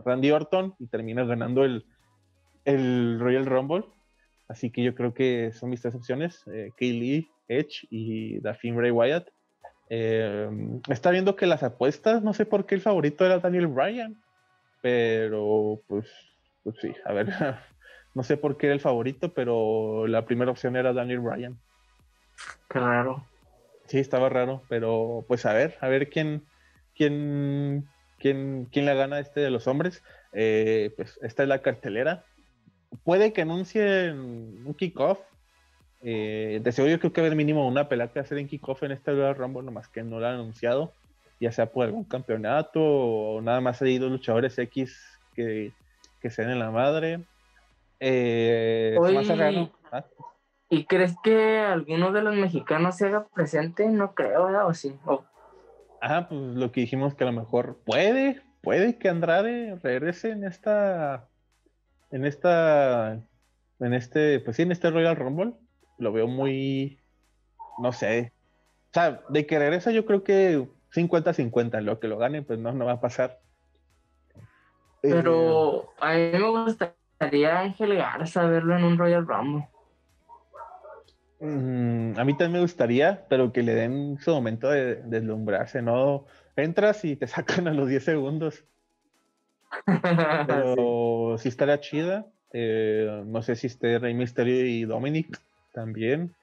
Randy 0.06 0.32
Orton 0.32 0.76
y 0.80 0.88
termina 0.88 1.26
ganando 1.26 1.66
el, 1.66 1.86
Royal 3.20 3.46
Rumble. 3.46 3.86
Así 4.48 4.70
que 4.70 4.84
yo 4.84 4.96
creo 4.96 5.14
que 5.14 5.52
son 5.54 5.70
mis 5.70 5.82
tres 5.82 5.96
opciones: 5.96 6.44
eh, 6.48 6.72
Kaylee, 6.78 7.30
Edge 7.48 7.88
y 7.90 8.40
Daphne 8.40 8.74
Bray 8.74 8.92
Wyatt. 8.92 9.30
Eh, 9.90 10.50
está 10.90 11.12
viendo 11.12 11.36
que 11.36 11.48
las 11.48 11.64
apuestas, 11.64 12.24
no 12.24 12.34
sé 12.34 12.46
por 12.46 12.66
qué 12.66 12.76
el 12.76 12.82
favorito 12.82 13.26
era 13.26 13.40
Daniel 13.40 13.68
Bryan, 13.68 14.16
pero 14.82 15.82
pues, 15.88 16.08
pues 16.64 16.78
sí, 16.80 16.94
a 17.06 17.12
ver, 17.12 17.28
No 18.14 18.24
sé 18.24 18.38
por 18.38 18.58
qué 18.58 18.68
era 18.68 18.74
el 18.74 18.82
favorito, 18.82 19.34
pero 19.34 20.06
la 20.08 20.26
primera 20.26 20.52
opción 20.52 20.76
era 20.76 20.94
Daniel 20.94 21.20
Bryan. 21.20 21.58
Raro. 22.70 23.26
Sí, 23.92 24.00
estaba 24.00 24.30
raro, 24.30 24.64
pero 24.70 25.26
pues 25.28 25.46
a 25.46 25.52
ver, 25.52 25.78
a 25.82 25.90
ver 25.90 26.10
quién, 26.10 26.46
quién, 26.96 27.90
quién, 28.20 28.70
quién 28.72 28.86
la 28.86 28.94
gana 28.94 29.20
este 29.20 29.42
de 29.42 29.50
los 29.50 29.68
hombres. 29.68 30.02
Eh, 30.32 30.94
pues 30.96 31.20
esta 31.22 31.44
es 31.44 31.50
la 31.50 31.62
cartelera. 31.62 32.24
Puede 33.04 33.34
que 33.34 33.42
anuncien 33.42 34.18
un 34.66 34.74
kickoff. 34.76 35.20
Eh, 36.04 36.62
de 36.64 36.72
seguro 36.72 36.94
yo 36.94 37.00
creo 37.02 37.12
que 37.12 37.20
haber 37.20 37.36
mínimo 37.36 37.68
una 37.68 37.90
pelea 37.90 38.08
que 38.08 38.20
hacer 38.20 38.38
en 38.38 38.48
kickoff 38.48 38.82
en 38.84 38.94
este 38.94 39.12
Royal 39.12 39.36
Rumble, 39.36 39.64
nomás 39.64 39.90
que 39.90 40.04
no 40.04 40.22
lo 40.22 40.26
han 40.26 40.36
anunciado, 40.36 40.94
ya 41.42 41.52
sea 41.52 41.66
por 41.66 41.86
algún 41.86 42.06
campeonato 42.06 42.82
o 42.82 43.42
nada 43.42 43.60
más 43.60 43.82
ha 43.82 43.90
ido 43.90 44.08
luchadores 44.08 44.58
X 44.58 44.98
que, 45.36 45.74
que 46.22 46.30
sean 46.30 46.50
en 46.50 46.60
la 46.60 46.72
madre. 46.72 47.26
Eh, 48.00 48.96
¿ah? 49.92 50.06
¿Y 50.74 50.86
crees 50.86 51.18
que 51.22 51.60
alguno 51.60 52.14
de 52.14 52.22
los 52.22 52.34
mexicanos 52.34 52.96
se 52.96 53.08
haga 53.08 53.28
presente? 53.28 53.90
No 53.90 54.16
creo, 54.16 54.46
¿verdad? 54.46 54.68
¿O 54.68 54.74
sí? 54.74 54.96
Ah, 56.02 56.28
pues 56.30 56.40
lo 56.40 56.72
que 56.72 56.80
dijimos 56.80 57.14
que 57.14 57.26
a 57.26 57.28
lo 57.28 57.34
mejor 57.34 57.80
puede, 57.86 58.42
puede 58.62 58.98
que 58.98 59.10
Andrade 59.10 59.78
regrese 59.84 60.30
en 60.30 60.46
esta, 60.46 61.28
en 62.10 62.24
esta, 62.24 63.20
en 63.82 63.94
este, 63.94 64.40
pues 64.40 64.56
sí, 64.56 64.62
en 64.62 64.72
este 64.72 64.90
Royal 64.90 65.18
Rumble. 65.18 65.56
Lo 65.98 66.14
veo 66.14 66.28
muy, 66.28 67.02
no 67.78 67.92
sé. 67.92 68.32
O 68.92 68.94
sea, 68.94 69.20
de 69.28 69.46
que 69.46 69.60
regresa 69.60 69.92
yo 69.92 70.06
creo 70.06 70.24
que 70.24 70.70
50-50, 70.96 71.82
lo 71.82 72.00
que 72.00 72.08
lo 72.08 72.18
gane, 72.18 72.44
pues 72.44 72.60
no, 72.60 72.72
no 72.72 72.86
va 72.86 72.94
a 72.94 73.02
pasar. 73.02 73.42
Pero 75.02 75.84
eh, 75.84 75.88
a 76.00 76.14
mí 76.14 76.40
me 76.40 76.64
gustaría 76.64 77.60
Ángel 77.60 77.98
Garza 77.98 78.46
verlo 78.46 78.78
en 78.78 78.86
un 78.86 78.98
Royal 78.98 79.28
Rumble. 79.28 79.68
Mm, 81.42 82.20
a 82.20 82.24
mí 82.24 82.38
también 82.38 82.52
me 82.54 82.62
gustaría, 82.62 83.26
pero 83.28 83.52
que 83.52 83.64
le 83.64 83.74
den 83.74 84.20
su 84.20 84.32
momento 84.32 84.70
de 84.70 84.98
deslumbrarse, 85.04 85.82
¿no? 85.82 86.26
Entras 86.56 87.04
y 87.04 87.16
te 87.16 87.28
sacan 87.28 87.68
a 87.68 87.74
los 87.74 87.90
10 87.90 88.04
segundos. 88.04 88.64
Pero 90.48 91.38
sí, 91.38 91.48
estaría 91.48 91.80
chida. 91.80 92.28
Eh, 92.52 93.24
no 93.26 93.42
sé 93.42 93.56
si 93.56 93.68
esté 93.68 94.00
Rey 94.00 94.14
Mysterio 94.14 94.66
y 94.66 94.84
Dominic 94.84 95.40
también. 95.74 96.36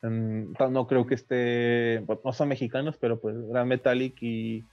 Mm, 0.00 0.54
no 0.70 0.86
creo 0.86 1.06
que 1.06 1.14
esté, 1.14 2.02
no 2.24 2.32
son 2.32 2.48
mexicanos, 2.48 2.96
pero 2.98 3.20
pues 3.20 3.36
Gran 3.48 3.68
Metallic 3.68 4.16
y, 4.22 4.64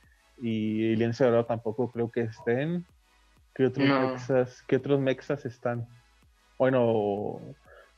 y 0.42 0.96
Lienzo 0.96 1.46
tampoco 1.46 1.92
creo 1.92 2.10
que 2.10 2.22
estén. 2.22 2.86
¿Qué 3.54 3.66
otros, 3.66 3.88
mexas, 3.88 4.64
¿Qué 4.68 4.78
otros 4.78 5.00
mexas 5.00 5.46
están? 5.46 5.86
Bueno, 6.58 7.42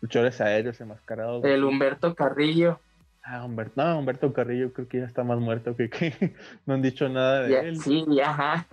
luchadores 0.02 0.39
aéreos 0.41 0.80
enmascarados. 0.82 1.43
El 1.43 1.64
Humberto 1.64 2.16
Carrillo. 2.16 2.80
Ah, 3.24 3.43
Humberto, 3.43 3.74
no, 3.84 4.00
Humberto 4.00 4.32
Carrillo 4.32 4.72
creo 4.72 4.88
que 4.88 5.00
ya 5.00 5.06
está 5.06 5.24
más 5.24 5.39
muerto 5.39 5.76
que, 5.76 5.89
que 5.89 6.14
no 6.66 6.76
han 6.76 6.82
dicho 6.82 7.10
nada 7.10 7.41
de 7.43 7.60
él. 7.60 7.78
Sí, 7.82 8.06
ya. 8.10 8.66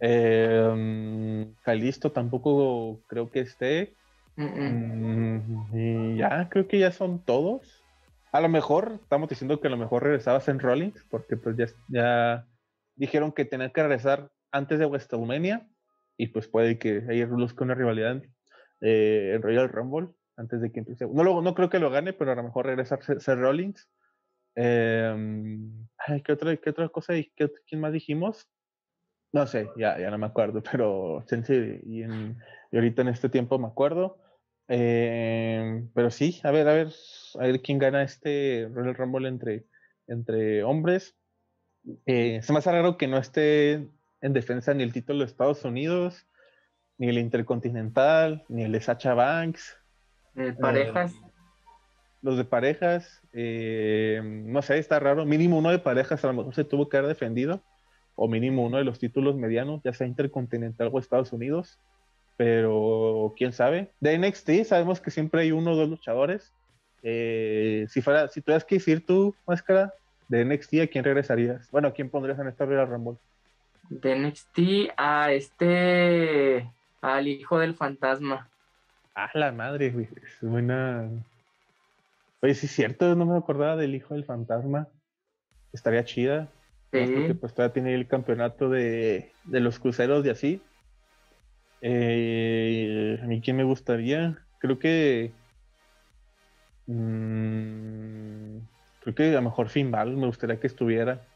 eh, 0.00 1.46
Calisto 1.64 2.12
tampoco 2.12 3.00
creo 3.08 3.30
que 3.30 3.40
esté. 3.40 3.94
Mm, 4.36 5.74
y 5.74 6.16
ya, 6.18 6.48
creo 6.48 6.68
que 6.68 6.78
ya 6.78 6.92
son 6.92 7.24
todos. 7.24 7.82
A 8.30 8.40
lo 8.40 8.48
mejor, 8.48 9.00
estamos 9.02 9.28
diciendo 9.28 9.60
que 9.60 9.66
a 9.66 9.70
lo 9.70 9.76
mejor 9.76 10.04
regresabas 10.04 10.46
en 10.48 10.60
Rollins, 10.60 11.04
porque 11.10 11.36
pues 11.36 11.56
ya, 11.56 11.66
ya 11.88 12.46
dijeron 12.94 13.32
que 13.32 13.44
tenían 13.44 13.70
que 13.72 13.82
regresar 13.82 14.28
antes 14.52 14.78
de 14.78 14.86
WrestleMania, 14.86 15.66
y 16.16 16.28
pues 16.28 16.46
puede 16.46 16.78
que 16.78 17.02
ahí 17.08 17.24
luzca 17.24 17.64
una 17.64 17.74
rivalidad 17.74 18.22
eh, 18.80 19.32
en 19.34 19.42
Royal 19.42 19.68
Rumble 19.68 20.08
antes 20.38 20.60
de 20.60 20.72
que 20.72 20.80
empiece. 20.80 21.06
No, 21.06 21.42
no 21.42 21.54
creo 21.54 21.68
que 21.68 21.80
lo 21.80 21.90
gane, 21.90 22.12
pero 22.12 22.32
a 22.32 22.36
lo 22.36 22.44
mejor 22.44 22.66
regresa 22.66 22.98
Seth 23.00 23.38
Rollins. 23.38 23.88
Em, 24.54 25.86
¿qué, 26.24 26.32
otra, 26.32 26.56
¿Qué 26.56 26.70
otra 26.70 26.88
cosa? 26.88 27.12
¿Qué, 27.12 27.50
¿Quién 27.66 27.80
más 27.80 27.92
dijimos? 27.92 28.48
No 29.32 29.46
sé, 29.46 29.68
ya, 29.76 29.98
ya 29.98 30.10
no 30.10 30.18
me 30.18 30.26
acuerdo, 30.26 30.62
pero 30.72 31.24
y, 31.30 32.02
en, 32.02 32.38
y 32.70 32.76
ahorita 32.76 33.02
en 33.02 33.08
este 33.08 33.28
tiempo 33.28 33.58
me 33.58 33.66
acuerdo. 33.66 34.18
Em, 34.68 35.90
pero 35.94 36.10
sí, 36.10 36.40
a 36.44 36.50
ver, 36.50 36.68
a 36.68 36.74
ver, 36.74 36.88
a 37.38 37.46
ver 37.46 37.62
quién 37.62 37.78
gana 37.78 38.02
este 38.02 38.68
Royal 38.72 38.94
Rumble 38.94 39.28
entre, 39.28 39.66
entre 40.06 40.62
hombres. 40.62 41.16
Eh, 42.06 42.40
se 42.42 42.52
me 42.52 42.58
hace 42.58 42.70
raro 42.70 42.96
que 42.96 43.08
no 43.08 43.18
esté 43.18 43.88
en 44.20 44.32
defensa 44.32 44.74
ni 44.74 44.82
el 44.82 44.92
título 44.92 45.20
de 45.20 45.26
Estados 45.26 45.64
Unidos, 45.64 46.26
ni 46.98 47.08
el 47.08 47.18
Intercontinental, 47.18 48.44
ni 48.48 48.64
el 48.64 48.72
de 48.72 48.80
Sacha 48.80 49.14
Banks. 49.14 49.78
Eh, 50.38 50.54
parejas. 50.58 51.14
los 52.22 52.36
de 52.36 52.44
parejas, 52.44 53.22
eh, 53.32 54.20
no 54.22 54.62
sé, 54.62 54.78
está 54.78 54.98
raro. 55.00 55.24
Mínimo 55.24 55.58
uno 55.58 55.70
de 55.70 55.78
parejas 55.78 56.24
a 56.24 56.28
lo 56.28 56.34
mejor 56.34 56.54
se 56.54 56.64
tuvo 56.64 56.88
que 56.88 56.96
haber 56.96 57.08
defendido, 57.08 57.60
o 58.14 58.28
mínimo 58.28 58.64
uno 58.64 58.78
de 58.78 58.84
los 58.84 58.98
títulos 58.98 59.36
medianos, 59.36 59.82
ya 59.82 59.92
sea 59.92 60.06
Intercontinental 60.06 60.90
o 60.92 60.98
Estados 60.98 61.32
Unidos. 61.32 61.78
Pero 62.36 63.34
quién 63.36 63.52
sabe. 63.52 63.90
De 63.98 64.16
NXT 64.16 64.64
sabemos 64.64 65.00
que 65.00 65.10
siempre 65.10 65.42
hay 65.42 65.52
uno 65.52 65.72
o 65.72 65.76
dos 65.76 65.88
luchadores. 65.88 66.52
Eh, 67.02 67.86
si 67.88 68.00
fuera, 68.00 68.28
si 68.28 68.40
tuvieras 68.42 68.64
que 68.64 68.76
decir 68.76 69.04
tu 69.04 69.34
máscara 69.46 69.92
de 70.28 70.44
NXT, 70.44 70.74
¿a 70.82 70.86
quién 70.86 71.04
regresarías? 71.04 71.68
Bueno, 71.70 71.88
¿a 71.88 71.92
quién 71.92 72.10
pondrías 72.10 72.38
en 72.38 72.48
esta 72.48 72.64
Royal 72.64 72.88
Rumble? 72.88 73.18
De 73.88 74.14
NXT 74.16 74.58
a 74.96 75.32
este, 75.32 76.70
al 77.00 77.26
hijo 77.26 77.58
del 77.58 77.74
fantasma. 77.74 78.48
Ah, 79.20 79.32
la 79.34 79.50
madre, 79.50 79.90
güey. 79.90 80.06
Es 80.22 80.38
buena. 80.48 81.10
Oye, 82.40 82.54
sí 82.54 82.66
es 82.66 82.72
cierto, 82.72 83.16
no 83.16 83.26
me 83.26 83.36
acordaba 83.36 83.74
del 83.74 83.96
hijo 83.96 84.14
del 84.14 84.24
fantasma. 84.24 84.86
Estaría 85.72 86.04
chida. 86.04 86.46
Sí. 86.92 87.00
Porque 87.00 87.34
pues 87.34 87.52
todavía 87.52 87.72
tiene 87.72 87.94
el 87.96 88.06
campeonato 88.06 88.70
de, 88.70 89.32
los 89.44 89.80
cruceros 89.80 90.24
y 90.24 90.30
así. 90.30 90.62
Eh, 91.80 93.18
a 93.20 93.26
mí 93.26 93.40
quién 93.40 93.56
me 93.56 93.64
gustaría. 93.64 94.38
Creo 94.60 94.78
que. 94.78 95.32
Mmm, 96.86 98.58
creo 99.00 99.14
que 99.16 99.30
a 99.30 99.40
lo 99.40 99.42
mejor 99.42 99.68
Finn 99.68 99.90
Balor 99.90 100.16
me 100.16 100.26
gustaría 100.26 100.60
que 100.60 100.68
estuviera. 100.68 101.26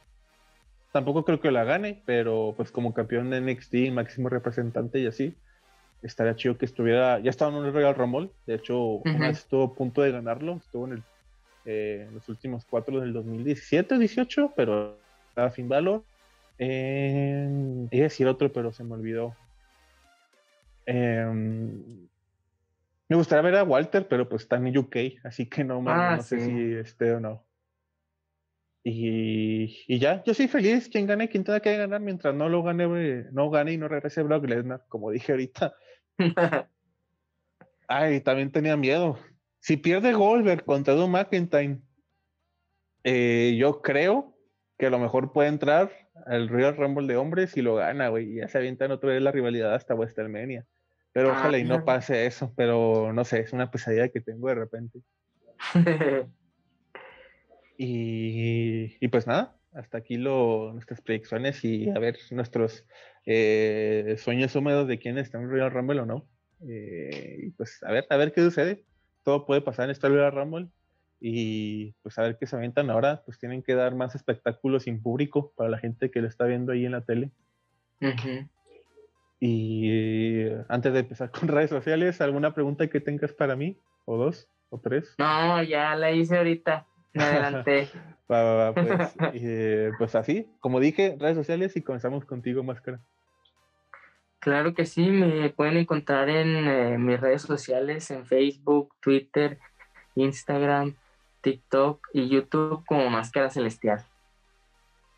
Tampoco 0.92 1.24
creo 1.24 1.40
que 1.40 1.50
la 1.50 1.64
gane, 1.64 2.00
pero 2.06 2.54
pues 2.56 2.70
como 2.70 2.94
campeón 2.94 3.30
de 3.30 3.40
NXT, 3.40 3.90
máximo 3.92 4.28
representante 4.28 5.00
y 5.00 5.08
así 5.08 5.34
estaría 6.02 6.34
chido 6.34 6.58
que 6.58 6.64
estuviera, 6.64 7.20
ya 7.20 7.30
estaba 7.30 7.50
en 7.50 7.58
un 7.58 7.72
Royal 7.72 7.94
Rumble, 7.94 8.30
de 8.46 8.54
hecho, 8.54 8.78
una 8.78 9.28
vez 9.28 9.38
estuvo 9.38 9.64
a 9.64 9.74
punto 9.74 10.02
de 10.02 10.12
ganarlo, 10.12 10.56
estuvo 10.56 10.86
en, 10.86 10.92
el, 10.92 11.02
eh, 11.64 12.08
los 12.12 12.28
últimos 12.28 12.64
cuatro 12.64 13.00
del 13.00 13.12
2017, 13.12 13.98
18, 13.98 14.52
pero 14.56 14.98
estaba 15.28 15.50
fin 15.50 15.68
valor. 15.68 16.02
Eh, 16.58 17.48
iba 17.90 18.02
a 18.02 18.08
decir 18.08 18.26
otro, 18.26 18.52
pero 18.52 18.72
se 18.72 18.84
me 18.84 18.94
olvidó. 18.94 19.34
Em, 20.86 22.08
me 23.08 23.16
gustaría 23.16 23.42
ver 23.42 23.56
a 23.56 23.64
Walter, 23.64 24.06
pero 24.08 24.28
pues 24.28 24.42
está 24.42 24.56
en 24.56 24.76
UK, 24.76 24.96
así 25.24 25.46
que 25.46 25.64
no, 25.64 25.82
ah, 25.86 26.16
no 26.16 26.22
sé 26.22 26.40
si 26.40 26.74
esté 26.74 27.12
o 27.12 27.20
no. 27.20 27.44
Y, 28.84 29.84
y, 29.86 29.98
ya, 30.00 30.24
yo 30.24 30.34
soy 30.34 30.48
feliz, 30.48 30.88
quien 30.88 31.06
gane, 31.06 31.28
quien 31.28 31.44
tenga 31.44 31.60
que 31.60 31.76
ganar, 31.76 32.00
mientras 32.00 32.34
no 32.34 32.48
lo 32.48 32.64
gane, 32.64 33.26
no 33.30 33.48
gane 33.48 33.72
y 33.72 33.78
no 33.78 33.86
regrese 33.86 34.24
Brock 34.24 34.44
Lesnar, 34.46 34.84
como 34.88 35.10
dije 35.10 35.32
ahorita. 35.32 35.74
Ay, 37.88 38.20
también 38.20 38.50
tenía 38.50 38.76
miedo. 38.76 39.18
Si 39.60 39.76
pierde 39.76 40.12
Goldberg 40.12 40.64
contra 40.64 40.94
Drew 40.94 41.08
McIntyre, 41.08 41.78
eh, 43.04 43.56
yo 43.58 43.82
creo 43.82 44.36
que 44.78 44.86
a 44.86 44.90
lo 44.90 44.98
mejor 44.98 45.32
puede 45.32 45.48
entrar 45.48 45.92
al 46.26 46.48
Royal 46.48 46.76
Rumble 46.76 47.06
de 47.06 47.16
hombres 47.16 47.56
y 47.56 47.62
lo 47.62 47.76
gana, 47.76 48.08
güey. 48.08 48.32
Y 48.32 48.36
ya 48.36 48.48
se 48.48 48.58
avientan 48.58 48.90
otra 48.90 49.10
vez 49.10 49.22
la 49.22 49.32
rivalidad 49.32 49.74
hasta 49.74 49.94
WrestleMania. 49.94 50.66
Pero 51.12 51.30
ah, 51.30 51.36
ojalá 51.38 51.58
y 51.58 51.64
no 51.64 51.84
pase 51.84 52.26
eso. 52.26 52.52
Pero 52.56 53.12
no 53.12 53.24
sé, 53.24 53.40
es 53.40 53.52
una 53.52 53.70
pesadilla 53.70 54.08
que 54.08 54.20
tengo 54.20 54.48
de 54.48 54.54
repente. 54.54 55.00
y, 57.76 59.08
pues 59.08 59.26
nada, 59.26 59.56
hasta 59.74 59.98
aquí 59.98 60.16
lo, 60.16 60.72
nuestras 60.72 61.00
predicciones 61.00 61.64
y 61.64 61.88
a 61.90 61.98
ver 61.98 62.18
nuestros 62.30 62.84
eh, 63.26 64.16
sueños 64.18 64.54
húmedos 64.54 64.88
de 64.88 64.98
quién 64.98 65.18
está 65.18 65.38
en 65.38 65.48
Royal 65.48 65.70
Rumble 65.70 66.00
o 66.00 66.06
no. 66.06 66.26
Eh, 66.68 67.38
y 67.44 67.50
pues 67.50 67.82
a 67.82 67.92
ver, 67.92 68.06
a 68.10 68.16
ver 68.16 68.32
qué 68.32 68.42
sucede. 68.42 68.84
Todo 69.22 69.46
puede 69.46 69.60
pasar 69.60 69.86
en 69.86 69.92
esta 69.92 70.08
Royal 70.08 70.32
Rumble. 70.32 70.68
Y 71.20 71.92
pues 72.02 72.18
a 72.18 72.22
ver 72.22 72.36
qué 72.38 72.46
se 72.46 72.56
aventan 72.56 72.90
ahora. 72.90 73.22
Pues 73.24 73.38
tienen 73.38 73.62
que 73.62 73.74
dar 73.74 73.94
más 73.94 74.14
espectáculos 74.14 74.84
sin 74.84 75.02
público 75.02 75.52
para 75.56 75.70
la 75.70 75.78
gente 75.78 76.10
que 76.10 76.20
lo 76.20 76.28
está 76.28 76.46
viendo 76.46 76.72
ahí 76.72 76.84
en 76.84 76.92
la 76.92 77.02
tele. 77.02 77.30
Y 79.38 80.48
antes 80.68 80.92
de 80.92 81.00
empezar 81.00 81.30
con 81.30 81.48
redes 81.48 81.70
sociales, 81.70 82.20
¿alguna 82.20 82.54
pregunta 82.54 82.88
que 82.88 83.00
tengas 83.00 83.32
para 83.32 83.56
mí? 83.56 83.78
¿O 84.04 84.16
dos? 84.16 84.48
¿O 84.70 84.80
tres? 84.80 85.14
No, 85.18 85.62
ya 85.62 85.94
la 85.94 86.10
hice 86.10 86.38
ahorita. 86.38 86.86
Me 87.14 87.24
adelanté. 87.24 87.88
pues, 88.26 89.14
eh, 89.34 89.90
pues 89.98 90.14
así, 90.14 90.48
como 90.60 90.80
dije, 90.80 91.16
redes 91.18 91.36
sociales 91.36 91.76
y 91.76 91.82
comenzamos 91.82 92.24
contigo, 92.24 92.62
Máscara. 92.62 93.00
Claro 94.38 94.74
que 94.74 94.86
sí, 94.86 95.08
me 95.08 95.50
pueden 95.50 95.76
encontrar 95.76 96.28
en 96.28 96.66
eh, 96.66 96.98
mis 96.98 97.20
redes 97.20 97.42
sociales, 97.42 98.10
en 98.10 98.26
Facebook, 98.26 98.92
Twitter, 99.00 99.58
Instagram, 100.16 100.96
TikTok 101.42 102.08
y 102.12 102.28
YouTube 102.28 102.84
como 102.86 103.08
Máscara 103.08 103.50
Celestial. 103.50 104.04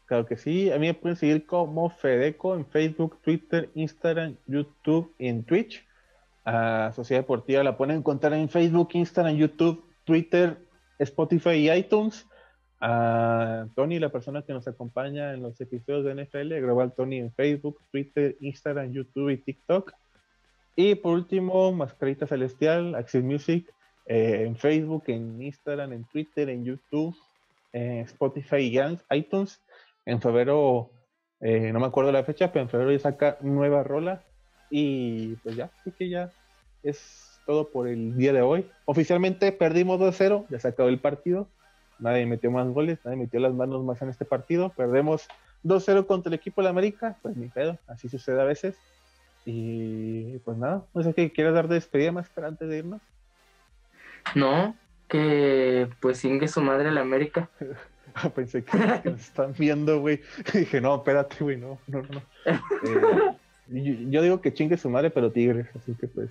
Claro 0.07 0.27
que 0.27 0.37
sí, 0.37 0.71
a 0.71 0.79
mí 0.79 0.89
me 0.89 0.95
pueden 0.95 1.17
seguir 1.17 1.47
como 1.47 1.89
Fedeco 1.89 2.55
en 2.55 2.67
Facebook, 2.67 3.19
Twitter, 3.23 3.71
Instagram, 3.75 4.37
YouTube 4.47 5.15
y 5.19 5.29
en 5.29 5.45
Twitch. 5.45 5.87
A 6.45 6.93
Sociedad 6.95 7.23
Deportiva 7.23 7.63
la 7.63 7.79
pueden 7.79 7.97
encontrar 7.97 8.35
en 8.35 8.51
Facebook, 8.51 8.91
Instagram, 8.93 9.37
YouTube, 9.37 9.83
Twitter, 10.05 10.59
Spotify 10.99 11.51
y 11.51 11.71
iTunes 11.71 12.27
a 12.81 13.67
Tony, 13.75 13.99
la 13.99 14.11
persona 14.11 14.43
que 14.43 14.53
nos 14.53 14.69
acompaña 14.69 15.33
en 15.33 15.43
los 15.43 15.61
episodios 15.61 16.05
de 16.05 16.25
NFL, 16.25 16.61
Global 16.61 16.93
Tony 16.93 17.19
en 17.19 17.33
Facebook, 17.33 17.81
Twitter, 17.91 18.37
Instagram, 18.41 18.93
YouTube 18.93 19.31
y 19.31 19.39
TikTok. 19.39 19.93
Y 20.77 20.95
por 20.97 21.15
último, 21.15 21.73
Mascarita 21.73 22.27
Celestial, 22.27 22.95
Axis 22.95 23.23
Music, 23.23 23.73
eh, 24.07 24.45
en 24.47 24.57
Facebook, 24.57 25.05
en 25.07 25.41
Instagram, 25.41 25.93
en 25.93 26.05
Twitter, 26.05 26.49
en 26.51 26.65
YouTube, 26.65 27.17
Spotify 27.73 28.57
y 28.57 29.17
iTunes. 29.17 29.61
En 30.05 30.21
febrero 30.21 30.91
Eh, 31.41 31.73
no 31.73 31.81
me 31.81 31.87
acuerdo 31.87 32.11
la 32.11 32.25
fecha, 32.25 32.51
pero 32.51 32.63
en 32.63 32.71
febrero 32.71 32.93
ya 32.93 32.99
saca 33.01 33.37
nueva 33.43 33.83
rola. 33.83 34.23
Y 34.71 35.37
pues 35.37 35.57
ya, 35.57 35.71
así 35.81 35.91
que 35.93 36.09
ya 36.09 36.33
es 36.83 37.34
todo 37.47 37.69
por 37.69 37.89
el 37.89 38.17
día 38.17 38.33
de 38.33 38.43
hoy. 38.43 38.67
Oficialmente 38.85 39.53
perdimos 39.53 40.01
2-0, 40.01 40.47
ya 40.49 40.59
se 40.59 40.69
acabó 40.69 40.89
el 40.89 40.99
partido. 40.99 41.49
Nadie 41.99 42.27
metió 42.27 42.51
más 42.51 42.67
goles, 42.69 42.99
nadie 43.05 43.17
metió 43.17 43.41
las 43.41 43.55
manos 43.55 43.85
más 43.85 44.03
en 44.03 44.09
este 44.09 44.25
partido. 44.25 44.71
Perdemos 44.71 45.29
2-0 45.65 46.07
contra 46.07 46.31
el 46.31 46.35
equipo 46.35 46.61
de 46.61 46.65
la 46.65 46.71
América, 46.71 47.17
pues 47.23 47.37
ni 47.37 47.49
pedo, 47.49 47.79
así 47.87 48.09
sucede 48.09 48.41
a 48.41 48.45
veces. 48.45 48.77
Y 49.47 50.39
pues 50.39 50.57
nada, 50.57 50.85
no 50.95 51.03
sé 51.03 51.13
qué 51.15 51.31
quieras 51.31 51.55
dar 51.55 51.69
de 51.69 51.75
despedida 51.75 52.13
más 52.13 52.29
para 52.31 52.49
antes 52.49 52.69
de 52.69 52.79
irnos. 52.79 53.03
No, 54.35 54.75
que 55.09 55.89
pues 56.01 56.19
singue 56.19 56.49
su 56.49 56.63
madre 56.63 56.91
la 56.91 57.03
América. 57.03 57.51
Pensé 58.35 58.65
que, 58.65 58.79
nos 58.79 59.21
están 59.21 59.55
viendo, 59.59 60.01
güey. 60.01 60.21
Dije, 60.53 60.81
no, 60.81 60.97
espérate, 60.97 61.37
güey, 61.41 61.57
no, 61.57 61.79
no, 61.87 62.03
no. 62.03 62.23
Eh, 62.47 63.37
yo, 64.11 64.23
digo 64.23 64.41
que 64.41 64.53
chingue 64.53 64.77
su 64.77 64.89
madre, 64.91 65.11
pero 65.11 65.33
tigres, 65.33 65.67
así 65.75 65.95
que 65.95 66.07
pues. 66.07 66.31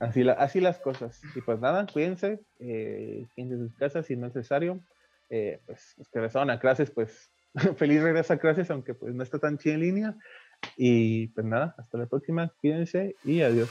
Así, 0.00 0.24
la, 0.24 0.32
así 0.32 0.60
las 0.60 0.78
cosas. 0.78 1.20
Y 1.36 1.42
pues 1.42 1.60
nada, 1.60 1.86
cuídense, 1.86 2.40
eh, 2.58 3.26
de 3.36 3.56
sus 3.56 3.74
casas 3.76 4.06
si 4.06 4.16
no 4.16 4.26
es 4.26 4.34
necesario. 4.34 4.80
Eh, 5.28 5.60
pues 5.66 5.94
los 5.98 6.08
que 6.08 6.18
regresaron 6.18 6.50
a 6.50 6.58
clases, 6.58 6.90
pues 6.90 7.30
feliz 7.76 8.02
regreso 8.02 8.32
a 8.32 8.38
clases, 8.38 8.70
aunque 8.70 8.94
pues 8.94 9.14
no 9.14 9.22
está 9.22 9.38
tan 9.38 9.58
chida 9.58 9.74
en 9.74 9.80
línea. 9.80 10.16
Y 10.76 11.28
pues 11.28 11.46
nada, 11.46 11.74
hasta 11.78 11.98
la 11.98 12.06
próxima, 12.06 12.52
cuídense 12.60 13.14
y 13.24 13.42
adiós. 13.42 13.70